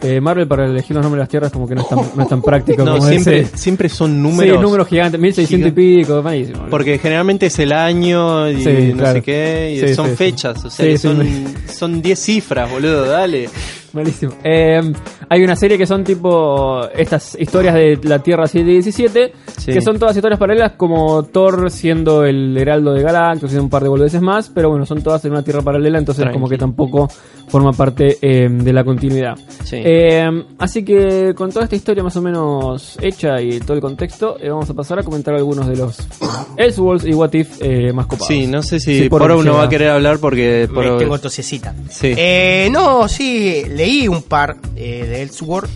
Eh, 0.01 0.21
Marvel 0.21 0.47
para 0.47 0.65
elegir 0.65 0.95
los 0.95 1.03
nombres 1.03 1.17
de 1.17 1.23
las 1.23 1.27
tierras 1.29 1.51
como 1.51 1.67
que 1.67 1.75
no 1.75 1.81
es 1.81 1.89
tan, 1.89 1.99
no 2.15 2.23
es 2.23 2.29
tan 2.29 2.41
práctico 2.41 2.83
No, 2.85 2.95
como 2.99 3.09
siempre, 3.09 3.39
ese. 3.41 3.57
siempre 3.57 3.89
son 3.89 4.21
números. 4.23 4.55
Sí, 4.55 4.61
números 4.61 4.87
gigantes, 4.87 5.19
1600 5.19 5.67
y 5.67 5.71
pico, 5.73 6.21
malísimo. 6.23 6.67
Porque 6.69 6.97
generalmente 6.99 7.47
es 7.47 7.59
el 7.59 7.73
año 7.73 8.49
y 8.49 8.63
Sí, 8.63 8.91
no 8.93 8.99
claro. 8.99 9.13
sé 9.15 9.21
qué, 9.23 9.73
y 9.75 9.87
Sí, 9.89 9.93
son 9.95 10.11
sí, 10.11 10.15
fechas, 10.15 10.63
o 10.63 10.69
sea, 10.69 10.85
que 10.85 10.97
son 10.97 12.01
10 12.01 12.17
cifras, 12.17 12.71
boludo, 12.71 13.07
dale. 13.07 13.49
Malísimo. 13.93 14.33
Eh, 14.43 14.81
hay 15.29 15.43
una 15.43 15.55
serie 15.55 15.77
que 15.77 15.85
son 15.87 16.03
tipo 16.03 16.81
estas 16.95 17.35
historias 17.39 17.73
de 17.73 17.99
la 18.03 18.19
Tierra 18.19 18.45
717, 18.47 19.33
Sí. 19.57 19.73
que 19.73 19.81
son 19.81 19.97
todas 19.99 20.15
historias 20.15 20.39
paralelas 20.39 20.73
como 20.73 21.23
Thor 21.23 21.69
siendo 21.71 22.23
el 22.25 22.55
heraldo 22.57 22.93
de 22.93 23.01
Galactus 23.01 23.53
y 23.53 23.57
un 23.57 23.69
par 23.69 23.83
de 23.83 23.89
boludeces 23.89 24.21
más, 24.21 24.49
pero 24.49 24.69
bueno, 24.69 24.85
son 24.85 25.01
todas 25.01 25.23
en 25.25 25.31
una 25.31 25.43
Tierra 25.43 25.61
paralela, 25.61 25.97
entonces 25.97 26.21
Tranqui. 26.23 26.33
como 26.37 26.47
que 26.49 26.57
tampoco 26.57 27.09
forma 27.47 27.73
parte 27.73 28.17
eh, 28.21 28.47
de 28.49 28.73
la 28.73 28.83
continuidad. 28.83 29.35
Sí. 29.63 29.77
Eh, 29.83 30.29
así 30.59 30.83
que 30.83 31.33
con 31.35 31.51
toda 31.51 31.63
esta 31.65 31.75
historia 31.75 32.03
más 32.03 32.15
o 32.15 32.21
menos 32.21 32.97
hecha 33.01 33.41
y 33.41 33.59
todo 33.59 33.73
el 33.73 33.81
contexto, 33.81 34.37
eh, 34.39 34.49
vamos 34.49 34.69
a 34.69 34.73
pasar 34.75 34.99
a 34.99 35.03
comentar 35.03 35.33
algunos 35.33 35.67
de 35.67 35.75
los 35.77 35.97
Elseworlds 36.57 37.05
y 37.05 37.13
What 37.13 37.33
If 37.33 37.57
eh, 37.61 37.91
más 37.91 38.05
copados. 38.05 38.27
Sí, 38.27 38.45
no 38.47 38.61
sé 38.61 38.79
si 38.79 39.09
por 39.09 39.21
Poro 39.21 39.43
no 39.43 39.55
va 39.55 39.63
a 39.63 39.69
querer 39.69 39.89
hablar 39.89 40.19
porque 40.19 40.67
me 40.69 40.75
Poro- 40.75 40.97
tengo 40.97 41.17
tosecita. 41.19 41.73
Sí. 41.89 42.13
Eh, 42.15 42.69
no, 42.71 43.07
sí, 43.07 43.63
leí 43.79 44.09
un 44.09 44.21
par 44.21 44.57
eh, 44.75 45.05
de 45.07 45.21
Elseworld. 45.21 45.69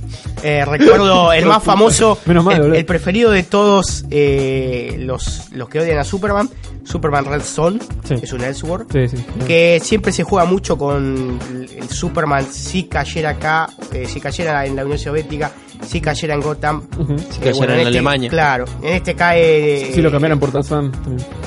Eh, 0.43 0.65
recuerdo 0.65 1.31
el 1.33 1.45
más 1.45 1.63
famoso, 1.63 2.17
Menos 2.25 2.43
mal, 2.43 2.75
el, 2.75 2.85
preferido 2.85 3.31
de 3.31 3.43
todos 3.43 4.03
eh, 4.11 4.97
los, 4.99 5.51
los 5.53 5.69
que 5.69 5.79
odian 5.79 5.97
a 5.99 6.03
Superman, 6.03 6.49
Superman 6.83 7.23
Red 7.23 7.43
Son, 7.43 7.79
Sí. 8.03 8.15
es 8.21 8.33
un 8.33 8.43
Elseworld. 8.43 8.91
Sí, 8.91 9.15
sí. 9.17 9.25
Que 9.47 9.79
siempre 9.81 10.11
se 10.11 10.23
juega 10.23 10.43
mucho 10.45 10.77
con 10.77 11.39
el 11.79 11.89
Superman 11.89 12.45
si 12.51 12.83
cayera 12.83 13.31
acá, 13.31 13.69
eh, 13.93 14.05
si 14.05 14.19
cayera 14.19 14.65
en 14.65 14.75
la 14.75 14.83
Unión 14.83 14.99
Soviética, 14.99 15.51
si 15.87 16.01
cayera 16.01 16.33
en 16.33 16.41
Gotham. 16.41 16.83
Ujú. 16.99 17.17
Si 17.17 17.39
cayera 17.39 17.79
en 17.79 17.87
Alemania. 17.87 18.29
Claro, 18.29 18.65
en 18.81 18.95
este 18.95 19.15
cae. 19.15 19.93
Si 19.93 20.01
lo 20.01 20.11
cambiaran 20.11 20.39
por 20.41 20.51
Tarzan. 20.51 20.91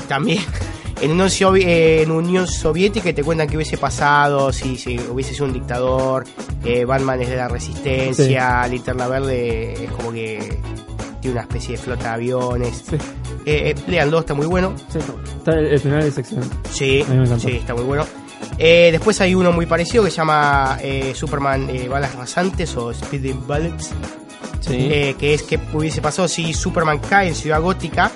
También. 0.07 0.41
En 1.01 1.11
Unión, 1.11 1.27
Sovi- 1.29 1.63
en 1.65 2.11
Unión 2.11 2.47
Soviética 2.47 3.09
y 3.09 3.13
te 3.13 3.23
cuentan 3.23 3.47
qué 3.47 3.55
hubiese 3.55 3.77
pasado 3.77 4.51
si, 4.51 4.77
si 4.77 4.99
hubiese 4.99 5.33
sido 5.33 5.45
un 5.45 5.53
dictador. 5.53 6.23
eh, 6.65 6.85
Batman 6.85 7.21
es 7.21 7.29
de 7.29 7.35
la 7.35 7.47
resistencia. 7.47 8.67
Linterna 8.67 9.07
Verde 9.07 9.85
es 9.85 9.91
como 9.91 10.11
que 10.11 10.57
tiene 11.21 11.33
una 11.33 11.41
especie 11.41 11.77
de 11.77 11.83
flota 11.83 12.03
de 12.03 12.09
aviones. 12.09 12.83
Sí. 12.89 12.95
Eh, 13.45 13.75
eh, 13.87 14.09
está 14.19 14.33
muy 14.33 14.47
bueno. 14.47 14.73
Sí, 14.89 14.99
está- 15.37 15.59
el, 15.59 15.79
final 15.79 16.01
es 16.03 16.17
excelente. 16.17 16.55
Sí, 16.71 17.05
sí, 17.39 17.51
está 17.57 17.73
muy 17.75 17.83
bueno. 17.83 18.05
Eh, 18.57 18.89
después 18.91 19.21
hay 19.21 19.35
uno 19.35 19.51
muy 19.51 19.65
parecido 19.67 20.03
que 20.03 20.09
se 20.09 20.17
llama 20.17 20.77
eh, 20.81 21.13
Superman 21.15 21.69
eh, 21.69 21.87
Balas 21.87 22.15
Rasantes 22.15 22.75
o 22.75 22.91
Speeding 22.93 23.45
Bullets. 23.47 23.91
Sí. 24.61 24.75
eh, 24.91 25.15
que 25.17 25.33
es 25.33 25.43
que 25.43 25.59
hubiese 25.73 26.01
pasado 26.01 26.27
si 26.27 26.53
Superman 26.53 26.99
cae 26.99 27.29
en 27.29 27.35
Ciudad 27.35 27.61
Gótica, 27.61 28.11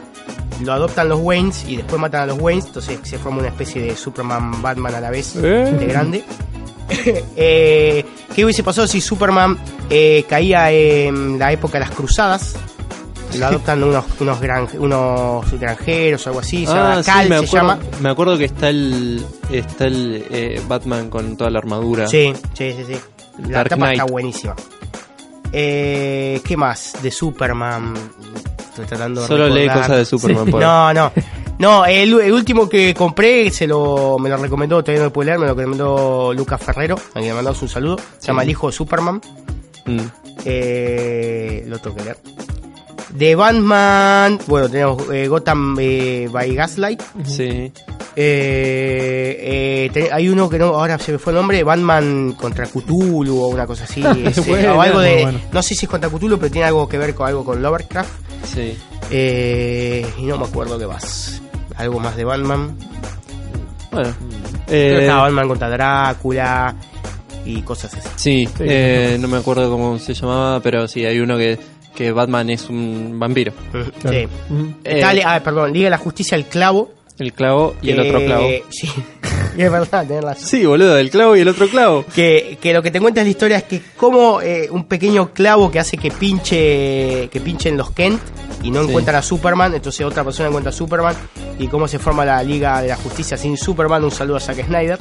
lo 0.62 0.74
adoptan 0.74 1.10
los 1.10 1.20
Waynes 1.20 1.65
y 1.67 1.78
después 1.78 2.00
matan 2.00 2.22
a 2.22 2.26
los 2.28 2.39
Waynes, 2.39 2.65
entonces 2.67 3.00
se 3.04 3.17
forma 3.17 3.39
una 3.39 3.48
especie 3.50 3.82
de 3.82 3.96
Superman 3.96 4.62
Batman 4.62 4.96
a 4.96 5.02
la 5.02 5.10
vez 5.10 5.36
Eh. 5.38 5.39
de 5.80 5.86
grande. 5.86 6.24
eh, 7.36 8.06
¿Qué 8.36 8.44
hubiese 8.46 8.63
pasado 8.63 8.88
si 8.88 9.02
Superman 9.02 9.58
eh, 9.89 10.26
caía 10.28 10.72
en 10.72 11.39
la 11.39 11.52
época 11.52 11.74
de 11.80 11.86
las 11.86 11.91
cruzadas? 11.91 12.56
Lo 13.38 13.46
adoptan 13.48 13.82
unos, 13.82 14.04
unos, 14.20 14.41
gran- 14.41 14.67
unos 14.78 15.50
granjeros 15.58 16.26
o 16.28 16.30
algo 16.32 16.41
así, 16.41 16.65
se 16.65 16.74
llama 16.74 16.96
Ah, 17.00 17.04
sí, 17.04 17.12
me 17.30 17.39
se 17.39 17.46
acuerdo, 17.46 17.56
llama. 17.56 17.80
me 18.02 18.10
acuerdo 18.10 18.38
que 18.38 18.44
está 18.46 18.67
el 18.70 19.26
está 19.50 19.86
el 19.88 20.62
Batman 20.67 21.10
con 21.10 21.38
toda 21.38 21.50
la 21.50 21.60
armadura. 21.60 22.08
Sí, 22.08 22.34
sí, 22.54 22.74
sí, 22.76 22.84
sí. 22.94 23.00
La 23.48 23.63
Dark 23.63 23.72
está 23.91 24.04
buenísima. 24.04 24.54
¿Qué 25.50 26.56
más? 26.58 26.94
De 27.02 27.10
Superman. 27.10 27.94
Estoy 28.71 28.86
tratando 28.86 29.21
de 29.21 29.27
Solo 29.27 29.47
lee 29.47 29.62
recordar. 29.67 29.81
cosas 29.84 29.97
de 29.97 30.05
Superman. 30.05 30.45
por- 30.49 30.62
No, 30.62 30.93
no. 30.93 31.12
No, 31.60 31.86
el, 31.86 32.19
el 32.21 32.31
último 32.34 32.67
que 32.67 32.93
compré 32.95 33.51
se 33.51 33.67
lo, 33.67 34.17
me 34.17 34.29
lo 34.29 34.38
recomendó, 34.38 34.81
todavía 34.81 35.01
no 35.01 35.05
lo 35.10 35.13
pude 35.13 35.25
leer, 35.27 35.38
me 35.39 35.45
lo 35.45 35.53
recomendó 35.53 36.34
Lucas 36.34 36.60
Ferrero, 36.60 36.95
a 36.95 37.13
quien 37.19 37.25
le 37.27 37.34
mandamos 37.36 37.62
un 37.62 37.69
saludo. 37.69 37.97
Se 38.17 38.27
llama 38.27 38.41
El 38.43 38.49
Hijo 38.49 38.65
de 38.67 38.73
Superman. 38.73 39.21
Mm. 39.86 39.99
Eh, 40.45 41.63
lo 41.67 41.77
tengo 41.79 41.95
que 41.97 42.03
leer. 42.03 42.17
De 43.13 43.36
Batman, 43.36 44.39
bueno, 44.47 44.69
tenemos 44.69 45.04
eh, 45.13 45.28
Gotham 45.28 45.76
eh, 45.80 46.30
by 46.32 46.56
Gaslight. 46.56 47.02
Sí. 47.26 47.71
Eh, 48.15 49.38
eh, 49.86 49.89
te- 49.93 50.12
hay 50.12 50.30
uno 50.30 50.50
que 50.50 50.58
no, 50.58 50.67
ahora 50.67 50.97
se 50.97 51.12
me 51.13 51.17
fue 51.17 51.32
el 51.34 51.38
nombre, 51.38 51.63
Batman 51.63 52.34
contra 52.39 52.65
Cthulhu 52.67 53.39
o 53.41 53.47
una 53.47 53.67
cosa 53.67 53.84
así. 53.84 54.02
Bueno, 54.47 54.76
o 54.78 54.82
algo 54.82 55.00
de, 55.00 55.24
bueno. 55.24 55.39
no 55.52 55.62
sé 55.62 55.76
si 55.76 55.86
es 55.86 55.89
contra 55.89 56.10
Cthulhu, 56.10 56.38
pero 56.38 56.52
tiene 56.52 56.67
algo 56.67 56.88
que 56.88 56.97
ver 56.97 57.13
con 57.13 57.28
algo 57.28 57.43
con 57.43 57.62
Lovecraft. 57.62 58.10
Sí. 58.45 58.78
Eh, 59.12 60.06
y 60.17 60.24
no 60.24 60.38
me 60.38 60.45
acuerdo 60.45 60.80
qué 60.80 60.88
más. 60.88 61.41
Algo 61.76 62.00
más 62.00 62.15
de 62.15 62.24
Batman. 62.24 62.78
Bueno. 63.91 64.13
Creo 64.67 64.67
que 64.67 64.97
Eh, 64.97 65.02
estaba 65.02 65.24
Batman 65.24 65.47
contra 65.50 65.69
Drácula 65.69 66.76
y 67.45 67.62
cosas 67.63 67.93
así. 67.93 68.08
sí, 68.15 68.47
Sí, 68.58 68.63
eh, 68.67 69.17
no 69.19 69.28
me 69.28 69.38
acuerdo 69.38 69.69
cómo 69.69 70.00
se 70.00 70.13
llamaba, 70.13 70.60
pero 70.62 70.88
sí, 70.88 71.06
hay 71.06 71.19
uno 71.19 71.38
que, 71.38 71.60
que 71.95 72.12
Batman 72.12 72.49
es 72.49 72.69
un 72.69 73.17
vampiro. 73.19 73.54
Claro. 73.71 73.88
Sí. 74.17 74.27
Está, 74.84 75.13
Eh, 75.15 75.23
ah, 75.25 75.41
perdón, 75.43 75.73
Liga 75.73 75.86
de 75.86 75.89
la 75.91 75.97
Justicia, 75.97 76.36
el 76.36 76.45
clavo. 76.45 76.91
El 77.19 77.34
clavo 77.34 77.75
y 77.82 77.91
el 77.91 77.99
otro 77.99 78.19
clavo. 78.25 78.47
Sí, 78.69 78.89
es 79.58 79.71
verdad, 79.71 80.08
tenés 80.08 80.23
razón. 80.23 80.47
Sí, 80.47 80.65
boludo, 80.65 80.97
el 80.97 81.10
clavo 81.12 81.36
y 81.36 81.41
el 81.41 81.47
otro 81.49 81.67
clavo. 81.67 82.04
Que, 82.15 82.58
que 82.60 82.73
lo 82.73 82.82
que 82.82 82.89
te 82.89 82.99
cuenta 82.99 83.21
es 83.21 83.27
la 83.27 83.32
historia 83.32 83.58
es 83.58 83.63
que 83.65 83.80
como 83.95 84.41
eh, 84.41 84.67
un 84.71 84.86
pequeño 84.86 85.32
clavo 85.32 85.69
que 85.69 85.77
hace 85.80 85.97
que 85.97 86.10
pinche 86.10 87.30
que 87.32 87.41
pinchen 87.43 87.77
los 87.77 87.91
Kent 87.91 88.19
y 88.63 88.71
no 88.71 88.82
Sí. 88.84 88.88
encuentran 88.89 89.17
a 89.17 89.21
Superman, 89.21 89.75
entonces 89.75 90.04
otra 90.06 90.23
persona 90.23 90.47
encuentra 90.49 90.69
a 90.71 90.73
Superman 90.73 91.15
y 91.60 91.67
cómo 91.67 91.88
se 91.88 91.99
forma 91.99 92.25
la 92.25 92.41
Liga 92.41 92.82
de 92.82 92.88
la 92.88 92.95
Justicia 92.95 93.38
sin 93.38 93.56
Superman, 93.58 94.04
un 94.04 94.12
saludo 94.12 94.38
a 94.38 94.39
Zack 94.39 94.65
Snyder. 94.65 94.97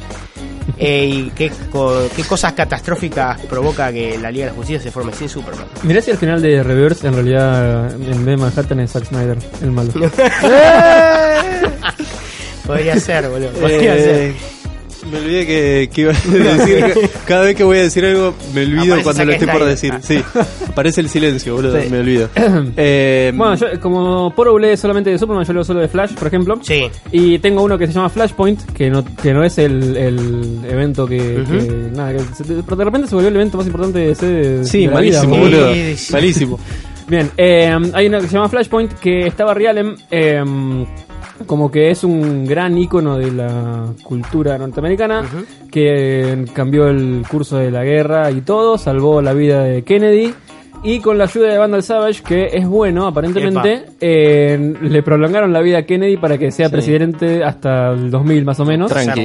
Eh, 0.82 1.04
y 1.06 1.30
qué, 1.36 1.52
co- 1.70 2.08
qué 2.16 2.24
cosas 2.24 2.54
catastróficas 2.54 3.38
provoca 3.42 3.92
que 3.92 4.16
la 4.18 4.30
Liga 4.30 4.46
de 4.46 4.52
la 4.52 4.56
Justicia 4.56 4.80
se 4.80 4.90
forme 4.90 5.12
sin 5.12 5.28
Superman. 5.28 5.66
Mirá 5.82 6.00
si 6.00 6.10
al 6.10 6.16
final 6.16 6.40
de 6.40 6.62
Reverse 6.62 7.06
en 7.06 7.12
realidad 7.14 7.92
en 7.92 8.08
vez 8.24 8.24
de 8.24 8.36
Manhattan 8.38 8.80
es 8.80 8.90
Zack 8.92 9.04
Snyder, 9.04 9.36
el 9.62 9.70
malo. 9.72 9.92
Podría 12.66 12.98
ser, 12.98 13.28
boludo. 13.28 13.50
Podría 13.50 13.96
Eh, 13.96 14.00
ser. 14.02 14.59
Me 15.10 15.18
olvidé 15.18 15.46
que, 15.46 15.90
que 15.92 16.00
iba 16.02 16.12
a 16.12 16.14
decir. 16.14 16.84
que- 16.94 17.10
Cada 17.26 17.44
vez 17.44 17.56
que 17.56 17.64
voy 17.64 17.78
a 17.78 17.82
decir 17.82 18.04
algo, 18.04 18.34
me 18.54 18.62
olvido 18.62 18.82
Aparece 18.94 19.02
cuando 19.04 19.24
lo 19.24 19.32
estoy 19.32 19.48
por 19.48 19.64
decir. 19.64 19.94
Sí, 20.02 20.22
aparece 20.68 21.00
el 21.00 21.08
silencio, 21.08 21.54
boludo, 21.54 21.80
Sí. 21.80 21.88
me 21.90 21.98
olvido. 22.00 22.28
Eh, 22.76 23.32
Bueno, 23.34 23.54
yo, 23.56 23.66
como 23.80 24.34
Poro 24.34 24.58
lee 24.58 24.76
solamente 24.76 25.10
de 25.10 25.18
Superman, 25.18 25.44
yo 25.44 25.52
leo 25.52 25.64
solo 25.64 25.80
de 25.80 25.88
Flash, 25.88 26.14
por 26.14 26.28
ejemplo. 26.28 26.58
Sí. 26.62 26.84
Y 27.12 27.38
tengo 27.38 27.62
uno 27.62 27.76
que 27.78 27.86
se 27.86 27.92
llama 27.92 28.08
Flashpoint, 28.08 28.72
que 28.72 28.90
no, 28.90 29.04
que 29.22 29.32
no 29.32 29.44
es 29.44 29.58
el, 29.58 29.96
el 29.96 30.60
evento 30.68 31.06
que, 31.06 31.90
nada, 31.94 32.12
que 32.12 32.20
se- 32.34 32.44
de 32.54 32.84
repente 32.84 33.08
se 33.08 33.14
volvió 33.14 33.28
el 33.28 33.36
evento 33.36 33.58
más 33.58 33.66
importante 33.66 33.98
de 33.98 34.06
DC 34.08 34.26
de, 34.26 34.64
sí, 34.64 34.86
de 34.86 34.92
la 34.92 35.00
vida, 35.00 35.22
malísimo, 35.24 35.36
boludo. 35.38 35.66
boludo. 35.68 35.74
Sí, 35.74 35.96
sí. 35.96 36.12
Malísimo. 36.12 36.58
Bien, 37.08 37.30
eh, 37.36 37.76
hay 37.92 38.06
una 38.06 38.20
que 38.20 38.28
se 38.28 38.34
llama 38.34 38.48
Flashpoint 38.48 38.92
que 39.00 39.26
está 39.26 39.44
Barry 39.44 39.66
Allen 39.66 39.94
eh, 40.12 40.42
como 41.46 41.70
que 41.70 41.90
es 41.90 42.04
un 42.04 42.44
gran 42.46 42.76
ícono 42.78 43.16
de 43.18 43.30
la 43.32 43.86
cultura 44.02 44.58
norteamericana 44.58 45.24
que 45.70 46.44
cambió 46.52 46.88
el 46.88 47.22
curso 47.28 47.56
de 47.58 47.70
la 47.70 47.84
guerra 47.84 48.30
y 48.30 48.40
todo, 48.42 48.78
salvó 48.78 49.20
la 49.22 49.32
vida 49.32 49.62
de 49.64 49.82
Kennedy 49.82 50.32
y 50.82 51.00
con 51.00 51.18
la 51.18 51.24
ayuda 51.24 51.48
de 51.52 51.58
Vandal 51.58 51.82
Savage, 51.82 52.22
que 52.22 52.46
es 52.54 52.66
bueno 52.66 53.06
aparentemente, 53.06 53.84
eh, 54.00 54.74
le 54.80 55.02
prolongaron 55.02 55.52
la 55.52 55.60
vida 55.60 55.78
a 55.78 55.82
Kennedy 55.82 56.16
para 56.16 56.38
que 56.38 56.50
sea 56.50 56.68
Sí. 56.68 56.72
presidente 56.72 57.44
hasta 57.44 57.90
el 57.90 58.10
2000 58.10 58.44
más 58.46 58.60
o 58.60 58.64
menos. 58.64 58.90
Tranqui. 58.90 59.22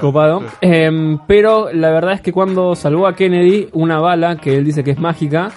Copado. 0.00 0.42
Eh, 0.60 1.16
pero 1.26 1.72
la 1.72 1.90
verdad 1.90 2.12
es 2.14 2.20
que 2.20 2.32
cuando 2.32 2.74
salvó 2.74 3.06
a 3.06 3.14
Kennedy, 3.16 3.68
una 3.72 3.98
bala 3.98 4.36
que 4.36 4.54
él 4.56 4.64
dice 4.64 4.84
que 4.84 4.90
es 4.90 4.98
mágica, 4.98 5.50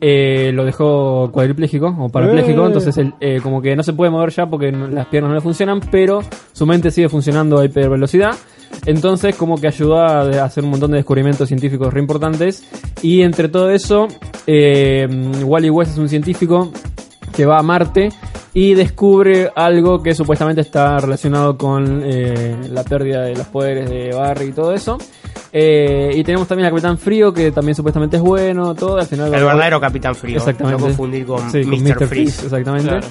eh, 0.00 0.50
lo 0.54 0.64
dejó 0.64 1.30
cuadripléjico 1.32 1.94
o 1.98 2.08
parapléjico. 2.08 2.62
Eh. 2.62 2.66
Entonces, 2.66 2.96
él, 2.98 3.14
eh, 3.20 3.40
como 3.42 3.60
que 3.62 3.74
no 3.76 3.82
se 3.82 3.92
puede 3.92 4.10
mover 4.10 4.30
ya 4.30 4.46
porque 4.46 4.70
no- 4.72 4.88
las 4.88 5.06
piernas 5.06 5.30
no 5.30 5.34
le 5.34 5.40
funcionan, 5.40 5.80
pero 5.90 6.20
su 6.52 6.66
mente 6.66 6.90
sigue 6.90 7.08
funcionando 7.08 7.58
a 7.58 7.64
hipervelocidad. 7.64 8.34
Entonces, 8.86 9.34
como 9.34 9.56
que 9.58 9.66
ayudó 9.68 9.98
a, 9.98 10.20
a 10.22 10.44
hacer 10.44 10.62
un 10.64 10.70
montón 10.70 10.90
de 10.92 10.98
descubrimientos 10.98 11.48
científicos 11.48 11.92
re 11.92 12.00
importantes. 12.00 12.62
Y 13.02 13.22
entre 13.22 13.48
todo 13.48 13.70
eso, 13.70 14.08
eh, 14.46 15.06
Wally 15.44 15.70
West 15.70 15.92
es 15.92 15.98
un 15.98 16.08
científico 16.08 16.70
que 17.34 17.46
va 17.46 17.58
a 17.58 17.62
Marte 17.62 18.08
y 18.54 18.74
descubre 18.74 19.50
algo 19.54 20.02
que 20.02 20.14
supuestamente 20.14 20.60
está 20.62 20.98
relacionado 20.98 21.56
con 21.56 22.02
eh, 22.04 22.56
la 22.70 22.82
pérdida 22.82 23.22
de 23.22 23.36
los 23.36 23.46
poderes 23.46 23.88
de 23.88 24.10
Barry 24.14 24.46
y 24.46 24.52
todo 24.52 24.72
eso. 24.72 24.98
Eh, 25.52 26.12
y 26.14 26.24
tenemos 26.24 26.46
también 26.46 26.66
a 26.66 26.70
Capitán 26.70 26.98
Frío, 26.98 27.32
que 27.32 27.50
también 27.52 27.74
supuestamente 27.74 28.16
es 28.16 28.22
bueno, 28.22 28.74
todo. 28.74 28.98
Al 28.98 29.06
final 29.06 29.32
El 29.34 29.44
verdadero 29.44 29.80
Capitán 29.80 30.14
Frío. 30.14 30.36
Exactamente. 30.38 30.80
No 30.80 30.86
confundir 30.86 31.24
con 31.26 31.50
Sí, 31.50 31.62
con 31.62 31.70
Mr. 31.70 31.96
Mr. 32.00 32.06
Freeze. 32.06 32.44
exactamente. 32.44 32.88
Claro. 32.88 33.06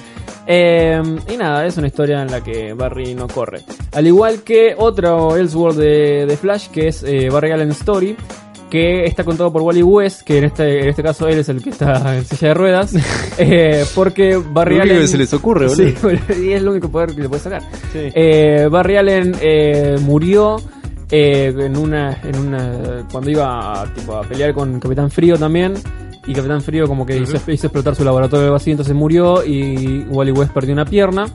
Eh, 0.46 1.02
y 1.32 1.36
nada, 1.36 1.66
es 1.66 1.76
una 1.76 1.88
historia 1.88 2.22
en 2.22 2.30
la 2.30 2.42
que 2.42 2.72
Barry 2.72 3.14
no 3.14 3.26
corre. 3.28 3.60
Al 3.92 4.06
igual 4.06 4.42
que 4.42 4.74
otro 4.76 5.36
Elseworld 5.36 5.78
de, 5.78 6.26
de 6.26 6.36
Flash, 6.36 6.68
que 6.68 6.88
es 6.88 7.02
eh, 7.02 7.28
Barry 7.30 7.50
Allen 7.50 7.70
Story, 7.72 8.16
que 8.70 9.04
está 9.04 9.24
contado 9.24 9.52
por 9.52 9.62
Wally 9.62 9.82
West, 9.82 10.22
que 10.22 10.38
en 10.38 10.44
este, 10.44 10.80
en 10.82 10.88
este 10.90 11.02
caso 11.02 11.26
él 11.28 11.38
es 11.38 11.48
el 11.48 11.62
que 11.62 11.70
está 11.70 12.16
en 12.16 12.24
silla 12.24 12.48
de 12.48 12.54
ruedas. 12.54 12.94
eh, 13.38 13.84
porque 13.94 14.36
Barry 14.36 14.76
Lo 14.76 14.82
único 14.82 14.92
Allen. 14.94 15.02
que 15.04 15.08
se 15.08 15.18
les 15.18 15.32
ocurre, 15.34 15.66
boludo. 15.68 16.10
Sí, 16.10 16.42
y 16.44 16.52
es 16.52 16.60
el 16.62 16.68
único 16.68 16.88
poder 16.90 17.14
que 17.14 17.22
le 17.22 17.28
puede 17.28 17.42
sacar. 17.42 17.62
Sí. 17.92 18.10
Eh, 18.14 18.68
Barry 18.70 18.96
Allen 18.96 19.36
eh, 19.40 19.96
murió 20.00 20.56
eh, 21.10 21.54
en 21.58 21.76
una 21.76 22.18
en 22.22 22.36
una 22.38 23.06
cuando 23.10 23.30
iba 23.30 23.82
a, 23.82 23.86
tipo, 23.94 24.14
a 24.16 24.22
pelear 24.22 24.52
con 24.54 24.78
Capitán 24.80 25.10
Frío 25.10 25.36
también 25.38 25.74
y 26.26 26.34
Capitán 26.34 26.60
Frío 26.60 26.86
como 26.86 27.06
que 27.06 27.16
hizo, 27.16 27.36
hizo 27.50 27.66
explotar 27.68 27.94
su 27.94 28.04
laboratorio 28.04 28.42
o 28.42 28.46
algo 28.46 28.56
así 28.56 28.70
entonces 28.70 28.94
murió 28.94 29.44
y 29.44 30.04
Wally 30.08 30.32
West 30.32 30.52
perdió 30.52 30.74
una 30.74 30.84
pierna 30.84 31.26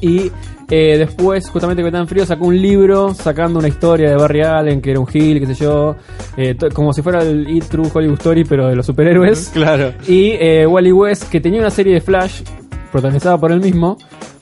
y 0.00 0.30
eh, 0.72 0.96
después 0.98 1.48
justamente 1.48 1.82
Capitán 1.82 2.06
Frío 2.08 2.24
sacó 2.26 2.46
un 2.46 2.60
libro 2.60 3.12
sacando 3.14 3.58
una 3.58 3.68
historia 3.68 4.10
de 4.10 4.16
Barry 4.16 4.42
Allen 4.42 4.80
que 4.80 4.90
era 4.92 5.00
un 5.00 5.06
Hill 5.12 5.40
qué 5.40 5.46
sé 5.46 5.54
yo 5.64 5.96
eh, 6.36 6.56
como 6.74 6.92
si 6.92 7.02
fuera 7.02 7.22
el 7.22 7.48
It 7.48 7.64
True 7.66 7.88
Hollywood 7.92 8.18
Story 8.18 8.44
pero 8.44 8.68
de 8.68 8.76
los 8.76 8.86
superhéroes 8.86 9.50
Claro. 9.52 9.92
y 10.08 10.30
eh, 10.32 10.66
Wally 10.66 10.92
West, 10.92 11.28
que 11.28 11.40
tenía 11.40 11.60
una 11.60 11.70
serie 11.70 11.94
de 11.94 12.00
Flash, 12.00 12.42
protagonizada 12.92 13.38
por 13.38 13.52
él 13.52 13.60
mismo. 13.60 13.96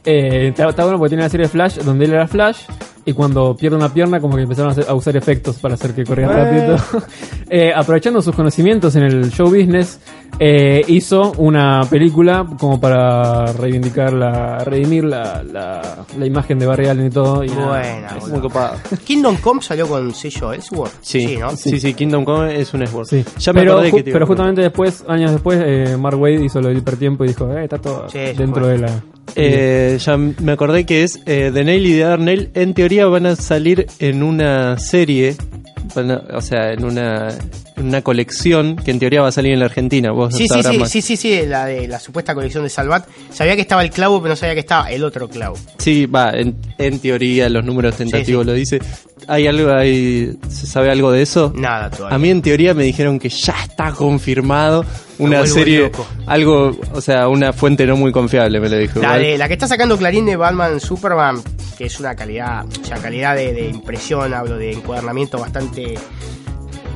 Está, 0.05 0.69
está 0.71 0.85
bueno 0.85 0.99
porque 0.99 1.11
tiene 1.11 1.23
una 1.25 1.29
serie 1.29 1.45
de 1.47 1.51
Flash 1.51 1.79
donde 1.81 2.07
él 2.07 2.13
era 2.15 2.27
Flash. 2.27 2.63
Y 3.09 3.13
cuando 3.15 3.57
pierde 3.57 3.77
una 3.77 3.93
pierna, 3.93 4.21
como 4.21 4.37
que 4.37 4.43
empezaron 4.43 4.69
a, 4.71 4.73
hacer- 4.73 4.85
a 4.89 4.95
usar 4.95 5.17
efectos 5.17 5.57
para 5.57 5.75
hacer 5.75 5.95
que 5.95 6.05
corriera 6.05 6.45
rápido. 6.45 6.77
Eh, 7.51 7.73
aprovechando 7.75 8.21
sus 8.21 8.35
conocimientos 8.35 8.95
en 8.97 9.05
el 9.05 9.31
show 9.31 9.47
business, 9.49 9.99
eh, 10.39 10.83
hizo 10.89 11.33
una 11.39 11.81
película 11.89 12.47
como 12.61 12.79
para 12.79 13.47
reivindicar 13.55 14.13
la, 14.13 14.59
redimir 14.59 15.05
la, 15.05 15.43
la, 15.43 15.81
la 16.19 16.27
imagen 16.27 16.59
de 16.59 16.67
Barry 16.67 16.89
Allen 16.89 17.07
y 17.07 17.11
todo. 17.11 17.43
Y 17.43 17.49
nada, 17.49 17.69
Buena, 17.69 18.09
es-. 18.19 18.29
Muy 18.29 18.41
copado. 18.41 18.75
Kingdom 19.03 19.37
Come 19.39 19.63
salió 19.63 19.89
con 19.89 20.13
sello 20.15 20.53
Ellsworth. 20.53 20.93
Sí, 21.01 21.39
¿no? 21.39 21.53
sí, 21.57 21.81
sí, 21.81 21.95
Kingdom 21.95 22.27
Come 22.27 22.61
es 22.61 22.75
un 22.75 22.87
Sword. 22.87 23.07
Sí. 23.07 23.25
Ya 23.39 23.55
me 23.55 23.61
pero, 23.61 23.83
ju- 23.83 23.91
que 23.97 24.03
te 24.03 24.25
justamente 24.27 24.61
después, 24.61 25.03
años 25.09 25.33
después, 25.33 25.59
eh, 25.65 25.97
Mark 25.99 26.21
Wade 26.21 26.45
hizo 26.45 26.61
lo 26.61 26.69
del 26.69 26.77
hipertiempo 26.77 27.25
y 27.25 27.29
dijo, 27.29 27.51
eh, 27.57 27.65
está 27.65 27.79
todo 27.79 28.11
Sí, 28.11 28.19
dentro 28.37 28.67
de 28.67 28.79
la... 28.81 28.91
Eh, 29.37 29.99
ya 30.01 30.17
me 30.17 30.53
acordé 30.53 30.85
que 30.85 31.03
es 31.05 31.21
eh, 31.27 31.51
The 31.53 31.65
Nail 31.65 31.87
y 31.87 31.93
The 31.93 31.99
Dark 32.01 32.21
Nail. 32.23 32.51
En 32.55 32.75
teoría 32.75 33.07
van 33.07 33.27
a 33.27 33.37
salir 33.37 33.87
en 33.99 34.23
una 34.23 34.79
serie, 34.79 35.37
a- 35.95 36.37
o 36.37 36.41
sea, 36.41 36.73
en 36.73 36.85
una, 36.85 37.29
en 37.77 37.87
una 37.87 38.03
colección 38.03 38.77
que 38.77 38.91
en 38.91 38.99
teoría 38.99 39.23
va 39.23 39.29
a 39.29 39.33
salir 39.33 39.53
en 39.53 39.61
la 39.61 39.67
Argentina. 39.67 40.11
Vos 40.13 40.35
Sí, 40.35 40.47
sí, 40.49 40.63
sí, 40.63 40.79
más. 40.79 40.91
sí, 40.91 41.03
sí, 41.03 41.17
sí, 41.17 41.41
la 41.47 41.67
de 41.67 41.87
la 41.89 41.99
supuesta 42.01 42.35
colección 42.35 42.65
de 42.65 42.71
Salvat. 42.71 43.07
Sabía 43.33 43.55
que 43.55 43.63
estaba 43.63 43.83
el 43.83 43.91
clavo, 43.91 44.21
pero 44.21 44.31
no 44.31 44.37
sabía 44.37 44.55
que 44.55 44.61
estaba 44.61 44.91
el 44.91 45.05
otro 45.05 45.29
clavo. 45.29 45.57
Sí, 45.79 46.07
va, 46.07 46.31
en, 46.33 46.57
en 46.79 46.99
teoría 46.99 47.49
los 47.49 47.65
números 47.65 47.97
tentativos 47.97 48.45
Sí, 48.45 48.45
sí. 48.45 48.47
lo 48.47 48.53
dice. 48.55 48.79
¿Hay 49.29 49.47
algo, 49.47 49.71
hay, 49.73 50.39
se 50.49 50.67
sabe 50.67 50.91
algo 50.91 51.13
de 51.13 51.23
eso? 51.23 51.53
Nada 51.55 51.91
todavía. 51.91 52.17
A 52.17 52.19
mí 52.19 52.31
en 52.31 52.41
teoría 52.43 52.73
me 52.75 52.83
dijeron 52.85 53.19
que 53.19 53.29
ya 53.29 53.55
está 53.63 53.93
confirmado 53.93 54.85
una 55.19 55.47
serie, 55.47 55.81
loco. 55.83 56.07
algo, 56.27 56.77
o 56.93 57.01
sea, 57.01 57.29
una 57.29 57.53
fuente 57.53 57.87
no 57.87 57.97
muy 57.97 58.11
confiable 58.11 58.59
me 58.59 58.69
lo 58.69 58.79
dijo. 58.79 59.01
La, 59.01 59.19
de, 59.19 59.37
la 59.37 59.47
que 59.47 59.55
está 59.55 59.69
sacando 59.69 59.99
Clarín 59.99 60.25
de 60.27 60.37
Batman 60.37 60.81
Superman, 60.81 61.43
que 61.77 61.85
es 61.87 62.01
una 62.01 62.17
calidad, 62.17 62.65
o 62.65 62.85
sea, 62.85 62.97
calidad 62.97 63.37
de, 63.37 63.53
de 63.53 63.69
impresión, 63.69 64.33
hablo 64.33 64.57
de 64.57 64.73
encuadernamiento 64.73 65.39
bastante 65.39 65.95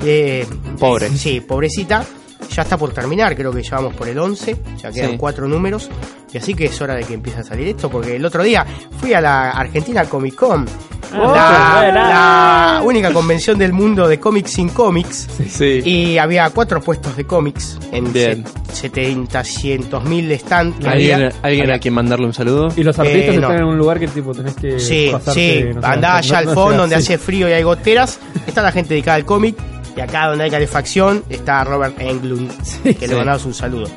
eh, 0.04 0.46
Pobre. 0.78 1.08
Sí, 1.10 1.40
pobrecita. 1.40 2.04
Ya 2.50 2.62
está 2.62 2.76
por 2.76 2.92
terminar, 2.92 3.34
creo 3.36 3.52
que 3.52 3.62
ya 3.62 3.76
vamos 3.76 3.94
por 3.94 4.08
el 4.08 4.18
11, 4.18 4.56
ya 4.82 4.90
quedan 4.90 5.12
Sí. 5.12 5.16
cuatro 5.16 5.48
números. 5.48 5.88
Y 6.34 6.38
así 6.38 6.54
que 6.54 6.66
es 6.66 6.80
hora 6.80 6.94
de 6.94 7.04
que 7.04 7.14
empiece 7.14 7.40
a 7.40 7.44
salir 7.44 7.68
esto, 7.68 7.90
porque 7.90 8.16
el 8.16 8.24
otro 8.24 8.42
día 8.42 8.66
fui 9.00 9.14
a 9.14 9.20
la 9.20 9.50
Argentina 9.50 10.04
Comic 10.04 10.34
Con, 10.34 10.66
Ah, 11.14 11.82
la, 11.92 12.08
la 12.78 12.82
única 12.84 13.12
convención 13.12 13.58
del 13.58 13.72
mundo 13.72 14.08
de 14.08 14.18
cómics 14.18 14.50
sin 14.52 14.68
cómics. 14.68 15.28
Sí. 15.48 15.80
Y 15.84 16.18
había 16.18 16.48
cuatro 16.50 16.80
puestos 16.80 17.16
de 17.16 17.24
cómics 17.24 17.78
en 17.92 18.12
Bien. 18.12 18.44
70, 18.72 19.44
cientos 19.44 20.04
mil 20.04 20.36
stands. 20.38 20.84
¿Alguien, 20.86 21.14
había. 21.14 21.32
alguien 21.42 21.62
Había- 21.64 21.74
a 21.74 21.78
quien 21.78 21.94
mandarle 21.94 22.26
un 22.26 22.32
saludo? 22.34 22.68
Y 22.76 22.82
los 22.82 22.98
artistas 22.98 23.34
Eh, 23.34 23.38
no. 23.38 23.48
están 23.48 23.56
en 23.58 23.64
un 23.64 23.78
lugar 23.78 23.98
que 24.00 24.08
tipo 24.08 24.32
tenés 24.34 24.54
que 24.54 24.78
Sí, 24.80 25.08
pasarte, 25.12 25.40
sí, 25.68 25.74
no 25.74 25.80
sé, 25.80 25.86
andá 25.86 26.08
no- 26.12 26.16
allá 26.18 26.38
al 26.38 26.46
no 26.46 26.54
fondo 26.54 26.78
donde 26.82 26.96
sí. 26.96 27.02
hace 27.02 27.18
frío 27.18 27.48
y 27.48 27.52
hay 27.52 27.62
goteras. 27.62 28.18
Está 28.46 28.62
la 28.62 28.72
gente 28.72 28.90
dedicada 28.94 29.16
al 29.16 29.24
cómic. 29.24 29.56
Y 29.96 30.00
acá 30.00 30.28
donde 30.28 30.44
hay 30.44 30.50
calefacción 30.50 31.22
está 31.28 31.62
Robert 31.64 32.00
Englund, 32.00 32.50
que 32.82 32.94
sí. 32.94 33.06
le 33.06 33.14
mandamos 33.14 33.44
un 33.44 33.52
saludo. 33.52 33.88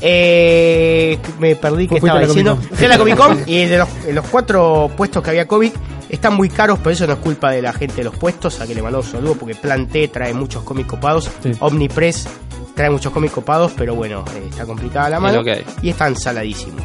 Eh, 0.00 1.18
me 1.38 1.56
perdí 1.56 1.88
que 1.88 1.96
estaba 1.96 2.20
diciendo. 2.20 2.56
Fui 2.72 2.84
a 2.84 2.88
la 2.88 2.98
Comic 2.98 3.16
Con 3.16 3.38
y 3.46 3.64
de 3.64 3.78
los, 3.78 4.04
de 4.04 4.12
los 4.12 4.26
cuatro 4.26 4.90
puestos 4.96 5.22
que 5.22 5.30
había 5.30 5.46
cómic 5.46 5.72
están 6.16 6.34
muy 6.34 6.48
caros, 6.48 6.78
pero 6.80 6.90
eso 6.90 7.06
no 7.06 7.14
es 7.14 7.18
culpa 7.20 7.50
de 7.52 7.62
la 7.62 7.72
gente 7.72 7.96
de 7.96 8.04
los 8.04 8.16
puestos, 8.16 8.60
a 8.60 8.66
que 8.66 8.74
le 8.74 8.82
mando 8.82 8.98
un 8.98 9.04
saludo 9.04 9.34
porque 9.34 9.54
Plan 9.54 9.86
T 9.86 10.08
trae 10.08 10.34
muchos 10.34 10.62
cómics 10.64 10.88
copados, 10.88 11.30
Sí. 11.42 11.52
Omnipress 11.60 12.28
trae 12.74 12.90
muchos 12.90 13.12
cómics 13.12 13.32
copados, 13.32 13.72
pero 13.76 13.94
bueno, 13.94 14.24
eh, 14.36 14.46
está 14.50 14.66
complicada 14.66 15.08
la 15.08 15.20
mano 15.20 15.42
y 15.82 15.88
están 15.88 16.14
saladísimos. 16.16 16.82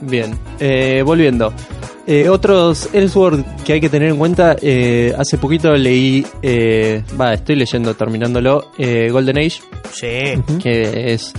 Bien, 0.00 0.36
eh, 0.58 1.02
volviendo. 1.04 1.52
Eh, 2.06 2.28
otros 2.28 2.88
Ellsworth 2.92 3.44
que 3.62 3.74
hay 3.74 3.80
que 3.80 3.88
tener 3.88 4.08
en 4.08 4.16
cuenta, 4.16 4.56
eh, 4.60 5.14
hace 5.16 5.38
poquito 5.38 5.72
leí, 5.76 6.26
eh, 6.42 7.04
va, 7.20 7.34
estoy 7.34 7.54
leyendo, 7.56 7.94
terminándolo, 7.94 8.72
eh, 8.78 9.08
Golden 9.12 9.38
Age, 9.38 9.60
Sí. 9.92 10.58
que 10.60 11.12
es 11.12 11.32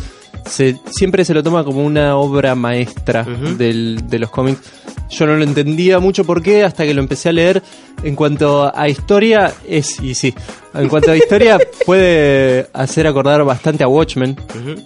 se, 0.45 0.77
siempre 0.89 1.23
se 1.25 1.33
lo 1.33 1.43
toma 1.43 1.63
como 1.63 1.83
una 1.83 2.15
obra 2.17 2.55
maestra 2.55 3.23
del- 3.23 4.07
de 4.07 4.19
los 4.19 4.29
cómics. 4.31 4.59
Yo 5.11 5.27
no 5.27 5.35
lo 5.35 5.43
entendía 5.43 5.99
mucho 5.99 6.23
por 6.23 6.41
qué 6.41 6.63
hasta 6.63 6.85
que 6.85 6.93
lo 6.93 7.01
empecé 7.01 7.29
a 7.29 7.33
leer. 7.33 7.61
En 8.03 8.15
cuanto 8.15 8.71
a 8.73 8.87
historia, 8.87 9.51
es, 9.67 9.99
y 10.01 10.15
sí, 10.15 10.33
en 10.73 10.87
cuanto 10.89 11.11
a 11.11 11.17
historia 11.17 11.59
puede 11.85 12.67
hacer 12.73 13.05
acordar 13.07 13.43
bastante 13.43 13.83
a 13.83 13.87
Watchmen, 13.87 14.37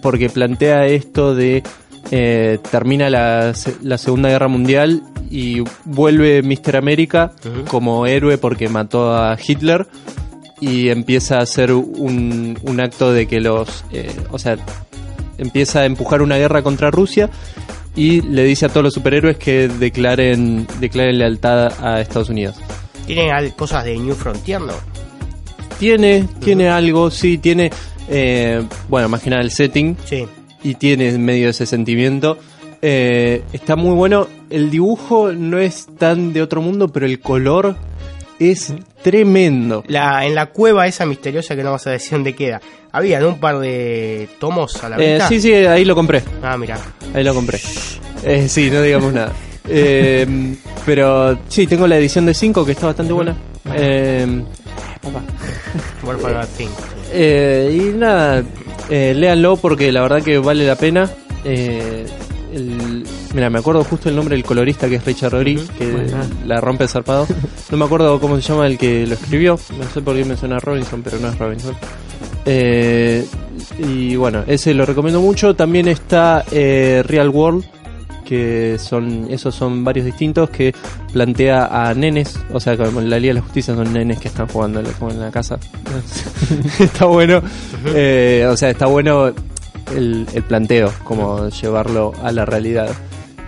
porque 0.02 0.28
plantea 0.28 0.86
esto 0.86 1.34
de 1.34 1.62
eh, 2.10 2.58
termina 2.70 3.08
la, 3.08 3.52
la 3.82 3.98
Segunda 3.98 4.28
Guerra 4.28 4.48
Mundial 4.48 5.02
y 5.30 5.62
vuelve 5.84 6.42
Mr. 6.42 6.76
América 6.76 7.32
como 7.68 8.06
héroe 8.06 8.38
porque 8.38 8.68
mató 8.68 9.12
a 9.12 9.36
Hitler 9.36 9.86
y 10.60 10.88
empieza 10.88 11.36
a 11.36 11.42
hacer 11.42 11.72
un, 11.72 12.58
un 12.62 12.80
acto 12.80 13.12
de 13.12 13.26
que 13.26 13.40
los, 13.40 13.84
eh, 13.92 14.14
o 14.30 14.38
sea, 14.38 14.56
empieza 15.38 15.80
a 15.80 15.84
empujar 15.84 16.22
una 16.22 16.36
guerra 16.36 16.62
contra 16.62 16.90
Rusia 16.90 17.30
y 17.96 18.20
le 18.20 18.44
dice 18.44 18.66
a 18.66 18.68
todos 18.68 18.84
los 18.84 18.94
superhéroes 18.94 19.36
que 19.38 19.68
declaren, 19.68 20.66
declaren 20.80 21.18
lealtad 21.18 21.72
a 21.82 22.00
Estados 22.00 22.28
Unidos. 22.28 22.56
Tienen 23.06 23.30
al- 23.32 23.54
cosas 23.56 23.84
de 23.84 23.96
New 23.96 24.14
Frontier, 24.14 24.60
¿no? 24.60 24.74
Tiene, 25.78 26.26
tiene 26.40 26.68
algo, 26.68 27.10
sí, 27.10 27.38
tiene, 27.38 27.70
eh, 28.08 28.62
bueno, 28.88 29.08
más 29.08 29.22
que 29.22 29.30
nada 29.30 29.42
el 29.42 29.50
setting 29.50 29.96
Sí. 30.04 30.24
y 30.62 30.74
tiene 30.74 31.12
medio 31.18 31.48
ese 31.50 31.66
sentimiento. 31.66 32.38
Eh, 32.82 33.42
está 33.52 33.76
muy 33.76 33.94
bueno. 33.94 34.28
El 34.48 34.70
dibujo 34.70 35.32
no 35.32 35.58
es 35.58 35.86
tan 35.98 36.32
de 36.32 36.40
otro 36.42 36.62
mundo, 36.62 36.88
pero 36.88 37.04
el 37.06 37.20
color 37.20 37.76
es 38.38 38.72
tremendo. 39.02 39.84
La, 39.88 40.24
en 40.26 40.34
la 40.34 40.46
cueva 40.46 40.86
esa 40.86 41.06
misteriosa 41.06 41.56
que 41.56 41.62
no 41.62 41.72
vas 41.72 41.86
a 41.86 41.90
decir 41.90 42.12
dónde 42.12 42.34
queda, 42.34 42.60
había 42.92 43.20
¿no? 43.20 43.28
un 43.30 43.40
par 43.40 43.58
de 43.58 44.28
tomos 44.38 44.82
a 44.82 44.88
la 44.88 44.96
Eh, 44.96 45.10
venta. 45.10 45.28
sí, 45.28 45.40
sí, 45.40 45.52
ahí 45.54 45.84
lo 45.84 45.94
compré. 45.94 46.22
Ah, 46.42 46.56
mira. 46.56 46.78
Ahí 47.14 47.24
lo 47.24 47.34
compré. 47.34 47.60
Eh, 48.22 48.48
sí, 48.48 48.70
no 48.70 48.82
digamos 48.82 49.12
nada. 49.12 49.32
Eh, 49.68 50.54
pero 50.84 51.38
sí, 51.48 51.66
tengo 51.66 51.86
la 51.86 51.96
edición 51.98 52.26
de 52.26 52.34
5 52.34 52.64
que 52.64 52.72
está 52.72 52.86
bastante 52.86 53.12
buena. 53.12 53.36
Eh, 53.74 54.42
eh, 57.12 57.76
y 57.92 57.96
nada, 57.96 58.42
léanlo 58.88 59.56
porque 59.56 59.92
la 59.92 60.02
verdad 60.02 60.22
que 60.22 60.38
vale 60.38 60.66
la 60.66 60.76
pena. 60.76 61.10
Eh, 61.44 62.06
el- 62.56 63.04
mira, 63.34 63.48
me 63.50 63.58
acuerdo 63.58 63.84
justo 63.84 64.08
el 64.08 64.16
nombre 64.16 64.34
del 64.36 64.44
colorista 64.44 64.88
que 64.88 64.96
es 64.96 65.04
Richard 65.04 65.32
Rodríguez, 65.32 65.68
que 65.78 65.90
Bueno. 65.92 66.16
la 66.46 66.60
rompe 66.60 66.88
zarpado. 66.88 67.26
No 67.70 67.76
me 67.76 67.84
acuerdo 67.84 68.18
cómo 68.20 68.36
se 68.40 68.42
llama 68.52 68.66
el 68.66 68.78
que 68.78 69.06
lo 69.06 69.14
escribió. 69.14 69.58
No 69.78 69.84
sé 69.92 70.00
por 70.00 70.14
qué 70.16 70.24
me 70.24 70.36
suena 70.36 70.58
Robinson, 70.58 71.02
pero 71.02 71.18
no 71.18 71.28
es 71.28 71.38
Robinson. 71.38 71.74
Eh, 72.44 73.26
y 73.78 74.14
bueno, 74.16 74.44
ese 74.46 74.72
lo 74.74 74.86
recomiendo 74.86 75.20
mucho. 75.20 75.54
También 75.56 75.88
está 75.88 76.44
eh, 76.52 77.02
Real 77.04 77.28
World, 77.28 77.64
que 78.24 78.76
son 78.78 79.26
esos 79.30 79.54
son 79.54 79.82
varios 79.84 80.06
distintos 80.06 80.50
que 80.50 80.72
plantea 81.12 81.66
a 81.88 81.92
nenes, 81.94 82.38
o 82.52 82.60
sea, 82.60 82.76
como 82.76 83.00
en 83.00 83.10
la 83.10 83.18
Liga 83.18 83.34
de 83.34 83.40
la 83.40 83.44
Justicia 83.44 83.74
son 83.74 83.92
nenes 83.92 84.18
que 84.20 84.28
están 84.28 84.46
jugando 84.48 84.80
como 84.98 85.10
en 85.10 85.20
la 85.20 85.30
casa. 85.30 85.58
está 86.78 87.06
bueno, 87.06 87.42
eh, 87.86 88.46
o 88.50 88.56
sea, 88.56 88.70
está 88.70 88.86
bueno 88.86 89.32
el, 89.94 90.26
el 90.32 90.42
planteo, 90.42 90.92
como 91.04 91.48
llevarlo 91.48 92.12
a 92.22 92.32
la 92.32 92.44
realidad. 92.44 92.90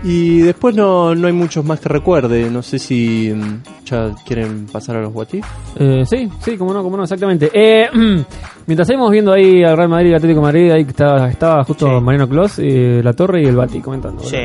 Y 0.02 0.38
después 0.38 0.76
no, 0.76 1.14
no 1.14 1.26
hay 1.26 1.32
muchos 1.32 1.64
más 1.64 1.80
que 1.80 1.88
recuerde. 1.88 2.50
No 2.50 2.62
sé 2.62 2.78
si 2.78 3.32
mm, 3.34 3.62
ya 3.84 4.14
quieren 4.24 4.66
pasar 4.66 4.96
a 4.96 5.02
los 5.02 5.12
What 5.12 5.28
If. 5.32 5.44
Eh, 5.76 6.04
sí, 6.08 6.28
sí, 6.40 6.56
como 6.56 6.72
no, 6.72 6.82
como 6.82 6.96
no, 6.96 7.02
exactamente. 7.02 7.50
Eh, 7.52 7.88
mientras 8.68 8.86
seguimos 8.86 9.10
viendo 9.10 9.32
ahí 9.32 9.64
al 9.64 9.76
Real 9.76 9.88
Madrid 9.88 10.10
y 10.10 10.12
al 10.12 10.16
Atlético 10.18 10.38
de 10.40 10.46
Madrid, 10.46 10.70
ahí 10.70 10.84
que 10.84 10.90
estaba, 10.90 11.28
estaba 11.28 11.64
justo 11.64 11.86
Sí. 11.88 12.04
Mariano 12.04 12.28
Clos, 12.28 12.58
eh, 12.60 13.00
La 13.02 13.12
Torre 13.14 13.42
y 13.42 13.46
el 13.46 13.56
Bati 13.56 13.80
comentando. 13.80 14.22
Sí, 14.22 14.36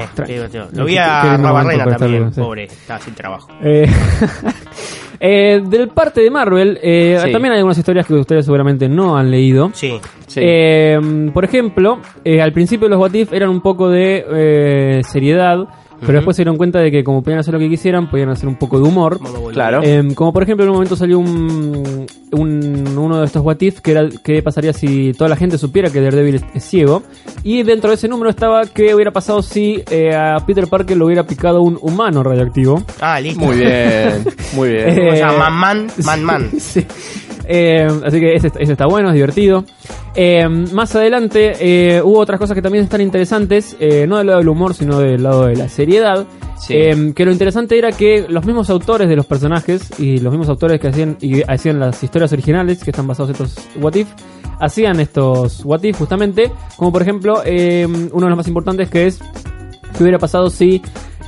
Lo 0.74 0.86
vi 0.86 0.98
a 0.98 1.38
Rabarrena 1.38 1.84
para 1.84 1.92
estar 1.92 2.00
también, 2.00 2.24
vivo, 2.24 2.34
sí. 2.34 2.42
pobre, 2.42 2.64
estaba 2.64 3.00
sin 3.00 3.14
trabajo. 3.14 3.48
Eh, 3.62 3.86
eh, 5.20 5.62
del 5.64 5.90
parte 5.90 6.22
de 6.22 6.32
Marvel, 6.32 6.80
eh, 6.82 7.18
Sí. 7.24 7.32
también 7.32 7.52
hay 7.54 7.58
algunas 7.60 7.78
historias 7.78 8.06
que 8.08 8.14
ustedes 8.16 8.46
seguramente 8.46 8.88
no 8.90 9.16
han 9.18 9.30
leído. 9.30 9.70
Sí, 9.74 10.00
Eh, 10.36 10.98
por 11.32 11.46
ejemplo, 11.46 12.00
eh, 12.26 12.42
al 12.42 12.52
principio 12.54 12.88
los 12.90 12.98
What 13.00 13.14
If 13.14 13.34
eran 13.34 13.50
un 13.50 13.62
poco 13.62 13.88
de 13.90 14.26
eh, 14.34 15.02
seriedad, 15.04 15.58
pero 16.06 16.18
después 16.20 16.36
se 16.38 16.42
dieron 16.44 16.58
cuenta 16.58 16.80
de 16.80 16.92
que 16.92 17.04
como 17.04 17.22
podían 17.24 17.40
hacer 17.40 17.54
lo 17.54 17.60
que 17.60 17.70
quisieran, 17.70 18.10
podían 18.10 18.30
hacer 18.30 18.48
un 18.48 18.56
poco 18.56 18.80
de 18.80 18.88
humor. 18.88 19.20
Claro. 19.52 19.82
Eh, 19.84 20.04
como 20.16 20.32
por 20.34 20.44
ejemplo 20.44 20.64
en 20.64 20.70
un 20.70 20.76
momento 20.76 20.96
salió 20.96 21.20
un, 21.20 22.06
un- 22.32 22.98
uno 22.98 23.20
de 23.20 23.26
estos 23.26 23.44
What 23.44 23.58
If 23.62 23.82
que 23.82 23.92
era 23.92 24.10
qué 24.24 24.42
pasaría 24.42 24.74
si 24.74 25.14
toda 25.14 25.30
la 25.30 25.36
gente 25.36 25.58
supiera 25.58 25.90
que 25.90 26.02
Daredevil 26.02 26.36
es, 26.36 26.44
es 26.54 26.64
ciego 26.64 27.04
y 27.44 27.64
dentro 27.64 27.90
de 27.90 27.96
ese 27.96 28.08
número 28.08 28.30
estaba 28.30 28.66
qué 28.66 28.94
hubiera 28.96 29.12
pasado 29.12 29.42
si 29.42 29.84
eh, 29.92 30.16
a 30.16 30.38
Peter 30.46 30.68
Parker 30.68 30.96
lo 30.98 31.06
hubiera 31.08 31.24
picado 31.26 31.62
un 31.62 31.78
humano 31.82 32.24
radioactivo. 32.24 32.84
Ah, 33.02 33.20
listo. 33.20 33.40
Muy 33.44 33.58
bien, 33.58 34.24
muy 34.56 34.70
bien. 34.70 34.90
Eh, 34.90 35.10
O 35.12 35.16
sea, 35.16 35.32
Man 35.34 35.54
Man, 35.54 35.88
Man 36.06 36.24
Man. 36.24 36.50
Sí. 36.60 36.86
Eh, 37.46 37.88
así 38.06 38.20
que 38.20 38.36
ese, 38.36 38.52
ese 38.60 38.72
está 38.72 38.86
bueno, 38.86 39.10
es 39.10 39.16
divertido. 39.16 39.66
Eh, 40.16 40.48
más 40.48 40.96
adelante 40.96 41.54
eh, 41.60 42.02
hubo 42.02 42.20
otras 42.20 42.40
cosas 42.40 42.56
que 42.56 42.62
también 42.62 42.84
están 42.84 43.02
interesantes, 43.02 43.76
eh, 43.80 44.06
no 44.08 44.18
del 44.18 44.28
lado 44.28 44.40
del 44.40 44.50
humor, 44.50 44.74
sino 44.74 45.00
del 45.00 45.24
lado 45.24 45.48
de 45.48 45.56
la 45.56 45.68
seriedad. 45.70 46.26
Sí. 46.58 46.76
Eh, 46.76 47.14
que 47.14 47.26
lo 47.26 47.32
interesante 47.32 47.78
era 47.78 47.92
que 47.92 48.26
los 48.30 48.46
mismos 48.46 48.70
autores 48.70 49.10
de 49.10 49.16
los 49.16 49.26
personajes 49.26 50.00
y 50.00 50.20
los 50.20 50.32
mismos 50.32 50.48
autores 50.50 50.80
que 50.80 50.88
hacían, 50.88 51.18
y 51.20 51.42
hacían 51.42 51.80
las 51.80 52.02
historias 52.04 52.32
originales, 52.32 52.84
que 52.84 52.92
están 52.92 53.08
basados 53.08 53.32
en 53.32 53.46
estos 53.46 53.68
What 53.82 53.96
If, 53.96 54.08
hacían 54.60 55.00
estos 55.02 55.66
What 55.66 55.84
If 55.84 55.98
justamente, 55.98 56.52
como 56.78 56.92
por 56.94 57.02
ejemplo 57.02 57.42
eh, 57.44 57.86
uno 57.86 58.26
de 58.26 58.30
los 58.30 58.38
más 58.38 58.48
importantes 58.48 58.90
que 58.90 59.08
es 59.08 59.20
qué 59.98 60.04
hubiera 60.04 60.20
pasado 60.20 60.50
si 60.50 60.82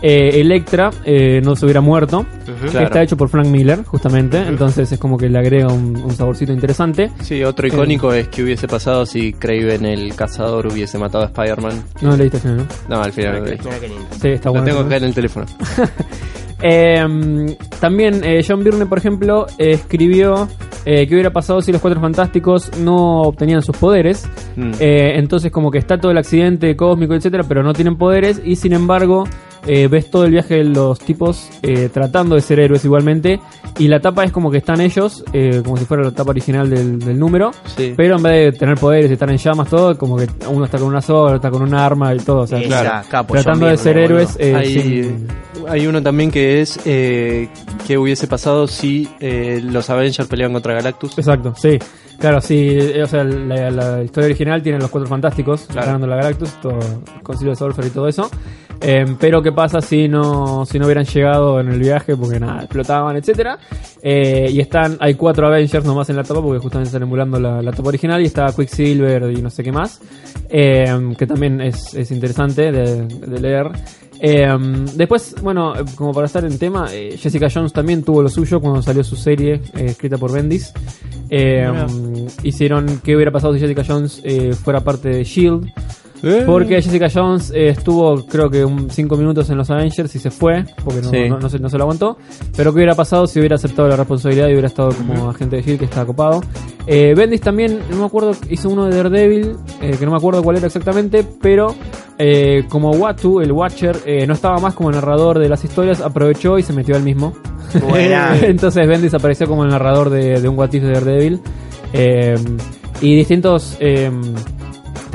eh, 0.08 0.40
Electra 0.40 0.92
eh, 1.04 1.42
no 1.44 1.56
se 1.56 1.66
hubiera 1.66 1.82
muerto, 1.82 2.26
que 2.46 2.70
Claro. 2.70 2.86
está 2.86 3.02
hecho 3.02 3.18
por 3.18 3.28
Frank 3.30 3.48
Miller 3.48 3.84
justamente, 3.86 4.38
entonces 4.38 4.92
es 4.92 5.00
como 5.00 5.18
que 5.18 5.28
le 5.30 5.40
agrega 5.40 5.68
un, 5.74 5.96
un 5.98 6.12
saborcito 6.12 6.54
interesante. 6.54 7.10
Sí, 7.22 7.44
otro 7.44 7.66
icónico 7.68 8.14
es 8.14 8.28
que 8.28 8.44
hubiese 8.44 8.68
pasado 8.68 9.06
si 9.08 9.34
Craven 9.34 9.86
el 9.86 10.16
cazador 10.16 10.68
hubiese 10.68 11.00
matado 11.00 11.24
a 11.24 11.28
Spider-Man. 11.28 11.84
No 12.02 12.16
leíste 12.16 12.38
al 12.38 12.42
final, 12.44 12.58
¿no? 12.58 12.66
No, 12.98 13.02
al 13.04 13.12
final 13.14 13.34
no 13.34 13.40
lo 13.40 13.46
leí. 13.46 13.58
Mira 13.64 13.80
qué 13.80 13.88
lindo. 13.88 14.06
Sí, 14.22 14.28
está 14.30 14.50
Lo 14.50 14.54
bueno. 14.54 14.66
tengo 14.68 14.80
¿no? 14.82 14.86
acá 14.86 14.98
en 14.98 15.04
el 15.06 15.14
teléfono. 15.16 15.46
Eh, 16.62 17.56
también 17.80 18.24
eh, 18.24 18.42
John 18.48 18.64
Byrne, 18.64 18.86
por 18.86 18.98
ejemplo, 18.98 19.46
eh, 19.58 19.72
escribió 19.72 20.48
eh, 20.86 21.06
qué 21.06 21.14
hubiera 21.14 21.30
pasado 21.32 21.62
si 21.62 21.72
los 21.72 21.82
Cuatro 21.82 22.00
Fantásticos 22.00 22.72
no 22.80 23.24
obtenían 23.24 23.62
sus 23.62 23.76
poderes. 23.78 24.28
Mm. 24.56 24.72
Eh, 24.80 25.12
entonces 25.18 25.52
como 25.52 25.70
que 25.70 25.78
está 25.78 25.98
todo 26.00 26.12
el 26.12 26.18
accidente 26.18 26.76
cósmico, 26.76 27.14
etcétera, 27.14 27.44
pero 27.48 27.62
no 27.62 27.74
tienen 27.74 27.98
poderes 27.98 28.42
y 28.44 28.56
sin 28.56 28.74
embargo 28.74 29.26
eh, 29.68 29.88
ves 29.88 30.10
todo 30.12 30.26
el 30.26 30.32
viaje 30.32 30.56
de 30.56 30.64
los 30.66 31.00
tipos 31.00 31.50
eh, 31.62 31.90
tratando 31.94 32.36
de 32.36 32.42
ser 32.42 32.60
héroes 32.60 32.84
igualmente 32.86 33.40
y 33.80 33.88
la 33.88 34.00
tapa 34.00 34.24
es 34.24 34.32
como 34.32 34.50
que 34.52 34.58
están 34.60 34.80
ellos, 34.82 35.24
eh, 35.34 35.62
como 35.64 35.76
si 35.78 35.86
fuera 35.86 36.04
la 36.04 36.12
tapa 36.12 36.30
original 36.32 36.70
del, 36.70 37.00
del 37.00 37.20
número, 37.20 37.52
Sí. 37.76 37.94
pero 37.98 38.16
en 38.18 38.24
vez 38.24 38.54
de 38.54 38.60
tener 38.60 38.78
poderes 38.78 39.10
y 39.10 39.14
estar 39.14 39.30
en 39.30 39.38
llamas 39.38 39.68
todo, 39.70 39.98
como 39.98 40.16
que 40.18 40.28
uno 40.50 40.66
está 40.66 40.78
con 40.78 40.88
una 40.88 41.02
soga, 41.02 41.36
está 41.36 41.50
con 41.52 41.62
un 41.62 41.74
arma 41.74 42.14
y 42.14 42.20
todo, 42.20 42.40
o 42.42 42.48
sea, 42.48 42.60
Esa, 42.60 43.04
capo, 43.10 43.34
tratando 43.34 43.66
de 43.68 43.78
ser 43.78 43.98
héroes. 43.98 44.38
eh, 44.40 44.56
hay, 44.56 44.80
sin- 44.82 45.28
hay 45.68 45.88
uno 45.88 46.02
también 46.02 46.32
que 46.32 46.62
es 46.62 46.80
eh, 46.86 47.50
que 47.88 47.98
hubiese 47.98 48.28
pasado 48.28 48.68
si 48.68 49.10
eh, 49.20 49.60
los 49.64 49.90
Avengers 49.90 50.28
peleaban 50.30 50.54
contra 50.54 50.74
Galactus. 50.76 51.18
Exacto, 51.18 51.54
sí. 51.58 51.78
Claro, 52.20 52.42
sí, 52.42 52.70
eh, 52.72 53.04
o 53.04 53.08
sea, 53.08 53.24
la, 53.24 53.70
la 53.70 54.04
historia 54.04 54.28
original 54.28 54.62
tiene 54.64 54.80
los 54.80 54.90
cuatro 54.90 55.08
fantásticos 55.10 55.62
Claro. 55.68 55.88
ganando 55.88 56.08
la 56.08 56.16
Galactus, 56.18 56.60
todo, 56.62 56.80
Concilio 57.24 57.52
de 57.52 57.58
Sulfur 57.58 57.86
y 57.86 57.90
todo 57.90 58.08
eso. 58.08 58.30
Eh, 58.82 59.06
pero 59.20 59.42
qué 59.42 59.54
pasa 59.54 59.80
si 59.80 60.10
no 60.10 60.66
si 60.66 60.78
no 60.78 60.86
hubieran 60.86 61.06
llegado 61.06 61.62
en 61.62 61.70
el 61.70 61.80
viaje 61.80 62.16
porque 62.18 62.40
nada, 62.40 62.60
explotaban, 62.64 63.16
etcétera. 63.16 63.58
Eh, 64.02 64.50
y 64.52 64.60
están 64.60 64.98
hay 65.00 65.16
cuatro 65.16 65.48
Avengers 65.48 65.86
nomás 65.86 66.10
en 66.10 66.18
la 66.18 66.24
tapa 66.24 66.42
porque 66.42 66.60
justamente 66.60 66.90
están 66.90 67.04
emulando 67.04 67.40
la, 67.40 67.62
la 67.62 67.72
tapa 67.72 67.88
original 67.90 68.22
y 68.22 68.26
está 68.26 68.48
Quicksilver 68.54 69.32
y 69.32 69.42
no 69.42 69.50
sé 69.50 69.64
qué 69.64 69.72
más. 69.72 70.02
Eh, 70.50 70.86
que 71.18 71.26
también 71.26 71.62
es, 71.62 71.94
es 71.94 72.12
interesante 72.12 72.72
de, 72.72 73.06
de 73.08 73.40
leer. 73.40 73.68
Eh, 74.20 74.48
después, 74.96 75.36
bueno, 75.42 75.74
como 75.96 76.14
para 76.14 76.28
estar 76.28 76.44
en 76.46 76.58
tema, 76.58 76.88
eh, 76.92 77.18
Jessica 77.18 77.48
Jones 77.54 77.74
también 77.74 78.04
tuvo 78.04 78.22
lo 78.22 78.30
suyo 78.30 78.60
cuando 78.60 78.82
salió 78.82 79.04
su 79.04 79.16
serie 79.16 79.62
eh, 79.76 79.86
escrita 79.88 80.18
por 80.18 80.32
Bendis. 80.32 80.74
Mira. 81.30 81.88
hicieron 82.44 83.02
qué 83.04 83.16
hubiera 83.16 83.32
pasado 83.32 83.54
si 83.54 83.60
Jessica 83.60 83.84
Jones 83.86 84.22
eh, 84.24 84.54
fuera 84.54 84.82
parte 84.82 85.10
de 85.10 85.24
Shield. 85.24 85.72
Eh. 86.24 86.44
Porque 86.46 86.82
Jessica 86.82 87.08
Jones 87.14 87.52
eh, 87.54 87.70
estuvo, 87.70 88.26
creo 88.26 88.50
que, 88.50 88.66
5 88.90 89.18
minutos 89.18 89.50
en 89.50 89.58
los 89.58 89.70
Avengers 89.70 90.16
y 90.16 90.20
se 90.20 90.32
fue, 90.32 90.66
porque 90.84 91.02
no, 91.02 91.10
Sí. 91.10 91.30
no, 91.30 91.40
no 91.40 91.50
se, 91.50 91.60
no 91.60 91.70
se 91.70 91.78
lo 91.78 91.84
aguantó. 91.84 92.18
Pero 92.56 92.72
¿qué 92.72 92.78
hubiera 92.78 92.96
pasado 92.96 93.28
si 93.28 93.40
hubiera 93.40 93.56
aceptado 93.56 93.88
la 93.88 93.96
responsabilidad 93.96 94.48
y 94.48 94.52
hubiera 94.54 94.68
estado 94.68 94.90
como 94.90 95.30
agente 95.30 95.58
de 95.58 95.62
Shield, 95.62 95.80
que 95.80 95.86
estaba 95.86 96.06
copado? 96.06 96.42
Eh, 96.88 97.14
Bendis 97.16 97.42
también, 97.42 97.80
no 97.90 97.98
me 97.98 98.06
acuerdo, 98.06 98.32
hizo 98.50 98.70
uno 98.70 98.86
de 98.86 98.96
Daredevil, 98.96 99.56
eh, 99.82 99.96
que 100.00 100.06
no 100.06 100.12
me 100.12 100.18
acuerdo 100.18 100.42
cuál 100.44 100.58
era 100.58 100.68
exactamente, 100.68 101.26
pero 101.42 101.76
eh, 102.18 102.64
como 102.70 102.92
Watu, 102.92 103.42
el 103.42 103.52
Watcher, 103.52 103.98
eh, 104.06 104.26
no 104.26 104.34
estaba 104.34 104.60
más 104.60 104.74
como 104.74 104.92
narrador 104.92 105.40
de 105.40 105.50
las 105.50 105.64
historias, 105.64 106.02
aprovechó 106.02 106.58
y 106.58 106.64
se 106.64 106.74
metió 106.74 106.96
al 106.96 107.04
mismo. 107.04 107.34
Entonces 108.42 108.88
Bendis 108.88 109.14
apareció 109.14 109.48
como 109.48 109.64
el 109.64 109.70
narrador 109.70 110.10
de, 110.10 110.40
de 110.40 110.48
un 110.48 110.58
What 110.58 110.72
If 110.74 110.84
de 110.84 110.92
Daredevil. 110.94 111.40
Eh, 111.94 112.36
y 113.02 113.16
distintos. 113.16 113.78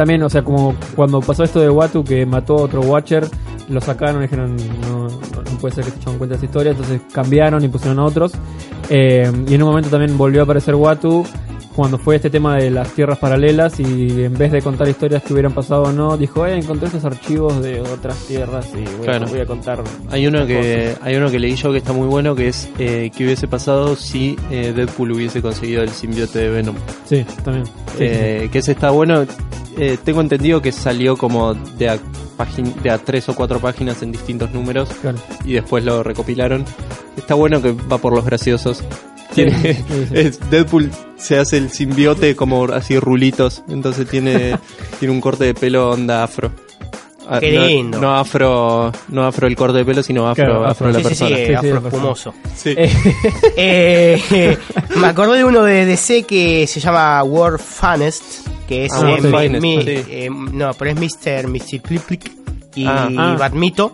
También, 0.00 0.22
o 0.22 0.30
sea, 0.30 0.42
como 0.42 0.74
cuando 0.96 1.20
pasó 1.20 1.44
esto 1.44 1.60
de 1.60 1.68
Watu 1.68 2.02
que 2.02 2.24
mató 2.24 2.54
a 2.54 2.62
otro 2.62 2.80
Watcher, 2.80 3.28
lo 3.68 3.82
sacaron 3.82 4.20
y 4.20 4.22
dijeron: 4.22 4.56
no, 4.80 5.08
no, 5.08 5.58
puede 5.60 5.74
ser 5.74 5.84
que 5.84 5.90
se 5.90 5.98
echaban 5.98 6.16
cuenta 6.16 6.32
de 6.32 6.36
esa 6.38 6.46
historia. 6.46 6.70
Entonces 6.72 7.02
cambiaron 7.12 7.62
y 7.62 7.68
pusieron 7.68 7.98
a 7.98 8.04
otros. 8.06 8.32
Eh, 8.88 9.30
y 9.46 9.54
en 9.54 9.62
un 9.62 9.68
momento 9.68 9.90
también 9.90 10.16
volvió 10.16 10.40
a 10.40 10.44
aparecer 10.44 10.74
Watu. 10.74 11.26
Cuando 11.74 11.98
fue 11.98 12.16
este 12.16 12.30
tema 12.30 12.56
de 12.56 12.70
las 12.70 12.92
tierras 12.94 13.18
paralelas 13.18 13.78
y 13.78 14.24
en 14.24 14.34
vez 14.34 14.50
de 14.52 14.60
contar 14.60 14.88
historias 14.88 15.22
que 15.22 15.32
hubieran 15.32 15.52
pasado 15.54 15.84
o 15.84 15.92
no, 15.92 16.16
dijo, 16.16 16.44
eh, 16.44 16.58
encontré 16.58 16.88
estos 16.88 17.04
archivos 17.04 17.62
de 17.62 17.80
otras 17.80 18.16
tierras 18.26 18.68
y 18.74 18.82
voy, 18.96 19.04
Claro. 19.06 19.26
a, 19.26 19.28
voy 19.30 19.40
a 19.40 19.46
contar. 19.46 19.82
Hay 20.10 20.26
uno 20.26 20.46
que 20.46 20.96
hay 21.00 21.14
uno 21.16 21.30
que 21.30 21.38
leí 21.38 21.54
yo 21.54 21.70
que 21.72 21.78
está 21.78 21.92
muy 21.92 22.08
bueno 22.08 22.34
que 22.34 22.48
es 22.48 22.68
eh, 22.78 23.10
qué 23.16 23.24
hubiese 23.24 23.46
pasado 23.46 23.94
si 23.96 24.36
eh, 24.50 24.72
Deadpool 24.74 25.12
hubiese 25.12 25.40
conseguido 25.40 25.82
el 25.82 25.90
simbiote 25.90 26.40
de 26.40 26.48
Venom. 26.50 26.74
Sí, 27.06 27.24
también. 27.44 27.64
Sí, 27.66 27.72
Eh, 28.00 28.48
que 28.52 28.58
ese 28.58 28.72
está 28.72 28.90
bueno. 28.90 29.24
Eh, 29.78 29.96
tengo 30.04 30.20
entendido 30.20 30.60
que 30.60 30.72
salió 30.72 31.16
como 31.16 31.54
de 31.54 31.88
a, 31.88 31.98
de 32.82 32.90
a 32.90 32.98
tres 32.98 33.28
o 33.28 33.34
cuatro 33.36 33.60
páginas 33.60 34.02
en 34.02 34.10
distintos 34.12 34.50
números 34.52 34.88
claro. 35.00 35.18
y 35.44 35.52
después 35.52 35.84
lo 35.84 36.02
recopilaron. 36.02 36.64
Está 37.16 37.34
bueno 37.34 37.62
que 37.62 37.72
va 37.72 37.98
por 37.98 38.12
los 38.12 38.24
graciosos. 38.24 38.82
Tiene- 39.34 39.74
sí, 39.74 39.74
sí. 40.08 40.14
es- 40.14 40.50
Deadpool 40.50 40.90
se 41.16 41.38
hace 41.38 41.56
el 41.58 41.70
simbiote 41.70 42.34
como 42.36 42.64
así 42.66 42.98
rulitos, 42.98 43.62
entonces 43.68 44.08
tiene 44.08 44.58
tiene 44.98 45.12
un 45.14 45.20
corte 45.20 45.44
de 45.44 45.54
pelo 45.54 45.90
onda 45.90 46.22
afro. 46.24 46.50
Ah, 47.32 47.38
Qué 47.38 47.52
lindo. 47.52 48.00
No, 48.00 48.16
afro, 48.16 48.90
no 49.08 49.24
afro 49.24 49.46
el 49.46 49.54
corte 49.54 49.78
de 49.78 49.84
pelo, 49.84 50.02
sino 50.02 50.28
afro, 50.28 50.44
Claro, 50.46 50.66
afro, 50.66 50.88
afro. 50.88 50.90
la 50.90 50.98
Sí, 50.98 51.04
persona. 51.04 51.36
sí, 51.36 51.42
Sí, 51.42 51.46
sí, 51.46 51.54
afro 51.54 51.88
espumoso. 51.88 52.34
Sí. 52.56 52.74
Eh, 52.76 52.90
Eh, 54.32 54.58
me 54.96 55.06
acordé 55.06 55.38
de 55.38 55.44
uno 55.44 55.62
de 55.62 55.86
DC 55.86 56.24
que 56.24 56.66
se 56.66 56.80
llama 56.80 57.22
World 57.22 57.60
Funest, 57.60 58.22
que 58.66 58.86
es 58.86 58.92
Ah, 58.92 59.00
eh, 59.02 59.04
World 59.12 59.26
mi- 59.26 59.38
Finest, 59.38 59.62
mi- 59.62 59.82
sí. 59.82 60.04
eh, 60.10 60.28
no, 60.30 60.72
pero 60.74 60.90
es 60.90 60.96
Mr. 60.96 61.46
Mr. 61.46 61.80
Pliplic 61.82 62.32
y 62.74 62.86
Ah, 62.86 63.08
ah. 63.16 63.36
Batmito. 63.38 63.92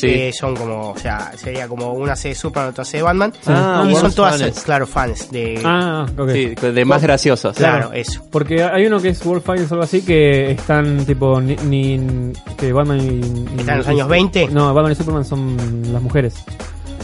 Sí. 0.00 0.06
Que 0.08 0.32
son 0.32 0.54
como, 0.56 0.90
o 0.90 0.98
sea, 0.98 1.32
sería 1.36 1.66
como 1.68 1.92
una 1.92 2.14
C 2.16 2.28
de 2.28 2.34
Superman, 2.34 2.70
otra 2.70 2.84
C 2.84 2.98
de 2.98 3.02
Batman. 3.02 3.32
Ah, 3.46 3.86
y 3.88 3.94
son 3.94 4.12
todas, 4.12 4.36
Funest. 4.38 4.64
claro, 4.64 4.86
fans 4.86 5.30
de. 5.30 5.60
ah, 5.64 6.06
ok. 6.16 6.30
Sí, 6.32 6.54
de 6.54 6.84
más 6.84 7.02
graciosos. 7.02 7.56
claro, 7.56 7.92
eso. 7.92 8.22
Porque 8.30 8.62
hay 8.62 8.86
uno 8.86 9.00
que 9.00 9.08
es 9.10 9.24
World 9.26 9.42
Finance 9.42 9.66
o 9.70 9.74
algo 9.74 9.84
así 9.84 10.02
que 10.02 10.52
están 10.52 11.04
tipo 11.04 11.40
ni, 11.40 11.56
ni- 11.56 12.32
que 12.56 12.72
Batman 12.72 13.00
y, 13.00 13.60
¿Están 13.60 13.70
en 13.74 13.78
los 13.78 13.88
años 13.88 14.08
20? 14.08 14.48
No, 14.48 14.72
Batman 14.74 14.92
y 14.92 14.94
Superman 14.94 15.24
son 15.24 15.56
las 15.92 16.02
mujeres. 16.02 16.34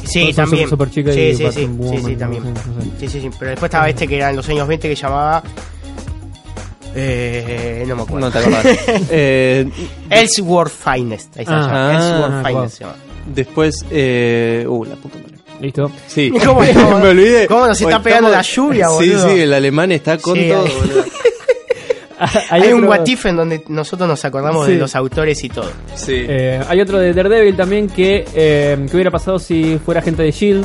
Sí, 0.05 0.27
Son- 0.33 0.45
también. 0.45 0.69
Super 0.69 0.91
Chica 0.91 1.13
sí, 1.13 1.21
y 1.21 1.35
sí, 1.35 1.37
sí, 1.39 1.45
Batman 1.45 1.55
sí, 1.55 1.63
sí, 1.97 2.03
Woman, 2.03 2.17
también. 2.19 2.43
no 2.45 2.55
sé, 2.61 2.69
no 2.69 2.81
sé. 2.83 2.89
Sí, 3.01 3.09
sí, 3.09 3.21
sí. 3.23 3.31
Pero 3.39 3.51
después 3.53 3.69
estaba 3.71 3.89
este 3.89 4.07
que 4.07 4.17
era 4.17 4.31
en 4.31 4.37
los 4.37 4.49
años 4.49 4.69
20 4.69 4.89
que 4.89 4.95
llamaba. 4.95 5.43
Eh, 6.95 7.85
no 7.87 7.97
me 7.97 8.03
acuerdo. 8.03 8.27
No 8.27 8.33
te 8.33 8.39
acordás. 8.39 8.65
Eh, 9.11 9.69
Ellsworth 10.11 10.73
Finest. 10.73 11.37
Ahí 11.37 11.43
está. 11.43 11.57
Ah, 11.57 11.63
se 11.65 11.69
llama. 11.71 11.89
ah, 11.89 11.93
Ellsworth 11.95 12.33
wow. 12.33 12.45
Finest 12.47 12.77
se 12.79 12.85
llama. 12.85 12.97
después, 13.35 13.85
eh, 13.91 14.65
uh, 14.69 14.85
la 14.85 14.97
puta 14.97 15.19
madre. 15.19 15.35
Listo. 15.61 15.91
Sí, 16.07 16.31
¿Cómo- 16.45 16.61
cómo- 16.75 16.99
me 16.99 17.09
olvidé. 17.09 17.47
cómo 17.47 17.67
nos 17.67 17.81
está 17.81 18.03
pegando 18.03 18.29
estamos- 18.29 18.33
la 18.33 18.43
lluvia, 18.43 18.89
Sí, 18.89 18.95
boludo? 19.11 19.29
sí, 19.31 19.41
el 19.41 19.53
alemán 19.55 19.93
está 19.93 20.19
con 20.19 20.35
Sí, 20.37 20.49
todo, 20.49 20.65
ahí. 20.65 20.73
boludo. 20.81 21.05
Hay, 22.51 22.73
un 22.73 22.85
otro- 22.85 22.91
what 22.91 23.07
if 23.07 23.27
en 23.27 23.37
donde 23.37 23.65
nosotros 23.69 24.09
nos 24.09 24.25
acordamos 24.25 24.67
Sí. 24.67 24.73
de 24.73 24.79
los 24.79 24.95
autores 24.95 25.43
y 25.45 25.49
todo. 25.49 25.71
Sí. 25.95 26.25
Eh, 26.29 26.61
hay 26.69 26.81
otro 26.81 26.99
de 26.99 27.13
Daredevil 27.13 27.57
también 27.57 27.89
que, 27.89 28.25
eh, 28.35 28.79
que 28.89 28.97
hubiera 28.97 29.11
pasado 29.11 29.39
si 29.39 29.79
fuera 29.85 30.01
agente 30.01 30.23
de 30.23 30.31
Shield. 30.31 30.65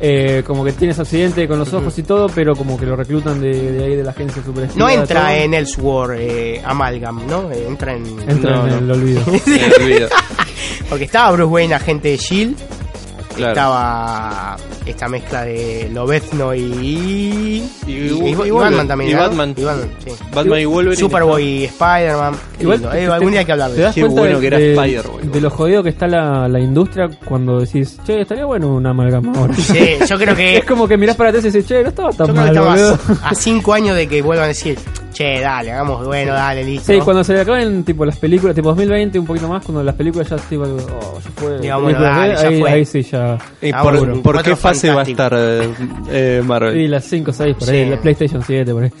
Eh, 0.00 0.44
como 0.46 0.64
que 0.64 0.70
tiene 0.72 0.92
ese 0.92 1.02
accidente 1.02 1.48
con 1.48 1.58
los 1.58 1.72
ojos 1.72 1.98
y 1.98 2.04
todo, 2.04 2.28
pero 2.28 2.54
como 2.54 2.78
que 2.78 2.86
lo 2.86 2.94
reclutan 2.94 3.40
de, 3.40 3.72
de 3.72 3.84
ahí 3.84 3.96
de 3.96 4.04
la 4.04 4.12
agencia 4.12 4.40
super 4.44 4.68
No 4.76 4.88
entra 4.88 5.36
en 5.36 5.54
Ellsworth 5.54 6.16
eh, 6.20 6.62
Amalgam, 6.64 7.26
¿no? 7.26 7.50
Eh, 7.50 7.64
Entra 7.66 7.94
en. 7.94 8.04
Entra 8.28 8.50
No, 8.58 8.66
en 8.68 8.70
no. 8.70 8.78
el 8.78 8.90
olvido. 8.92 9.22
Porque 10.88 11.04
estaba 11.04 11.32
Bruce 11.32 11.50
Wayne, 11.52 11.74
agente 11.74 12.08
de 12.10 12.16
Shield. 12.16 12.56
Claro. 13.34 13.52
Estaba 13.52 14.56
esta 14.90 15.08
mezcla 15.08 15.44
de 15.44 15.88
Lobezno 15.92 16.54
y. 16.54 16.60
Y- 16.62 17.64
y, 17.86 17.90
y- 17.90 18.36
y 18.44 18.46
y 18.46 18.50
Batman 18.50 18.86
también. 18.88 19.10
Y 19.10 19.14
¿no? 19.14 19.20
Batman. 19.20 19.54
Y 19.56 19.64
Batman, 19.64 19.88
sí. 20.04 20.10
Batman 20.34 20.60
y 20.60 20.64
Wolverine. 20.64 20.96
Superboy 21.00 21.42
y 21.44 21.64
Spider-Man. 21.64 22.34
Eh, 22.60 23.06
algún 23.12 23.30
día 23.30 23.40
hay 23.40 23.46
que 23.46 23.52
hablar 23.52 23.70
¿Te 23.70 23.80
de 23.82 23.86
eso. 23.88 24.08
Bueno 24.10 24.34
de, 24.36 24.40
que 24.40 24.46
era 24.48 24.58
de- 24.58 24.74
Spider, 24.74 25.06
boludo. 25.06 25.30
de 25.32 25.40
lo 25.40 25.50
jodido 25.50 25.82
que 25.82 25.88
está 25.90 26.06
la, 26.06 26.48
la 26.48 26.60
industria 26.60 27.08
cuando 27.24 27.60
decís, 27.60 27.98
che, 28.04 28.20
estaría 28.22 28.44
bueno 28.44 28.68
una 28.74 28.90
amalgama 28.90 29.32
ahora? 29.38 29.54
Sí, 29.54 29.96
yo 30.08 30.18
creo 30.18 30.34
que. 30.36 30.58
Es 30.58 30.64
como 30.64 30.86
que 30.88 30.96
mirás 30.96 31.16
para 31.16 31.30
atrás 31.30 31.44
y 31.44 31.48
dices, 31.48 31.66
che, 31.66 31.82
no 31.82 31.88
estaba 31.90 32.10
Yo 32.10 32.16
tan 32.16 32.26
creo 32.34 32.44
que 32.44 32.80
estamos 32.92 33.22
a 33.24 33.34
cinco 33.34 33.72
años 33.74 33.96
de 33.96 34.06
que 34.08 34.22
vuelvan 34.22 34.44
a 34.46 34.48
decir, 34.48 34.78
che, 35.12 35.40
dale, 35.40 35.72
hagamos, 35.72 36.04
bueno, 36.06 36.32
dale, 36.32 36.64
listo. 36.64 36.92
Sí, 36.92 37.00
cuando 37.00 37.24
se 37.24 37.32
le 37.34 37.40
acaben 37.40 37.84
tipo 37.84 38.04
las 38.04 38.16
películas, 38.18 38.54
tipo 38.54 38.68
2020, 38.68 39.18
un 39.18 39.26
poquito 39.26 39.48
más, 39.48 39.64
cuando 39.64 39.82
las 39.82 39.94
películas 39.94 40.28
ya 40.28 40.36
tipo, 40.36 40.64
oh, 40.64 41.20
ya 41.24 41.30
fue. 41.36 41.58
Bueno, 41.80 42.00
dale, 42.00 42.34
ya 42.34 42.48
ahí, 42.48 42.60
fue. 42.60 42.70
ahí 42.70 42.84
sí 42.84 43.02
ya. 43.02 43.38
¿Y 43.62 43.70
Ah, 43.72 43.82
por, 43.82 44.22
por 44.22 44.42
qué 44.42 44.54
fase 44.56 44.77
va 44.90 45.00
a 45.00 45.04
estar 45.04 45.32
eh, 45.36 45.68
eh, 46.10 46.42
Marvel? 46.44 46.80
Y 46.80 46.88
las 46.88 47.04
5 47.04 47.32
6 47.32 47.56
por 47.58 47.68
ahí, 47.70 47.84
Sí. 47.84 47.90
la 47.90 48.00
PlayStation 48.00 48.42
7 48.42 48.72
por 48.72 48.82
ahí. 48.84 48.90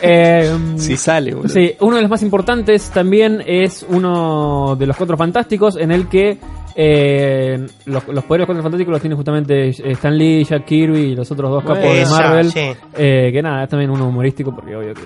Eh, 0.00 0.56
Si 0.76 0.96
sale, 0.96 1.34
boludo. 1.34 1.48
Sí, 1.48 1.72
uno 1.80 1.96
de 1.96 2.02
los 2.02 2.10
más 2.10 2.22
importantes 2.22 2.88
también 2.90 3.42
es 3.44 3.84
uno 3.88 4.76
de 4.76 4.86
los 4.86 4.96
Cuatro 4.96 5.16
Fantásticos 5.16 5.76
en 5.76 5.90
el 5.90 6.08
que 6.08 6.38
eh, 6.80 7.66
los, 7.86 8.06
los 8.06 8.22
poderes 8.24 8.28
de 8.28 8.38
los 8.38 8.46
Cuatro 8.46 8.62
Fantásticos 8.62 8.92
los 8.92 9.00
tiene 9.00 9.16
justamente 9.16 9.68
Stan 9.70 10.16
Lee, 10.16 10.44
Jack 10.44 10.64
Kirby 10.64 10.98
y 11.00 11.16
los 11.16 11.28
otros 11.32 11.50
dos 11.50 11.64
capos 11.64 11.82
de 11.82 12.06
Marvel. 12.06 12.52
sí. 12.52 12.60
Eh, 12.96 13.30
que 13.32 13.42
nada, 13.42 13.64
es 13.64 13.68
también 13.68 13.90
uno 13.90 14.06
humorístico 14.06 14.54
porque 14.54 14.76
obvio 14.76 14.94
que 14.94 15.02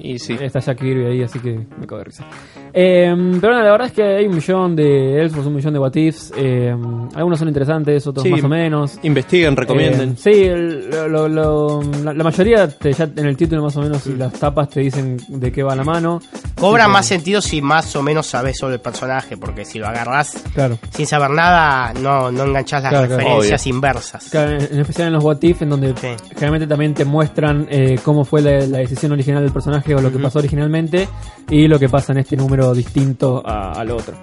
Y 0.00 0.18
sí. 0.18 0.36
está 0.40 0.58
Jack 0.58 0.78
Kirby 0.80 1.04
ahí, 1.06 1.22
así 1.22 1.38
que 1.38 1.52
me 1.78 1.86
cago 1.86 1.98
de 1.98 2.04
risa. 2.04 2.24
Eh, 2.72 3.14
pero 3.40 3.52
nada, 3.52 3.64
la 3.64 3.70
verdad 3.70 3.86
es 3.86 3.92
que 3.92 4.02
hay 4.02 4.26
un 4.26 4.34
millón 4.34 4.74
de 4.74 5.20
Elfos, 5.20 5.46
un 5.46 5.54
millón 5.54 5.72
de 5.72 5.78
What 5.78 5.94
Ifs. 5.94 6.32
eh, 6.36 6.74
algunos 7.14 7.38
son 7.38 7.46
interesantes, 7.46 8.04
otros 8.08 8.24
Sí. 8.24 8.30
más 8.30 8.42
o 8.42 8.48
menos. 8.48 8.98
Investiguen, 9.04 9.54
recomienden. 9.54 10.10
Eh, 10.10 10.14
sí, 10.16 10.30
el- 10.32 10.90
lo- 10.90 11.28
lo- 11.28 11.80
la, 12.02 12.12
la 12.12 12.24
mayoría 12.24 12.66
te- 12.68 12.92
ya 12.92 13.04
en 13.04 13.26
el 13.26 13.36
título 13.36 13.62
más 13.62 13.76
o 13.76 13.82
menos 13.82 14.04
y 14.08 14.16
las 14.16 14.32
tapas 14.32 14.68
te 14.68 14.80
dicen 14.80 15.16
de 15.28 15.52
qué 15.52 15.62
va 15.62 15.76
la 15.76 15.84
mano. 15.84 16.20
Cobra 16.58 16.88
más 16.88 17.06
sentido 17.06 17.40
si 17.40 17.62
más 17.62 17.94
o 17.94 18.02
menos 18.02 18.26
sabes 18.26 18.58
sobre 18.58 18.74
el 18.74 18.80
personaje, 18.80 19.36
porque 19.36 19.64
si 19.64 19.78
lo 19.78 19.86
agarrás 19.86 20.42
Claro. 20.54 20.78
Sin 21.04 21.10
saber 21.10 21.30
nada, 21.30 21.92
no, 21.94 22.30
no 22.30 22.44
enganchás 22.44 22.82
las 22.82 22.90
Claro, 22.92 23.06
claro. 23.06 23.22
referencias 23.22 23.66
inversas. 23.66 24.24
Claro, 24.30 24.52
en 24.52 24.80
especial 24.80 25.08
en 25.08 25.14
los 25.14 25.24
What 25.24 25.42
If, 25.42 25.62
en 25.62 25.70
donde 25.70 25.94
Sí. 26.00 26.08
generalmente 26.30 26.66
también 26.66 26.94
te 26.94 27.04
muestran 27.04 27.66
eh, 27.70 27.98
cómo 28.02 28.24
fue 28.24 28.40
la, 28.42 28.66
la 28.66 28.78
decisión 28.78 29.12
original 29.12 29.42
del 29.42 29.52
personaje 29.52 29.94
o 29.94 30.00
lo 30.00 30.10
que 30.12 30.18
pasó 30.18 30.38
originalmente 30.38 31.08
y 31.50 31.68
lo 31.68 31.78
que 31.78 31.88
pasa 31.88 32.12
en 32.12 32.18
este 32.20 32.36
número 32.36 32.72
distinto 32.74 33.42
a- 33.44 33.72
al 33.72 33.90
otro. 33.90 34.14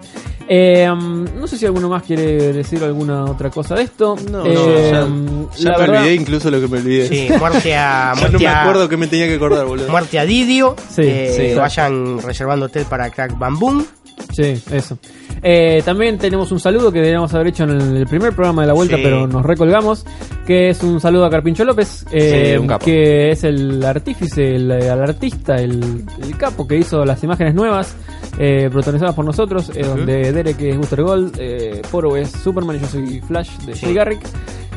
Eh, 0.53 0.89
um, 0.91 1.23
no 1.39 1.47
sé 1.47 1.57
si 1.57 1.65
alguno 1.65 1.87
más 1.87 2.03
quiere 2.03 2.51
decir 2.51 2.83
alguna 2.83 3.23
otra 3.25 3.49
cosa 3.49 3.75
de 3.75 3.83
esto. 3.83 4.15
No, 4.29 4.45
Eh, 4.45 4.91
no, 4.93 5.05
um, 5.05 5.49
ya, 5.51 5.57
ya 5.57 5.69
la 5.71 5.77
me 5.77 5.81
verdad- 5.83 6.01
olvidé 6.01 6.15
incluso 6.15 6.51
lo 6.51 6.59
que 6.59 6.67
me 6.67 6.77
olvidé. 6.79 7.07
Sí, 7.07 7.29
muerte 7.39 7.75
a, 7.75 8.11
Ya 8.15 8.15
no 8.15 8.19
muerte 8.21 8.37
me 8.39 8.47
a- 8.47 8.61
acuerdo 8.63 8.89
que 8.89 8.97
me 8.97 9.07
tenía 9.07 9.27
que 9.27 9.35
acordar, 9.35 9.65
boludo. 9.65 9.89
muerte 9.89 10.19
a 10.19 10.25
Didio. 10.25 10.75
Sí, 10.89 11.03
eh, 11.05 11.49
sí. 11.51 11.55
vayan 11.57 12.21
reservando 12.21 12.65
hotel 12.65 12.85
para 12.89 13.09
Crack 13.09 13.37
Bamboo. 13.37 13.85
Sí, 14.31 14.61
eso. 14.71 14.97
Eh, 15.43 15.81
también 15.83 16.17
tenemos 16.17 16.51
un 16.51 16.59
saludo 16.59 16.91
que 16.91 16.99
deberíamos 16.99 17.33
haber 17.33 17.47
hecho 17.47 17.63
en 17.63 17.71
el, 17.71 18.05
primer 18.07 18.33
programa 18.33 18.61
de 18.61 18.67
la 18.67 18.73
vuelta, 18.73 18.95
Sí. 18.97 19.01
pero 19.03 19.27
nos 19.27 19.43
recolgamos. 19.45 20.05
Que 20.45 20.69
es 20.69 20.83
un 20.83 20.99
saludo 20.99 21.25
a 21.25 21.29
Carpincho 21.29 21.63
López, 21.65 22.05
eh, 22.11 22.51
Sí, 22.53 22.57
un 22.57 22.67
capo. 22.67 22.85
que 22.85 23.31
es 23.31 23.43
el 23.43 23.83
artífice, 23.83 24.55
el, 24.55 24.69
el 24.71 24.89
artista, 24.89 25.55
el, 25.55 26.03
el 26.21 26.37
capo 26.37 26.67
que 26.67 26.77
hizo 26.77 27.05
las 27.05 27.23
imágenes 27.23 27.53
nuevas, 27.55 27.95
eh, 28.39 28.69
protagonizadas 28.71 29.15
por 29.15 29.25
nosotros, 29.25 29.71
eh, 29.75 29.83
donde 29.83 30.31
Derek 30.31 30.59
es 30.61 30.77
Booster 30.77 31.03
Gold, 31.03 31.35
eh, 31.39 31.81
Poro 31.91 32.17
es 32.17 32.29
Superman 32.31 32.77
y 32.77 32.79
yo 32.79 32.87
soy 32.87 33.21
Flash 33.21 33.49
de 33.65 33.75
Jay 33.75 33.93
Garrick. 33.93 34.21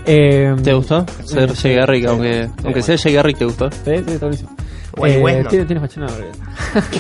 Eh, 0.07 0.55
¿Te 0.63 0.75
gustó? 0.75 1.05
Ser 1.25 1.51
sí, 1.57 1.63
Jay 1.63 1.75
Garrick, 1.77 2.03
sí. 2.03 2.07
aunque, 2.09 2.45
Sí, 2.45 2.51
aunque 2.65 2.83
sea 2.83 2.99
Jay 2.99 3.13
Garrick, 3.15 3.39
¿te 3.39 3.45
gustó? 3.47 3.71
Sí, 3.71 3.79
sí, 3.85 3.93
está 4.07 4.27
buenísimo. 4.27 4.51
Wally 4.97 5.15
Eh, 5.15 5.19
West 5.23 5.43
no. 5.45 5.49
tiene, 5.51 5.65
tiene 5.65 5.81
fachada, 5.81 6.07
boludo. 6.09 6.33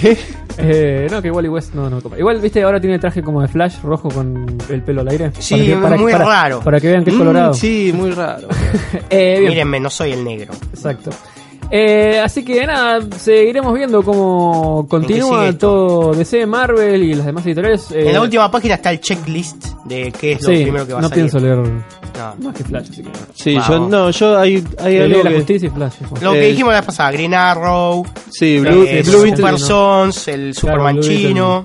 ¿Qué? 0.00 0.16
Eh, 0.66 1.06
no, 1.10 1.20
que 1.20 1.30
Wally 1.30 1.48
West 1.48 1.74
no, 1.74 1.88
no 1.90 2.00
copa. 2.00 2.18
Igual, 2.18 2.40
viste, 2.40 2.62
ahora 2.62 2.80
tiene 2.80 2.94
el 2.94 3.00
traje 3.00 3.22
como 3.22 3.40
de 3.42 3.48
Flash 3.48 3.80
rojo 3.82 4.08
con 4.08 4.46
el 4.70 4.82
pelo 4.82 5.00
al 5.02 5.08
aire. 5.08 5.30
Sí, 5.38 5.74
Para 5.82 5.96
que- 5.96 6.02
muy 6.02 6.12
para- 6.12 6.24
raro. 6.24 6.60
Para 6.60 6.80
que 6.80 6.88
vean 6.88 7.04
que 7.04 7.10
es 7.10 7.16
Mm, 7.16 7.18
colorado. 7.18 7.54
sí, 7.54 7.92
muy 7.94 8.10
raro. 8.12 8.48
Eh, 9.10 9.44
Mírenme, 9.48 9.80
no 9.80 9.90
soy 9.90 10.12
el 10.12 10.24
negro. 10.24 10.52
exacto. 10.72 11.10
Eh, 11.70 12.20
así 12.22 12.44
que 12.44 12.66
nada, 12.66 13.00
seguiremos 13.18 13.74
viendo 13.74 14.02
cómo 14.02 14.86
continúa 14.88 15.52
todo 15.58 16.12
DC, 16.14 16.46
Marvel 16.46 17.02
y 17.02 17.14
las 17.14 17.26
demás 17.26 17.44
editoriales. 17.46 17.90
Eh, 17.90 18.08
En 18.08 18.12
la 18.14 18.20
última 18.20 18.50
página 18.50 18.74
está 18.74 18.90
el 18.92 19.00
checklist 19.00 19.66
de 19.84 20.12
qué 20.12 20.32
es 20.32 20.42
lo 20.42 20.48
sí, 20.50 20.62
primero 20.64 20.86
que 20.86 20.92
va 20.92 20.98
a 20.98 21.02
no 21.02 21.08
salir. 21.08 21.24
pienso 21.24 21.38
leer 21.40 21.56
No. 21.58 22.34
más 22.44 22.54
que 22.54 22.64
Flash, 22.64 22.88
así 22.90 23.02
que 23.02 23.08
no. 23.08 23.14
Sí, 23.34 23.58
yo 23.68 23.88
no, 23.88 24.10
yo 24.10 24.38
hay, 24.38 24.62
hay 24.78 24.98
algo 25.00 25.22
la 25.24 25.30
que- 25.30 25.36
justicia 25.36 25.66
y 25.66 25.70
Flash. 25.70 25.92
Lo 26.20 26.32
que 26.32 26.46
Eh, 26.46 26.50
dijimos 26.50 26.72
la 26.72 26.80
vez 26.80 26.86
pasada, 26.86 27.10
Green 27.12 27.34
Arrow, 27.34 28.04
Sí, 28.30 28.60
Blue, 28.60 28.84
eh, 28.86 29.02
Blue 29.04 29.26
Super 29.28 29.52
no. 29.52 29.58
Sons, 29.58 30.28
el 30.28 30.54
Superman 30.54 31.00
chino. 31.00 31.64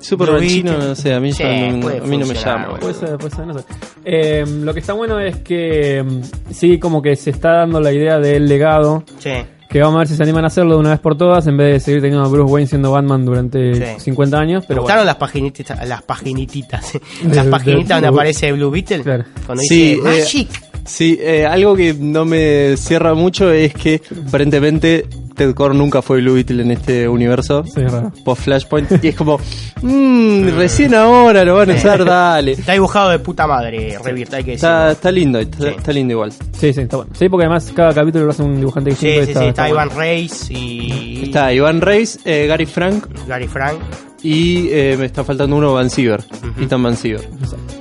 Superman 0.00 0.38
Blue 0.40 0.48
chino, 0.48 0.70
Beetle. 0.72 0.88
no 0.88 0.94
sé, 0.94 1.14
a 1.14 1.20
mí, 1.20 1.32
Sí, 1.32 1.42
ya 1.42 1.48
no, 1.72 1.88
a 1.88 2.06
mí 2.06 2.18
no 2.18 2.26
me 2.26 2.34
llama. 2.34 2.64
bueno. 2.66 2.80
Puede 2.80 2.94
ser, 2.94 3.18
puede 3.18 3.34
ser, 3.34 3.46
no 3.46 3.58
sé. 3.58 3.64
Eh, 4.04 4.44
lo 4.62 4.72
que 4.74 4.80
está 4.80 4.92
bueno 4.92 5.18
es 5.20 5.36
que 5.38 6.02
mm, 6.02 6.52
sí, 6.52 6.78
como 6.78 7.02
que 7.02 7.16
se 7.16 7.30
está 7.30 7.52
dando 7.52 7.80
la 7.80 7.92
idea 7.92 8.18
del 8.18 8.46
legado. 8.48 9.04
Sí. 9.18 9.30
Que 9.68 9.80
vamos 9.80 9.96
a 9.96 9.98
ver 9.98 10.08
si 10.08 10.16
se 10.16 10.22
animan 10.22 10.44
a 10.44 10.46
hacerlo 10.46 10.74
de 10.74 10.80
una 10.80 10.90
vez 10.90 10.98
por 11.00 11.14
todas 11.18 11.46
en 11.46 11.56
vez 11.58 11.74
de 11.74 11.80
seguir 11.80 12.00
teniendo 12.00 12.24
a 12.24 12.28
Bruce 12.30 12.50
Wayne 12.50 12.66
siendo 12.68 12.90
Batman 12.90 13.26
durante 13.26 13.74
Sí. 13.96 14.00
50 14.00 14.38
años. 14.38 14.62
¿Te 14.62 14.68
Pero 14.68 14.80
gustaron 14.80 15.00
bueno. 15.02 15.06
las 15.10 15.16
paginititas? 15.16 15.86
Las 15.86 16.02
paginititas. 16.02 16.92
Las 17.30 17.46
paginitas 17.48 17.88
donde 17.88 18.02
de- 18.02 18.08
aparece 18.08 18.50
Blue 18.52 18.70
Beetle. 18.70 19.02
Claro. 19.02 19.24
Cuando 19.44 19.62
Sí, 19.64 19.96
dice 19.96 20.00
eh, 20.00 20.20
Magic. 20.20 20.48
Sí, 20.86 21.18
eh, 21.20 21.44
algo 21.44 21.76
que 21.76 21.92
no 21.92 22.24
me 22.24 22.78
cierra 22.78 23.12
mucho 23.12 23.50
es 23.52 23.74
que 23.74 24.00
aparentemente 24.26 25.04
Ted 25.38 25.54
Core 25.54 25.74
nunca 25.74 26.02
fue 26.02 26.20
Blue 26.20 26.34
Beetle 26.34 26.62
en 26.62 26.70
este 26.72 27.08
universo. 27.08 27.64
Sí, 27.64 27.80
es 27.80 27.90
raro. 27.90 28.12
Post 28.24 28.42
Flashpoint. 28.42 29.02
Y 29.02 29.08
es 29.08 29.16
como, 29.16 29.38
mmm, 29.80 30.48
recién 30.56 30.94
ahora 30.94 31.44
lo 31.44 31.54
van 31.54 31.70
a 31.70 31.74
usar, 31.74 32.04
dale. 32.04 32.52
Está 32.52 32.72
dibujado 32.72 33.08
de 33.10 33.18
puta 33.20 33.46
madre, 33.46 33.96
Rebirth, 34.04 34.34
hay 34.34 34.44
que 34.44 34.50
decirlo. 34.52 34.68
Está, 34.74 34.90
está 34.92 35.10
lindo, 35.10 35.38
está, 35.38 35.58
Sí. 35.58 35.74
está 35.78 35.92
lindo 35.92 36.12
igual. 36.12 36.32
Sí, 36.32 36.72
sí, 36.72 36.80
está 36.82 36.96
bueno. 36.98 37.12
Sí, 37.18 37.28
porque 37.28 37.46
además 37.46 37.72
cada 37.74 37.94
capítulo 37.94 38.24
lo 38.26 38.30
hace 38.32 38.42
un 38.42 38.56
dibujante 38.56 38.90
Sí, 38.94 39.06
distinto. 39.06 39.24
sí, 39.26 39.30
y 39.30 39.42
sí, 39.44 39.48
está, 39.48 39.62
bueno. 39.68 39.74
Iván 39.86 39.96
Reis 39.96 40.50
y 40.50 41.20
Está 41.24 41.52
Iván 41.54 41.80
Reis, 41.80 42.18
eh, 42.24 42.46
Gary 42.46 42.66
Frank 42.66 43.06
Gary 43.26 43.46
Frank. 43.48 43.78
y 44.22 44.68
eh, 44.70 44.96
me 44.98 45.06
está 45.06 45.22
faltando 45.24 45.54
uno, 45.56 45.72
Van 45.74 45.88
Siever. 45.88 46.24
Ethan 46.60 46.82
Van 46.82 46.96
Siever. 46.96 47.28